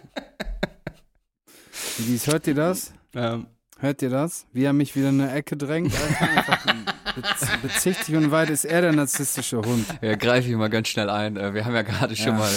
Wie 1.98 2.16
hört 2.18 2.46
ihr 2.46 2.54
das? 2.54 2.92
Ähm. 3.14 3.46
Hört 3.82 4.00
ihr 4.00 4.10
das? 4.10 4.46
Wie 4.52 4.62
er 4.62 4.72
mich 4.72 4.94
wieder 4.94 5.08
in 5.08 5.20
eine 5.20 5.32
Ecke 5.32 5.56
drängt? 5.56 5.92
Alter, 6.20 7.58
bezichtig 7.62 8.14
und 8.14 8.30
weit 8.30 8.48
ist 8.48 8.64
er 8.64 8.80
der 8.80 8.92
narzisstische 8.92 9.60
Hund. 9.60 9.84
Ja, 10.00 10.14
greife 10.14 10.48
ich 10.48 10.54
mal 10.54 10.70
ganz 10.70 10.86
schnell 10.86 11.10
ein. 11.10 11.36
Äh, 11.36 11.52
wir 11.52 11.64
haben 11.64 11.74
ja 11.74 11.82
gerade 11.82 12.14
schon 12.14 12.28
ja. 12.28 12.32
mal 12.38 12.50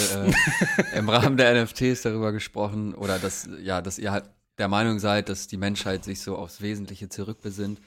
äh, 0.94 0.98
im 0.98 1.08
Rahmen 1.08 1.36
der 1.36 1.64
NFTs 1.64 2.02
darüber 2.02 2.30
gesprochen 2.30 2.94
oder 2.94 3.18
dass, 3.18 3.48
ja, 3.60 3.82
dass 3.82 3.98
ihr 3.98 4.12
halt 4.12 4.30
der 4.58 4.68
Meinung 4.68 5.00
seid, 5.00 5.28
dass 5.28 5.48
die 5.48 5.56
Menschheit 5.56 6.04
sich 6.04 6.20
so 6.20 6.36
aufs 6.36 6.60
Wesentliche 6.60 7.08
zurückbesinnt. 7.08 7.80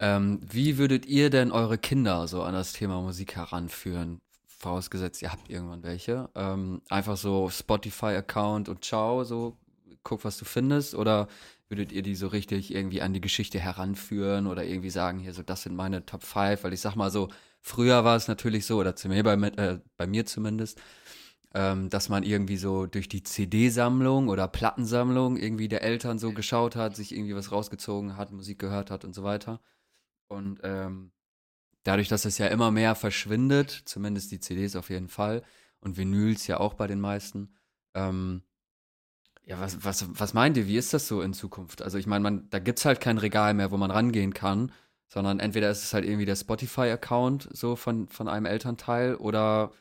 Ähm, 0.00 0.40
wie 0.42 0.78
würdet 0.78 1.06
ihr 1.06 1.30
denn 1.30 1.52
eure 1.52 1.78
Kinder 1.78 2.26
so 2.26 2.42
an 2.42 2.54
das 2.54 2.72
Thema 2.72 3.00
Musik 3.00 3.36
heranführen? 3.36 4.20
Vorausgesetzt, 4.48 5.22
ihr 5.22 5.30
habt 5.30 5.48
irgendwann 5.48 5.84
welche. 5.84 6.28
Ähm, 6.34 6.82
einfach 6.88 7.16
so 7.16 7.48
Spotify-Account 7.48 8.68
und 8.68 8.84
ciao, 8.84 9.22
so 9.22 9.56
guck, 10.02 10.24
was 10.24 10.38
du 10.38 10.44
findest? 10.44 10.94
Oder 10.94 11.28
würdet 11.68 11.92
ihr 11.92 12.02
die 12.02 12.14
so 12.14 12.28
richtig 12.28 12.74
irgendwie 12.74 13.02
an 13.02 13.12
die 13.12 13.20
Geschichte 13.20 13.58
heranführen 13.60 14.46
oder 14.46 14.64
irgendwie 14.64 14.90
sagen, 14.90 15.18
hier 15.18 15.34
so, 15.34 15.42
das 15.42 15.62
sind 15.62 15.76
meine 15.76 16.06
Top 16.06 16.22
5? 16.24 16.64
Weil 16.64 16.72
ich 16.72 16.80
sag 16.80 16.96
mal 16.96 17.10
so, 17.10 17.28
früher 17.60 18.04
war 18.04 18.16
es 18.16 18.28
natürlich 18.28 18.66
so, 18.66 18.78
oder 18.78 18.96
zu 18.96 19.08
mir 19.08 19.22
bei, 19.22 19.34
äh, 19.34 19.78
bei 19.96 20.06
mir 20.06 20.26
zumindest, 20.26 20.80
ähm, 21.54 21.88
dass 21.90 22.08
man 22.08 22.22
irgendwie 22.22 22.56
so 22.56 22.86
durch 22.86 23.08
die 23.08 23.22
CD-Sammlung 23.22 24.28
oder 24.28 24.48
Plattensammlung 24.48 25.36
irgendwie 25.36 25.68
der 25.68 25.82
Eltern 25.82 26.18
so 26.18 26.32
geschaut 26.32 26.76
hat, 26.76 26.96
sich 26.96 27.12
irgendwie 27.12 27.34
was 27.34 27.52
rausgezogen 27.52 28.16
hat, 28.16 28.32
Musik 28.32 28.58
gehört 28.58 28.90
hat 28.90 29.04
und 29.04 29.14
so 29.14 29.22
weiter. 29.22 29.60
Und 30.28 30.60
ähm, 30.62 31.12
dadurch, 31.84 32.08
dass 32.08 32.24
es 32.24 32.38
ja 32.38 32.48
immer 32.48 32.70
mehr 32.70 32.94
verschwindet, 32.94 33.70
zumindest 33.70 34.30
die 34.30 34.40
CDs 34.40 34.76
auf 34.76 34.90
jeden 34.90 35.08
Fall 35.08 35.42
und 35.80 35.96
Vinyls 35.96 36.46
ja 36.46 36.60
auch 36.60 36.74
bei 36.74 36.86
den 36.86 37.00
meisten, 37.00 37.54
ähm, 37.94 38.42
ja, 39.48 39.58
was, 39.60 39.82
was, 39.84 40.06
was 40.10 40.34
meint 40.34 40.56
ihr? 40.58 40.66
Wie 40.66 40.76
ist 40.76 40.92
das 40.92 41.08
so 41.08 41.22
in 41.22 41.32
Zukunft? 41.32 41.80
Also 41.82 41.96
ich 41.98 42.06
meine, 42.06 42.22
man, 42.22 42.50
da 42.50 42.58
gibt 42.58 42.78
es 42.78 42.84
halt 42.84 43.00
kein 43.00 43.16
Regal 43.18 43.54
mehr, 43.54 43.70
wo 43.70 43.78
man 43.78 43.90
rangehen 43.90 44.34
kann, 44.34 44.72
sondern 45.08 45.40
entweder 45.40 45.70
ist 45.70 45.82
es 45.84 45.94
halt 45.94 46.04
irgendwie 46.04 46.26
der 46.26 46.36
Spotify-Account 46.36 47.48
so 47.52 47.74
von, 47.74 48.08
von 48.08 48.28
einem 48.28 48.44
Elternteil 48.44 49.14
oder 49.16 49.72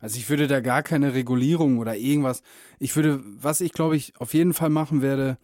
Also 0.00 0.18
ich 0.18 0.28
würde 0.28 0.48
da 0.48 0.60
gar 0.60 0.82
keine 0.82 1.14
Regulierung 1.14 1.78
oder 1.78 1.96
irgendwas. 1.96 2.42
Ich 2.80 2.96
würde, 2.96 3.20
was 3.24 3.60
ich 3.60 3.72
glaube 3.72 3.96
ich 3.96 4.14
auf 4.20 4.34
jeden 4.34 4.52
Fall 4.52 4.70
machen 4.70 5.00
werde, 5.00 5.38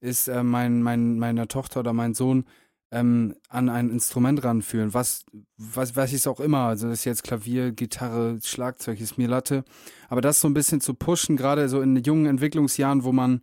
ist 0.00 0.28
äh, 0.28 0.42
mein, 0.42 0.82
mein, 0.82 1.18
meiner 1.18 1.46
Tochter 1.46 1.80
oder 1.80 1.92
mein 1.92 2.14
Sohn 2.14 2.46
ähm, 2.90 3.34
an 3.48 3.68
ein 3.68 3.90
Instrument 3.90 4.42
ranführen, 4.42 4.94
was, 4.94 5.24
was, 5.56 5.94
was 5.96 6.12
ist 6.12 6.26
auch 6.26 6.40
immer, 6.40 6.60
also 6.60 6.88
das 6.88 7.00
ist 7.00 7.04
jetzt 7.04 7.24
Klavier, 7.24 7.72
Gitarre, 7.72 8.38
Schlagzeug, 8.42 9.00
ist 9.00 9.18
mir 9.18 9.28
Latte, 9.28 9.64
aber 10.08 10.20
das 10.20 10.40
so 10.40 10.48
ein 10.48 10.54
bisschen 10.54 10.80
zu 10.80 10.94
pushen, 10.94 11.36
gerade 11.36 11.68
so 11.68 11.82
in 11.82 11.96
jungen 11.96 12.26
Entwicklungsjahren, 12.26 13.04
wo 13.04 13.12
man, 13.12 13.42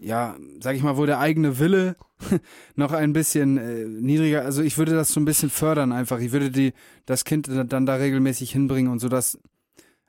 ja, 0.00 0.36
sag 0.60 0.74
ich 0.74 0.82
mal, 0.82 0.96
wo 0.96 1.06
der 1.06 1.20
eigene 1.20 1.58
Wille 1.58 1.96
noch 2.74 2.92
ein 2.92 3.12
bisschen 3.12 3.56
äh, 3.56 3.84
niedriger, 3.84 4.44
also 4.44 4.62
ich 4.62 4.78
würde 4.78 4.94
das 4.94 5.10
so 5.10 5.20
ein 5.20 5.26
bisschen 5.26 5.50
fördern 5.50 5.92
einfach, 5.92 6.18
ich 6.18 6.32
würde 6.32 6.50
die, 6.50 6.72
das 7.06 7.24
Kind 7.24 7.48
dann 7.48 7.86
da 7.86 7.94
regelmäßig 7.94 8.50
hinbringen 8.50 8.90
und 8.90 8.98
so, 8.98 9.08
dass 9.08 9.38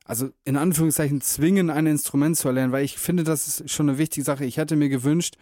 also 0.04 0.30
in 0.46 0.58
Anführungszeichen 0.58 1.22
zwingen, 1.22 1.70
ein 1.70 1.86
Instrument 1.86 2.36
zu 2.36 2.48
erlernen, 2.48 2.74
weil 2.74 2.84
ich 2.84 2.98
finde, 2.98 3.24
das 3.24 3.48
ist 3.48 3.72
schon 3.72 3.88
eine 3.88 3.98
wichtige 3.98 4.26
Sache. 4.26 4.44
Ich 4.44 4.58
hätte 4.58 4.76
mir 4.76 4.90
gewünscht, 4.90 5.38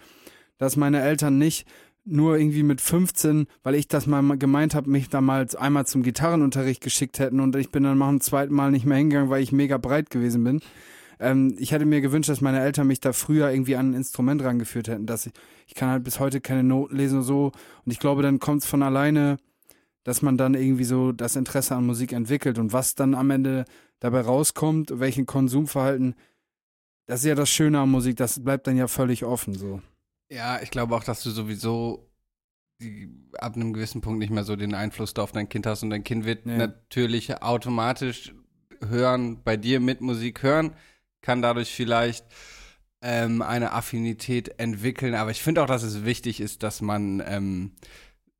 dass 0.59 0.75
meine 0.75 1.01
Eltern 1.01 1.37
nicht 1.37 1.65
nur 2.05 2.37
irgendwie 2.37 2.63
mit 2.63 2.81
15, 2.81 3.47
weil 3.63 3.75
ich 3.75 3.87
das 3.87 4.07
mal 4.07 4.21
gemeint 4.37 4.75
habe, 4.75 4.89
mich 4.89 5.09
damals 5.09 5.55
einmal 5.55 5.85
zum 5.85 6.03
Gitarrenunterricht 6.03 6.81
geschickt 6.81 7.19
hätten 7.19 7.39
und 7.39 7.55
ich 7.55 7.71
bin 7.71 7.83
dann 7.83 7.97
nach 7.97 8.09
dem 8.09 8.21
zweiten 8.21 8.53
Mal 8.53 8.71
nicht 8.71 8.85
mehr 8.85 8.97
hingegangen, 8.97 9.29
weil 9.29 9.43
ich 9.43 9.51
mega 9.51 9.77
breit 9.77 10.09
gewesen 10.09 10.43
bin. 10.43 10.61
Ähm, 11.19 11.55
ich 11.59 11.71
hätte 11.71 11.85
mir 11.85 12.01
gewünscht, 12.01 12.29
dass 12.29 12.41
meine 12.41 12.61
Eltern 12.61 12.87
mich 12.87 12.99
da 13.01 13.13
früher 13.13 13.51
irgendwie 13.51 13.75
an 13.75 13.91
ein 13.91 13.93
Instrument 13.95 14.43
rangeführt 14.43 14.87
hätten, 14.87 15.05
dass 15.05 15.25
ich, 15.25 15.33
ich 15.67 15.75
kann 15.75 15.89
halt 15.89 16.03
bis 16.03 16.19
heute 16.19 16.41
keine 16.41 16.63
Noten 16.63 16.95
lesen 16.95 17.19
und 17.19 17.23
so 17.23 17.51
und 17.85 17.91
ich 17.91 17.99
glaube, 17.99 18.23
dann 18.23 18.39
kommt 18.39 18.63
es 18.63 18.69
von 18.69 18.81
alleine, 18.81 19.37
dass 20.03 20.21
man 20.21 20.37
dann 20.37 20.53
irgendwie 20.53 20.85
so 20.85 21.11
das 21.11 21.35
Interesse 21.35 21.75
an 21.75 21.85
Musik 21.85 22.13
entwickelt 22.13 22.57
und 22.57 22.73
was 22.73 22.95
dann 22.95 23.13
am 23.13 23.29
Ende 23.29 23.65
dabei 23.99 24.21
rauskommt, 24.21 24.99
welchen 24.99 25.25
Konsumverhalten, 25.25 26.15
das 27.05 27.19
ist 27.19 27.25
ja 27.25 27.35
das 27.35 27.49
Schöne 27.49 27.79
an 27.79 27.91
Musik, 27.91 28.15
das 28.15 28.41
bleibt 28.43 28.65
dann 28.67 28.77
ja 28.77 28.87
völlig 28.87 29.25
offen 29.25 29.53
so. 29.53 29.81
Ja, 30.29 30.61
ich 30.61 30.71
glaube 30.71 30.95
auch, 30.95 31.03
dass 31.03 31.23
du 31.23 31.31
sowieso 31.31 32.09
die, 32.81 33.09
ab 33.39 33.55
einem 33.55 33.73
gewissen 33.73 34.01
Punkt 34.01 34.19
nicht 34.19 34.29
mehr 34.29 34.43
so 34.43 34.55
den 34.55 34.73
Einfluss 34.73 35.13
da 35.13 35.23
auf 35.23 35.31
dein 35.31 35.49
Kind 35.49 35.65
hast 35.65 35.83
und 35.83 35.89
dein 35.89 36.03
Kind 36.03 36.25
wird 36.25 36.45
nee. 36.45 36.57
natürlich 36.57 37.41
automatisch 37.41 38.33
hören, 38.87 39.41
bei 39.43 39.57
dir 39.57 39.79
mit 39.79 40.01
Musik 40.01 40.43
hören, 40.43 40.73
kann 41.21 41.41
dadurch 41.41 41.73
vielleicht 41.73 42.25
ähm, 43.01 43.41
eine 43.41 43.73
Affinität 43.73 44.59
entwickeln. 44.59 45.15
Aber 45.15 45.31
ich 45.31 45.41
finde 45.41 45.63
auch, 45.63 45.67
dass 45.67 45.83
es 45.83 46.05
wichtig 46.05 46.39
ist, 46.39 46.63
dass 46.63 46.81
man 46.81 47.21
ähm, 47.25 47.71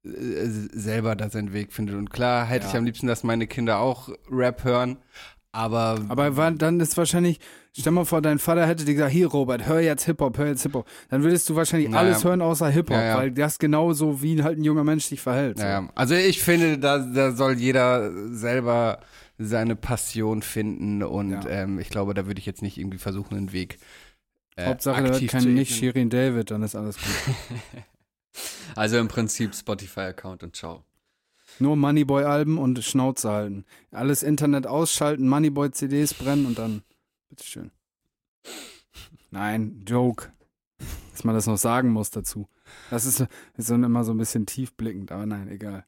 äh, 0.04 0.46
selber 0.46 1.16
da 1.16 1.30
seinen 1.30 1.54
Weg 1.54 1.74
findet. 1.74 1.96
Und 1.96 2.10
klar 2.10 2.46
hätte 2.46 2.66
ja. 2.66 2.72
ich 2.72 2.78
am 2.78 2.86
liebsten, 2.86 3.08
dass 3.08 3.24
meine 3.24 3.48
Kinder 3.48 3.80
auch 3.80 4.10
Rap 4.30 4.64
hören, 4.64 4.98
aber. 5.52 6.06
Aber 6.10 6.52
dann 6.52 6.80
ist 6.80 6.98
wahrscheinlich, 6.98 7.40
stell 7.80 7.92
mal 7.92 8.06
vor, 8.06 8.22
dein 8.22 8.40
Vater 8.40 8.66
hätte 8.68 8.86
dir 8.86 8.94
gesagt, 8.94 9.12
hier 9.12 9.28
Robert, 9.28 9.68
hör 9.68 9.80
jetzt 9.80 10.06
Hip-Hop, 10.06 10.38
hör 10.38 10.48
jetzt 10.48 10.64
Hip-Hop. 10.64 10.88
Dann 11.10 11.24
würdest 11.24 11.50
du 11.50 11.56
wahrscheinlich 11.56 11.90
naja. 11.90 12.08
alles 12.08 12.24
hören 12.24 12.42
außer 12.42 12.70
Hip-Hop, 12.70 12.98
naja. 12.98 13.18
weil 13.18 13.32
das 13.32 13.60
genauso 13.60 14.22
wie 14.22 14.42
halt 14.44 14.58
ein 14.58 14.64
junger 14.64 14.84
Mensch 14.84 15.06
sich 15.06 15.22
verhält. 15.22 15.58
So. 15.58 15.64
Naja. 15.64 15.90
Also 15.96 16.16
ich 16.16 16.42
finde, 16.42 16.78
da, 16.78 17.00
da 17.00 17.32
soll 17.32 17.54
jeder 17.54 18.12
selber 18.34 19.00
seine 19.38 19.76
Passion 19.76 20.42
finden 20.42 21.02
und 21.02 21.32
ja. 21.32 21.48
ähm, 21.48 21.80
ich 21.80 21.90
glaube, 21.90 22.14
da 22.14 22.28
würde 22.28 22.40
ich 22.40 22.46
jetzt 22.46 22.62
nicht 22.62 22.78
irgendwie 22.78 22.98
versuchen, 22.98 23.38
einen 23.38 23.54
Weg. 23.54 23.80
Äh, 24.58 24.66
Hauptsache, 24.66 25.02
da 25.04 25.20
kann 25.28 25.54
nicht 25.54 25.74
Shirin 25.74 26.10
David, 26.10 26.52
dann 26.52 26.62
ist 26.62 26.76
alles 26.76 26.98
gut. 26.98 27.36
also 28.76 28.98
im 28.98 29.08
Prinzip 29.08 29.56
Spotify-Account 29.56 30.44
und 30.44 30.56
ciao. 30.56 30.84
Nur 31.60 31.76
Moneyboy-Alben 31.76 32.58
und 32.58 32.84
Schnauze 32.84 33.32
halten. 33.32 33.66
Alles 33.92 34.24
Internet 34.24 34.68
ausschalten, 34.68 35.28
Moneyboy-CDs 35.28 36.14
brennen 36.14 36.46
und 36.46 36.60
dann. 36.60 36.84
Bitteschön. 37.40 37.72
Nein, 39.32 39.84
Joke. 39.88 40.34
Dass 41.12 41.24
man 41.24 41.36
das 41.36 41.48
noch 41.48 41.58
sagen 41.58 41.90
muss 41.90 42.12
dazu. 42.12 42.50
Das 42.90 43.06
ist, 43.06 43.26
ist 43.56 43.70
immer 43.70 44.04
so 44.04 44.14
ein 44.14 44.18
bisschen 44.18 44.46
tiefblickend, 44.46 45.12
aber 45.12 45.26
nein, 45.26 45.48
egal. 45.48 45.86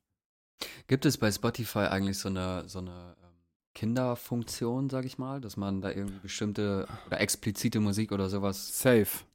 Gibt 0.88 1.06
es 1.06 1.18
bei 1.18 1.30
Spotify 1.30 1.80
eigentlich 1.80 2.18
so 2.20 2.30
eine, 2.30 2.68
so 2.68 2.80
eine 2.80 3.16
ähm, 3.22 3.36
Kinderfunktion, 3.74 4.90
sag 4.90 5.06
ich 5.06 5.18
mal, 5.18 5.42
dass 5.42 5.58
man 5.58 5.82
da 5.82 5.92
irgendwie 5.92 6.20
bestimmte 6.20 6.88
oder 7.08 7.20
explizite 7.20 7.82
Musik 7.82 8.14
oder 8.14 8.30
sowas. 8.30 8.80
Safe. 8.80 9.26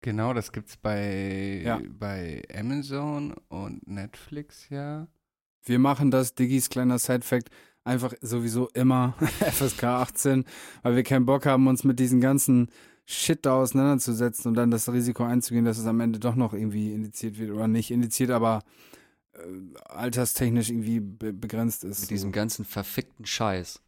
Genau, 0.00 0.32
das 0.32 0.52
gibt's 0.52 0.76
bei, 0.76 1.62
ja. 1.64 1.80
bei 1.98 2.42
Amazon 2.54 3.34
und 3.48 3.86
Netflix, 3.86 4.70
ja. 4.70 5.06
Wir 5.64 5.78
machen 5.78 6.10
das, 6.10 6.34
Diggis 6.34 6.70
kleiner 6.70 6.98
Side-Fact, 6.98 7.50
einfach 7.88 8.14
sowieso 8.20 8.68
immer 8.74 9.14
FSK 9.40 9.84
18, 9.84 10.44
weil 10.82 10.94
wir 10.96 11.02
keinen 11.02 11.26
Bock 11.26 11.46
haben, 11.46 11.66
uns 11.66 11.82
mit 11.84 11.98
diesen 11.98 12.20
ganzen 12.20 12.70
Shit 13.06 13.46
da 13.46 13.54
auseinanderzusetzen 13.54 14.48
und 14.48 14.54
dann 14.54 14.70
das 14.70 14.92
Risiko 14.92 15.24
einzugehen, 15.24 15.64
dass 15.64 15.78
es 15.78 15.86
am 15.86 15.98
Ende 16.00 16.18
doch 16.18 16.34
noch 16.34 16.52
irgendwie 16.52 16.92
indiziert 16.92 17.38
wird 17.38 17.50
oder 17.50 17.66
nicht 17.66 17.90
indiziert, 17.90 18.30
aber 18.30 18.62
äh, 19.32 19.38
alterstechnisch 19.86 20.68
irgendwie 20.68 21.00
be 21.00 21.32
begrenzt 21.32 21.84
ist. 21.84 22.02
Mit 22.02 22.10
diesem 22.10 22.32
ganzen 22.32 22.66
verfickten 22.66 23.24
Scheiß. 23.24 23.80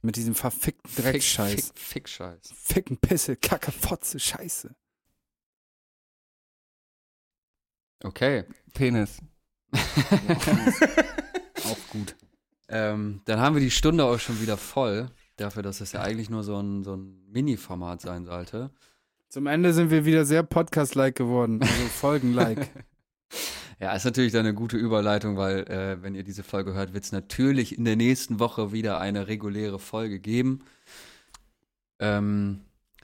Mit 0.00 0.16
diesem 0.16 0.34
verfickten 0.34 0.90
Dreckscheiß. 0.96 1.50
Fick, 1.52 1.64
fick, 1.64 1.78
fick 1.78 2.08
Scheiß. 2.08 2.52
Ficken, 2.56 2.96
Pisse, 2.96 3.36
Kacke, 3.36 3.70
Fotze, 3.70 4.18
Scheiße. 4.18 4.74
Okay. 8.02 8.44
Penis. 8.72 9.18
auch 11.64 11.78
gut. 11.90 12.16
Ähm, 12.68 13.20
dann 13.24 13.40
haben 13.40 13.54
wir 13.54 13.60
die 13.60 13.70
Stunde 13.70 14.04
auch 14.04 14.18
schon 14.18 14.40
wieder 14.40 14.56
voll. 14.56 15.08
Dafür, 15.36 15.62
dass 15.62 15.80
es 15.80 15.92
ja 15.92 16.02
eigentlich 16.02 16.30
nur 16.30 16.42
so 16.42 16.58
ein, 16.58 16.84
so 16.84 16.94
ein 16.94 17.22
Mini-Format 17.30 18.00
sein 18.00 18.24
sollte. 18.24 18.70
Zum 19.28 19.46
Ende 19.46 19.72
sind 19.72 19.90
wir 19.90 20.04
wieder 20.04 20.24
sehr 20.24 20.42
Podcast-like 20.42 21.14
geworden. 21.14 21.60
Also 21.62 21.72
Folgen-like. 22.00 22.68
ja, 23.80 23.92
ist 23.94 24.04
natürlich 24.04 24.32
dann 24.32 24.46
eine 24.46 24.54
gute 24.54 24.76
Überleitung, 24.76 25.36
weil, 25.36 25.60
äh, 25.70 26.02
wenn 26.02 26.14
ihr 26.14 26.22
diese 26.22 26.42
Folge 26.42 26.74
hört, 26.74 26.92
wird 26.92 27.04
es 27.04 27.12
natürlich 27.12 27.78
in 27.78 27.84
der 27.84 27.96
nächsten 27.96 28.38
Woche 28.38 28.72
wieder 28.72 29.00
eine 29.00 29.28
reguläre 29.28 29.78
Folge 29.78 30.20
geben. 30.20 30.60
Ähm, 31.98 32.60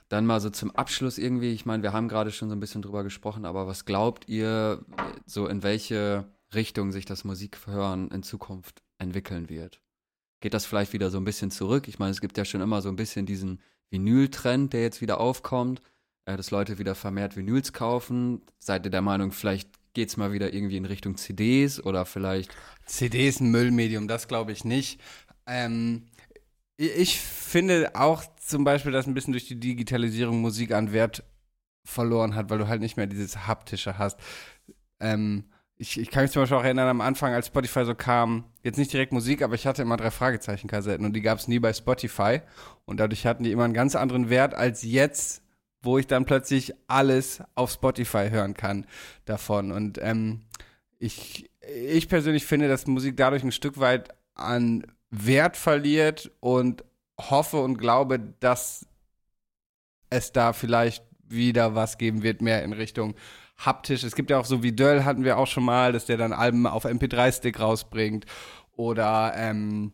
dann 0.09 0.26
mal 0.26 0.40
so 0.40 0.50
zum 0.50 0.70
Abschluss 0.70 1.18
irgendwie, 1.18 1.52
ich 1.52 1.66
meine, 1.66 1.82
wir 1.82 1.92
haben 1.92 2.09
gerade 2.09 2.30
schon 2.30 2.48
so 2.48 2.56
ein 2.56 2.61
bisschen 2.61 2.82
drüber 2.82 3.04
gesprochen, 3.04 3.44
aber 3.44 3.66
was 3.66 3.84
glaubt 3.84 4.28
ihr, 4.28 4.84
so 5.26 5.46
in 5.46 5.62
welche 5.62 6.26
Richtung 6.54 6.92
sich 6.92 7.04
das 7.04 7.24
Musikhören 7.24 8.11
in 8.11 8.22
Zukunft 8.22 8.82
entwickeln 8.99 9.49
wird. 9.49 9.80
Geht 10.40 10.55
das 10.55 10.66
vielleicht 10.66 10.92
wieder 10.92 11.11
so 11.11 11.18
ein 11.18 11.24
bisschen 11.24 11.51
zurück? 11.51 11.88
Ich 11.88 11.99
meine, 11.99 12.12
es 12.12 12.20
gibt 12.20 12.36
ja 12.38 12.44
schon 12.44 12.61
immer 12.61 12.82
so 12.82 12.88
ein 12.88 12.96
bisschen 12.96 13.26
diesen 13.26 13.61
Vinyl-Trend, 13.90 14.72
der 14.72 14.82
jetzt 14.82 15.01
wieder 15.01 15.20
aufkommt, 15.20 15.82
äh, 16.26 16.36
dass 16.36 16.51
Leute 16.51 16.78
wieder 16.78 16.94
vermehrt 16.94 17.36
Vinyls 17.36 17.72
kaufen. 17.72 18.42
Seid 18.59 18.84
ihr 18.84 18.90
der 18.90 19.03
Meinung, 19.03 19.32
vielleicht 19.32 19.70
geht 19.94 20.11
es 20.11 20.16
mal 20.16 20.32
wieder 20.32 20.53
irgendwie 20.53 20.76
in 20.76 20.84
Richtung 20.84 21.16
CDs 21.16 21.84
oder 21.84 22.05
vielleicht. 22.05 22.55
CDs 22.86 23.40
ein 23.40 23.51
Müllmedium, 23.51 24.07
das 24.07 24.28
glaube 24.28 24.53
ich 24.53 24.64
nicht. 24.64 25.01
Ähm, 25.46 26.07
ich 26.76 27.18
finde 27.18 27.90
auch 27.94 28.22
zum 28.36 28.62
Beispiel, 28.62 28.92
dass 28.92 29.07
ein 29.07 29.14
bisschen 29.14 29.32
durch 29.32 29.49
die 29.49 29.59
Digitalisierung 29.59 30.40
Musik 30.40 30.72
an 30.72 30.92
Wert 30.92 31.24
verloren 31.84 32.36
hat, 32.36 32.51
weil 32.51 32.59
du 32.59 32.68
halt 32.68 32.80
nicht 32.80 32.96
mehr 32.96 33.09
dieses 33.09 33.49
haptische 33.49 33.99
hast. 33.99 34.18
Ähm, 35.01 35.44
ich, 35.78 35.98
ich 35.98 36.10
kann 36.10 36.24
mich 36.24 36.32
zum 36.32 36.42
Beispiel 36.42 36.58
auch 36.58 36.64
erinnern, 36.64 36.88
am 36.88 37.00
Anfang, 37.00 37.32
als 37.32 37.46
Spotify 37.46 37.84
so 37.84 37.94
kam, 37.94 38.44
jetzt 38.62 38.78
nicht 38.78 38.92
direkt 38.92 39.12
Musik, 39.12 39.42
aber 39.42 39.54
ich 39.54 39.66
hatte 39.66 39.82
immer 39.82 39.96
drei 39.96 40.10
Fragezeichen-Kassetten 40.10 41.06
und 41.06 41.12
die 41.12 41.22
gab 41.22 41.38
es 41.38 41.46
nie 41.46 41.60
bei 41.60 41.72
Spotify. 41.72 42.40
Und 42.84 42.98
dadurch 42.98 43.26
hatten 43.26 43.44
die 43.44 43.52
immer 43.52 43.64
einen 43.64 43.74
ganz 43.74 43.94
anderen 43.94 44.28
Wert 44.28 44.54
als 44.54 44.82
jetzt, 44.82 45.42
wo 45.80 45.96
ich 45.96 46.08
dann 46.08 46.24
plötzlich 46.24 46.74
alles 46.88 47.42
auf 47.54 47.70
Spotify 47.70 48.28
hören 48.28 48.54
kann 48.54 48.86
davon. 49.24 49.70
Und 49.70 49.98
ähm, 50.02 50.42
ich, 50.98 51.48
ich 51.60 52.08
persönlich 52.08 52.44
finde, 52.44 52.66
dass 52.66 52.88
Musik 52.88 53.16
dadurch 53.16 53.44
ein 53.44 53.52
Stück 53.52 53.78
weit 53.78 54.08
an 54.34 54.84
Wert 55.10 55.56
verliert 55.56 56.32
und 56.40 56.84
hoffe 57.20 57.58
und 57.58 57.78
glaube, 57.78 58.18
dass 58.40 58.84
es 60.10 60.32
da 60.32 60.52
vielleicht 60.52 61.04
wieder 61.22 61.76
was 61.76 61.98
geben 61.98 62.24
wird, 62.24 62.42
mehr 62.42 62.64
in 62.64 62.72
Richtung 62.72 63.14
haptisch. 63.59 64.04
Es 64.04 64.14
gibt 64.14 64.30
ja 64.30 64.38
auch 64.38 64.44
so 64.44 64.62
wie 64.62 64.72
Döll 64.72 65.04
hatten 65.04 65.24
wir 65.24 65.38
auch 65.38 65.46
schon 65.46 65.64
mal, 65.64 65.92
dass 65.92 66.06
der 66.06 66.16
dann 66.16 66.32
Alben 66.32 66.66
auf 66.66 66.84
MP3-Stick 66.84 67.61
rausbringt 67.61 68.24
oder 68.76 69.32
ähm, 69.36 69.92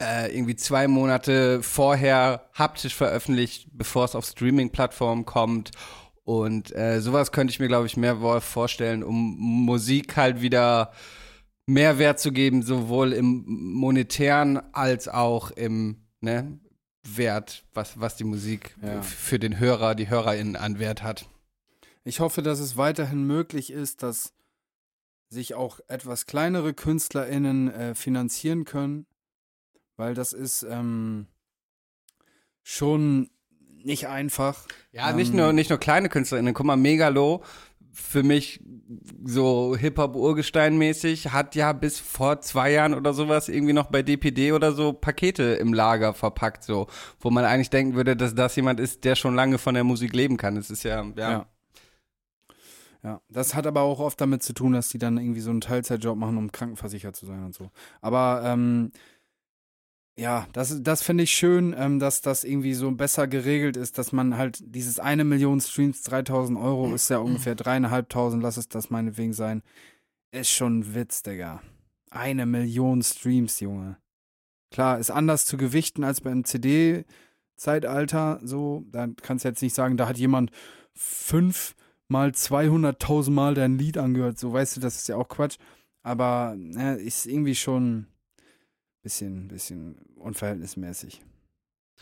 äh, 0.00 0.34
irgendwie 0.34 0.56
zwei 0.56 0.88
Monate 0.88 1.62
vorher 1.62 2.48
haptisch 2.54 2.94
veröffentlicht, 2.94 3.68
bevor 3.72 4.04
es 4.06 4.14
auf 4.14 4.24
Streaming-Plattformen 4.24 5.24
kommt. 5.24 5.70
Und 6.24 6.74
äh, 6.74 7.00
sowas 7.00 7.32
könnte 7.32 7.52
ich 7.52 7.60
mir, 7.60 7.68
glaube 7.68 7.86
ich, 7.86 7.96
mehr 7.96 8.40
vorstellen, 8.40 9.04
um 9.04 9.36
Musik 9.38 10.16
halt 10.16 10.40
wieder 10.40 10.92
mehr 11.66 11.98
Wert 11.98 12.18
zu 12.18 12.32
geben, 12.32 12.62
sowohl 12.62 13.12
im 13.12 13.44
monetären 13.46 14.60
als 14.72 15.08
auch 15.08 15.50
im 15.50 16.06
ne, 16.20 16.58
Wert, 17.06 17.64
was, 17.74 18.00
was 18.00 18.16
die 18.16 18.24
Musik 18.24 18.74
ja. 18.82 19.02
für 19.02 19.38
den 19.38 19.58
Hörer, 19.58 19.94
die 19.94 20.08
HörerInnen 20.08 20.56
an 20.56 20.78
Wert 20.78 21.02
hat. 21.02 21.26
Ich 22.04 22.20
hoffe, 22.20 22.42
dass 22.42 22.60
es 22.60 22.76
weiterhin 22.76 23.26
möglich 23.26 23.72
ist, 23.72 24.02
dass 24.02 24.32
sich 25.28 25.54
auch 25.54 25.80
etwas 25.88 26.26
kleinere 26.26 26.74
KünstlerInnen 26.74 27.70
äh, 27.72 27.94
finanzieren 27.94 28.64
können, 28.64 29.06
weil 29.96 30.14
das 30.14 30.32
ist, 30.32 30.62
ähm, 30.62 31.26
schon 32.64 33.30
nicht 33.84 34.08
einfach. 34.08 34.66
Ja, 34.90 35.12
nicht 35.12 35.30
Ähm, 35.30 35.36
nur, 35.36 35.52
nicht 35.52 35.70
nur 35.70 35.78
kleine 35.78 36.08
KünstlerInnen. 36.08 36.54
Guck 36.54 36.66
mal, 36.66 36.76
Megalo, 36.76 37.42
für 37.92 38.22
mich 38.22 38.60
so 39.24 39.76
Hip-Hop-Urgestein-mäßig, 39.76 41.28
hat 41.30 41.54
ja 41.54 41.72
bis 41.72 42.00
vor 42.00 42.40
zwei 42.40 42.72
Jahren 42.72 42.94
oder 42.94 43.12
sowas 43.12 43.48
irgendwie 43.48 43.72
noch 43.72 43.86
bei 43.86 44.02
DPD 44.02 44.52
oder 44.52 44.72
so 44.72 44.92
Pakete 44.92 45.42
im 45.54 45.72
Lager 45.72 46.12
verpackt, 46.12 46.64
so, 46.64 46.88
wo 47.20 47.30
man 47.30 47.44
eigentlich 47.44 47.70
denken 47.70 47.94
würde, 47.94 48.16
dass 48.16 48.34
das 48.34 48.56
jemand 48.56 48.80
ist, 48.80 49.04
der 49.04 49.14
schon 49.14 49.34
lange 49.34 49.58
von 49.58 49.74
der 49.74 49.84
Musik 49.84 50.14
leben 50.14 50.36
kann. 50.36 50.56
Das 50.56 50.70
ist 50.70 50.82
ja, 50.82 51.04
ja. 51.16 51.30
Ja. 51.30 51.46
Ja, 53.04 53.20
das 53.28 53.54
hat 53.54 53.66
aber 53.66 53.82
auch 53.82 54.00
oft 54.00 54.18
damit 54.18 54.42
zu 54.42 54.54
tun, 54.54 54.72
dass 54.72 54.88
die 54.88 54.98
dann 54.98 55.18
irgendwie 55.18 55.40
so 55.40 55.50
einen 55.50 55.60
Teilzeitjob 55.60 56.16
machen, 56.16 56.38
um 56.38 56.50
krankenversichert 56.50 57.14
zu 57.14 57.26
sein 57.26 57.44
und 57.44 57.54
so. 57.54 57.70
Aber 58.00 58.42
ähm, 58.44 58.92
ja, 60.16 60.46
das, 60.52 60.82
das 60.82 61.02
finde 61.02 61.24
ich 61.24 61.32
schön, 61.32 61.74
ähm, 61.76 61.98
dass 61.98 62.22
das 62.22 62.44
irgendwie 62.44 62.72
so 62.72 62.90
besser 62.92 63.26
geregelt 63.26 63.76
ist, 63.76 63.98
dass 63.98 64.12
man 64.12 64.38
halt 64.38 64.58
dieses 64.64 64.98
eine 64.98 65.24
Million 65.24 65.60
Streams, 65.60 66.02
3000 66.02 66.58
Euro, 66.58 66.94
ist 66.94 67.10
ja 67.10 67.18
ungefähr 67.18 67.54
dreieinhalbtausend, 67.54 68.42
lass 68.42 68.56
es 68.56 68.68
das 68.68 68.88
meinetwegen 68.88 69.34
sein, 69.34 69.62
ist 70.30 70.50
schon 70.50 70.78
ein 70.78 70.94
Witz, 70.94 71.22
Digga. 71.22 71.62
Eine 72.10 72.46
Million 72.46 73.02
Streams, 73.02 73.60
Junge. 73.60 73.98
Klar, 74.70 74.98
ist 74.98 75.10
anders 75.10 75.44
zu 75.44 75.58
gewichten 75.58 76.04
als 76.04 76.22
beim 76.22 76.44
CD-Zeitalter, 76.44 78.40
so. 78.42 78.84
Da 78.92 79.08
kannst 79.20 79.44
du 79.44 79.48
jetzt 79.48 79.62
nicht 79.62 79.74
sagen, 79.74 79.96
da 79.96 80.08
hat 80.08 80.16
jemand 80.16 80.52
fünf 80.94 81.74
mal 82.08 82.30
200.000 82.30 83.30
Mal 83.30 83.54
dein 83.54 83.78
Lied 83.78 83.98
angehört. 83.98 84.38
So, 84.38 84.52
weißt 84.52 84.76
du, 84.76 84.80
das 84.80 84.96
ist 84.96 85.08
ja 85.08 85.16
auch 85.16 85.28
Quatsch. 85.28 85.58
Aber 86.02 86.54
ne, 86.56 86.96
ist 86.96 87.26
irgendwie 87.26 87.54
schon 87.54 88.06
bisschen, 89.02 89.48
bisschen 89.48 89.96
unverhältnismäßig. 90.16 91.22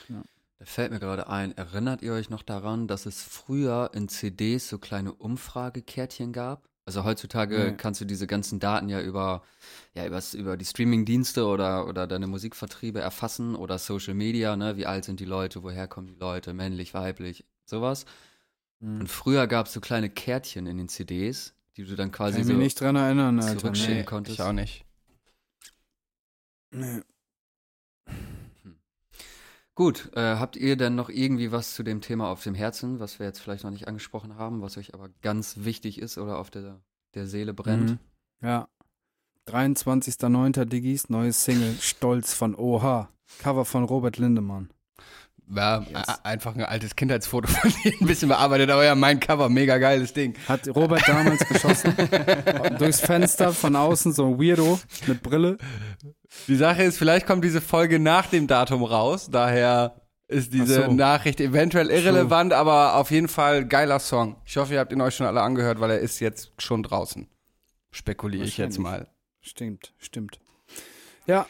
Da 0.09 0.65
fällt 0.65 0.93
mir 0.93 1.01
gerade 1.01 1.29
ein, 1.29 1.57
erinnert 1.57 2.03
ihr 2.03 2.13
euch 2.13 2.31
noch 2.31 2.43
daran, 2.43 2.87
dass 2.87 3.07
es 3.07 3.23
früher 3.23 3.91
in 3.95 4.09
CDs 4.09 4.69
so 4.69 4.79
kleine 4.79 5.13
Umfragekärtchen 5.13 6.33
gab? 6.33 6.69
Also 6.85 7.05
heutzutage 7.05 7.71
Nee. 7.71 7.77
kannst 7.77 8.01
du 8.01 8.05
diese 8.05 8.27
ganzen 8.27 8.59
Daten 8.59 8.89
ja 8.89 9.01
über, 9.01 9.43
ja, 9.95 10.05
übers, 10.07 10.35
über 10.35 10.57
die 10.57 10.65
Streamingdienste 10.65 11.47
oder, 11.47 11.87
oder 11.87 12.09
deine 12.09 12.27
Musikvertriebe 12.27 13.01
erfassen 13.01 13.55
oder 13.55 13.79
Social 13.79 14.15
Media, 14.15 14.57
ne? 14.57 14.77
Wie 14.77 14.87
alt 14.87 15.05
sind 15.05 15.21
die 15.21 15.25
Leute, 15.25 15.63
woher 15.63 15.87
kommen 15.87 16.09
die 16.09 16.17
Leute, 16.17 16.55
männlich, 16.55 16.93
weiblich, 16.93 17.45
sowas. 17.67 18.05
Und 18.83 19.07
früher 19.09 19.47
gab 19.47 19.67
es 19.67 19.73
so 19.73 19.81
kleine 19.81 20.11
Kärtchen 20.11 20.67
in 20.67 20.77
den 20.77 20.89
CDs, 20.89 21.55
die 21.77 21.85
du 21.85 21.95
dann 21.95 22.11
Kann 22.11 22.27
quasi 22.33 22.41
ich 22.41 22.47
so 22.47 22.53
mich 22.53 22.63
nicht 22.63 22.81
dran 22.81 22.97
erinnern, 22.97 23.39
Alter. 23.41 23.59
zurückschicken 23.59 23.99
Nee. 23.99 24.05
konntest. 24.05 24.39
Ich 24.39 24.45
auch 24.45 24.53
nicht. 24.53 24.85
Nee. 26.73 27.03
Gut, 29.75 30.11
äh, 30.15 30.37
habt 30.37 30.57
ihr 30.57 30.77
denn 30.77 30.95
noch 30.97 31.09
irgendwie 31.09 31.51
was 31.51 31.75
zu 31.75 31.83
dem 31.83 32.01
Thema 32.03 32.29
auf 32.29 32.43
dem 32.43 32.55
Herzen, 32.55 33.01
was 33.01 33.19
wir 33.19 33.27
jetzt 33.27 33.39
vielleicht 33.41 33.65
noch 33.65 33.71
nicht 33.71 33.89
angesprochen 33.89 34.37
haben, 34.37 34.61
was 34.61 34.77
euch 34.77 34.93
aber 34.93 35.09
ganz 35.23 35.59
wichtig 35.61 35.99
ist 35.99 36.19
oder 36.19 36.39
auf 36.39 36.51
der, 36.51 36.83
der 37.15 37.27
Seele 37.27 37.55
brennt? 37.55 37.91
Mhm. 37.91 37.99
Ja. 38.43 38.69
23.09. 39.49 40.67
Diggis, 40.67 41.09
neues 41.09 41.45
Single, 41.45 41.75
Stolz 41.81 42.35
von 42.35 42.55
OH. 42.55 43.09
Cover 43.39 43.65
von 43.65 43.85
Robert 43.85 44.19
Lindemann. 44.19 44.71
Ja, 45.55 45.81
Yes. 45.89 46.25
einfach 46.25 46.55
ein 46.55 46.63
altes 46.65 46.97
Kindheitsfoto 46.97 47.49
von 47.49 47.73
dir, 47.83 47.93
ein 48.01 48.07
bisschen 48.07 48.29
bearbeitet, 48.29 48.71
aber 48.71 48.85
ja, 48.85 48.95
mein 48.95 49.21
Cover, 49.21 49.49
mega 49.49 49.79
geiles 49.79 50.13
Ding. 50.13 50.35
Hat 50.49 50.67
Robert 50.75 51.07
damals 51.07 51.47
geschossen. 51.47 51.95
Durchs 52.79 53.01
Fenster 53.01 53.53
von 53.53 53.77
außen, 53.77 54.13
so 54.13 54.27
ein 54.27 54.39
Weirdo 54.41 54.81
mit 55.07 55.23
Brille. 55.23 55.59
Die 56.49 56.57
Sache 56.57 56.83
ist, 56.85 56.97
vielleicht 56.99 57.27
kommt 57.27 57.45
diese 57.45 57.61
Folge 57.61 57.99
nach 57.99 58.27
dem 58.27 58.47
Datum 58.47 58.83
raus, 58.83 59.29
daher 59.31 59.97
ist 60.29 60.55
diese 60.55 60.85
so. 60.87 60.93
Nachricht 60.93 61.41
eventuell 61.41 61.91
irrelevant, 61.91 62.55
aber 62.55 62.97
auf 62.97 63.11
jeden 63.11 63.29
Fall 63.29 63.67
geiler 63.67 63.99
Song. 63.99 64.37
Ich 64.47 64.57
hoffe, 64.57 64.73
ihr 64.75 64.81
habt 64.81 64.91
ihn 64.93 65.01
euch 65.03 65.15
schon 65.15 65.27
alle 65.27 65.43
angehört, 65.43 65.79
weil 65.81 65.91
er 65.91 65.99
ist 65.99 66.21
jetzt 66.21 66.53
schon 66.59 66.83
draußen. 66.83 67.29
Spekuliere 67.91 68.45
ich 68.47 68.57
jetzt 68.57 68.79
mal. 68.79 69.09
Stimmt, 69.43 69.93
stimmt. 69.99 70.39
Ja, 71.27 71.47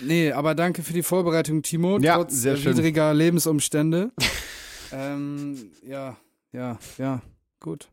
nee, 0.00 0.32
aber 0.32 0.54
danke 0.54 0.82
für 0.82 0.92
die 0.92 1.02
Vorbereitung, 1.02 1.62
Timo. 1.62 1.98
Ja, 1.98 2.16
trotz 2.16 2.34
sehr 2.34 2.56
schön. 2.56 2.76
widriger 2.76 3.12
Lebensumstände. 3.14 4.12
ähm, 4.92 5.70
ja, 5.82 6.16
ja, 6.52 6.78
ja, 6.98 7.22
gut. 7.60 7.88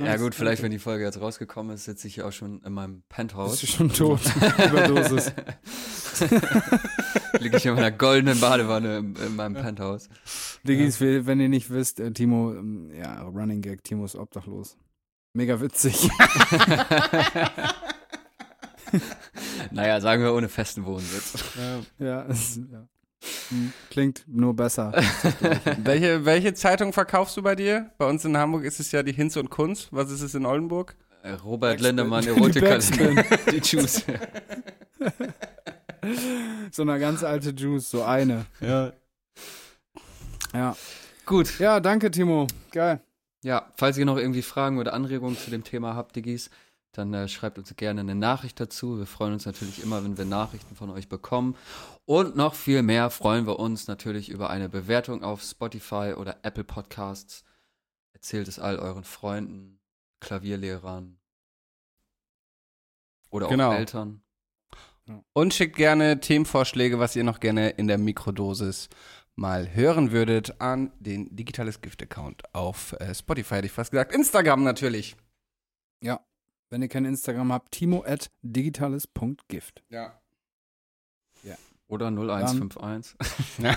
Ja 0.00 0.16
gut, 0.16 0.36
vielleicht 0.36 0.62
wenn 0.62 0.70
die 0.70 0.78
Folge 0.78 1.02
jetzt 1.02 1.20
rausgekommen 1.20 1.74
ist, 1.74 1.84
sitze 1.86 2.06
ich 2.06 2.14
ja 2.16 2.24
auch 2.28 2.30
schon 2.32 2.62
in 2.62 2.72
meinem 2.72 2.98
Bist 3.00 3.08
Penthouse. 3.08 3.60
du 3.60 3.66
schon 3.66 3.92
tot? 3.92 4.20
Überdosis. 4.64 5.32
Liege 7.40 7.56
ich 7.56 7.66
in 7.66 7.74
meiner 7.74 7.90
goldenen 7.90 8.38
Badewanne 8.38 8.98
in, 8.98 9.16
in 9.16 9.34
meinem 9.34 9.54
Penthouse. 9.54 10.08
Diggis, 10.62 11.00
wir- 11.00 11.26
wenn 11.26 11.40
ihr 11.40 11.48
nicht 11.48 11.70
wisst, 11.70 11.98
äh, 11.98 12.12
Timo, 12.12 12.52
ähm, 12.52 12.92
ja, 12.96 13.22
Running 13.22 13.60
Gag, 13.60 13.82
Timo 13.82 14.04
ist 14.04 14.14
obdachlos. 14.14 14.76
Mega 15.34 15.60
witzig. 15.60 16.08
Naja, 19.70 20.00
sagen 20.00 20.22
wir 20.22 20.32
ohne 20.34 20.48
festen 20.48 20.84
Wohnsitz. 20.84 21.34
ja, 21.98 22.24
es, 22.26 22.56
ja. 22.70 22.86
Hm, 23.48 23.72
Klingt 23.90 24.24
nur 24.28 24.54
besser. 24.54 24.92
welche, 25.78 26.24
welche 26.24 26.54
Zeitung 26.54 26.92
verkaufst 26.92 27.36
du 27.36 27.42
bei 27.42 27.54
dir? 27.56 27.90
Bei 27.98 28.06
uns 28.08 28.24
in 28.24 28.36
Hamburg 28.36 28.64
ist 28.64 28.78
es 28.80 28.92
ja 28.92 29.02
die 29.02 29.12
Hinz 29.12 29.36
und 29.36 29.50
Kunst. 29.50 29.88
Was 29.90 30.10
ist 30.10 30.22
es 30.22 30.34
in 30.34 30.46
Oldenburg? 30.46 30.94
Äh, 31.22 31.32
Robert 31.32 31.72
Backspin. 31.72 31.86
Lindemann, 31.96 32.22
Die 32.22 32.28
Erotiker. 32.28 32.68
Backspin. 32.68 33.16
Die 33.50 33.58
Juice. 33.58 34.04
so 36.70 36.82
eine 36.82 36.98
ganz 36.98 37.24
alte 37.24 37.50
Juice, 37.50 37.90
so 37.90 38.04
eine. 38.04 38.46
Ja. 38.60 38.92
Ja. 40.54 40.76
Gut. 41.26 41.58
Ja, 41.58 41.80
danke, 41.80 42.10
Timo. 42.10 42.46
Geil. 42.70 43.00
Ja, 43.42 43.70
falls 43.76 43.98
ihr 43.98 44.04
noch 44.06 44.16
irgendwie 44.16 44.42
Fragen 44.42 44.78
oder 44.78 44.94
Anregungen 44.94 45.36
zu 45.36 45.50
dem 45.50 45.62
Thema 45.64 45.94
habt, 45.94 46.16
Diggis, 46.16 46.50
dann 46.92 47.12
äh, 47.14 47.28
schreibt 47.28 47.58
uns 47.58 47.74
gerne 47.76 48.00
eine 48.00 48.14
Nachricht 48.14 48.58
dazu. 48.60 48.98
Wir 48.98 49.06
freuen 49.06 49.34
uns 49.34 49.46
natürlich 49.46 49.82
immer, 49.82 50.02
wenn 50.04 50.16
wir 50.18 50.24
Nachrichten 50.24 50.74
von 50.74 50.90
euch 50.90 51.08
bekommen. 51.08 51.56
Und 52.04 52.36
noch 52.36 52.54
viel 52.54 52.82
mehr 52.82 53.10
freuen 53.10 53.46
wir 53.46 53.58
uns 53.58 53.86
natürlich 53.86 54.30
über 54.30 54.50
eine 54.50 54.68
Bewertung 54.68 55.22
auf 55.22 55.42
Spotify 55.42 56.14
oder 56.16 56.38
Apple 56.42 56.64
Podcasts. 56.64 57.44
Erzählt 58.12 58.48
es 58.48 58.58
all 58.58 58.78
euren 58.78 59.04
Freunden, 59.04 59.80
Klavierlehrern 60.20 61.18
oder 63.30 63.46
auch 63.46 63.50
Genau. 63.50 63.72
Eltern. 63.72 64.22
Und 65.32 65.54
schickt 65.54 65.76
gerne 65.76 66.20
Themenvorschläge, 66.20 66.98
was 66.98 67.16
ihr 67.16 67.24
noch 67.24 67.40
gerne 67.40 67.70
in 67.70 67.86
der 67.86 67.96
Mikrodosis 67.96 68.88
mal 69.36 69.74
hören 69.74 70.10
würdet, 70.10 70.60
an 70.60 70.92
den 70.98 71.34
Digitales 71.34 71.80
Gift-Account 71.80 72.54
auf 72.54 72.92
äh, 73.00 73.14
Spotify, 73.14 73.56
hätte 73.56 73.66
ich 73.66 73.72
fast 73.72 73.90
gesagt. 73.92 74.12
Instagram 74.12 74.64
natürlich. 74.64 75.16
Wenn 76.70 76.82
ihr 76.82 76.88
kein 76.88 77.04
Instagram 77.04 77.52
habt, 77.52 77.72
timo 77.72 78.04
at 78.06 78.30
digitales.gift. 78.42 79.82
Ja. 79.88 80.18
Oder 81.90 82.08
0151. 82.10 83.16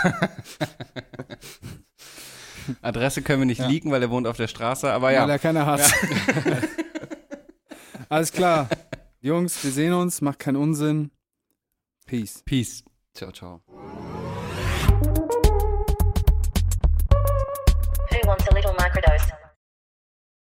Adresse 2.82 3.22
können 3.22 3.40
wir 3.40 3.46
nicht 3.46 3.60
Ja. 3.60 3.68
leaken, 3.68 3.90
weil 3.92 4.02
er 4.02 4.10
wohnt 4.10 4.28
auf 4.28 4.36
der 4.38 4.48
Straße, 4.50 4.92
aber 4.92 5.08
Weil 5.08 5.16
ja. 5.16 5.26
er 5.28 5.40
keiner 5.40 5.66
hat. 5.66 5.82
Alles 8.10 8.34
klar. 8.34 8.68
Jungs, 9.22 9.64
wir 9.64 9.72
sehen 9.72 9.94
uns. 9.94 10.20
Macht 10.22 10.40
keinen 10.40 10.58
Unsinn. 10.58 11.12
Peace. 12.06 12.44
Peace. 12.44 12.84
Ciao, 13.14 13.32
ciao. 13.32 13.62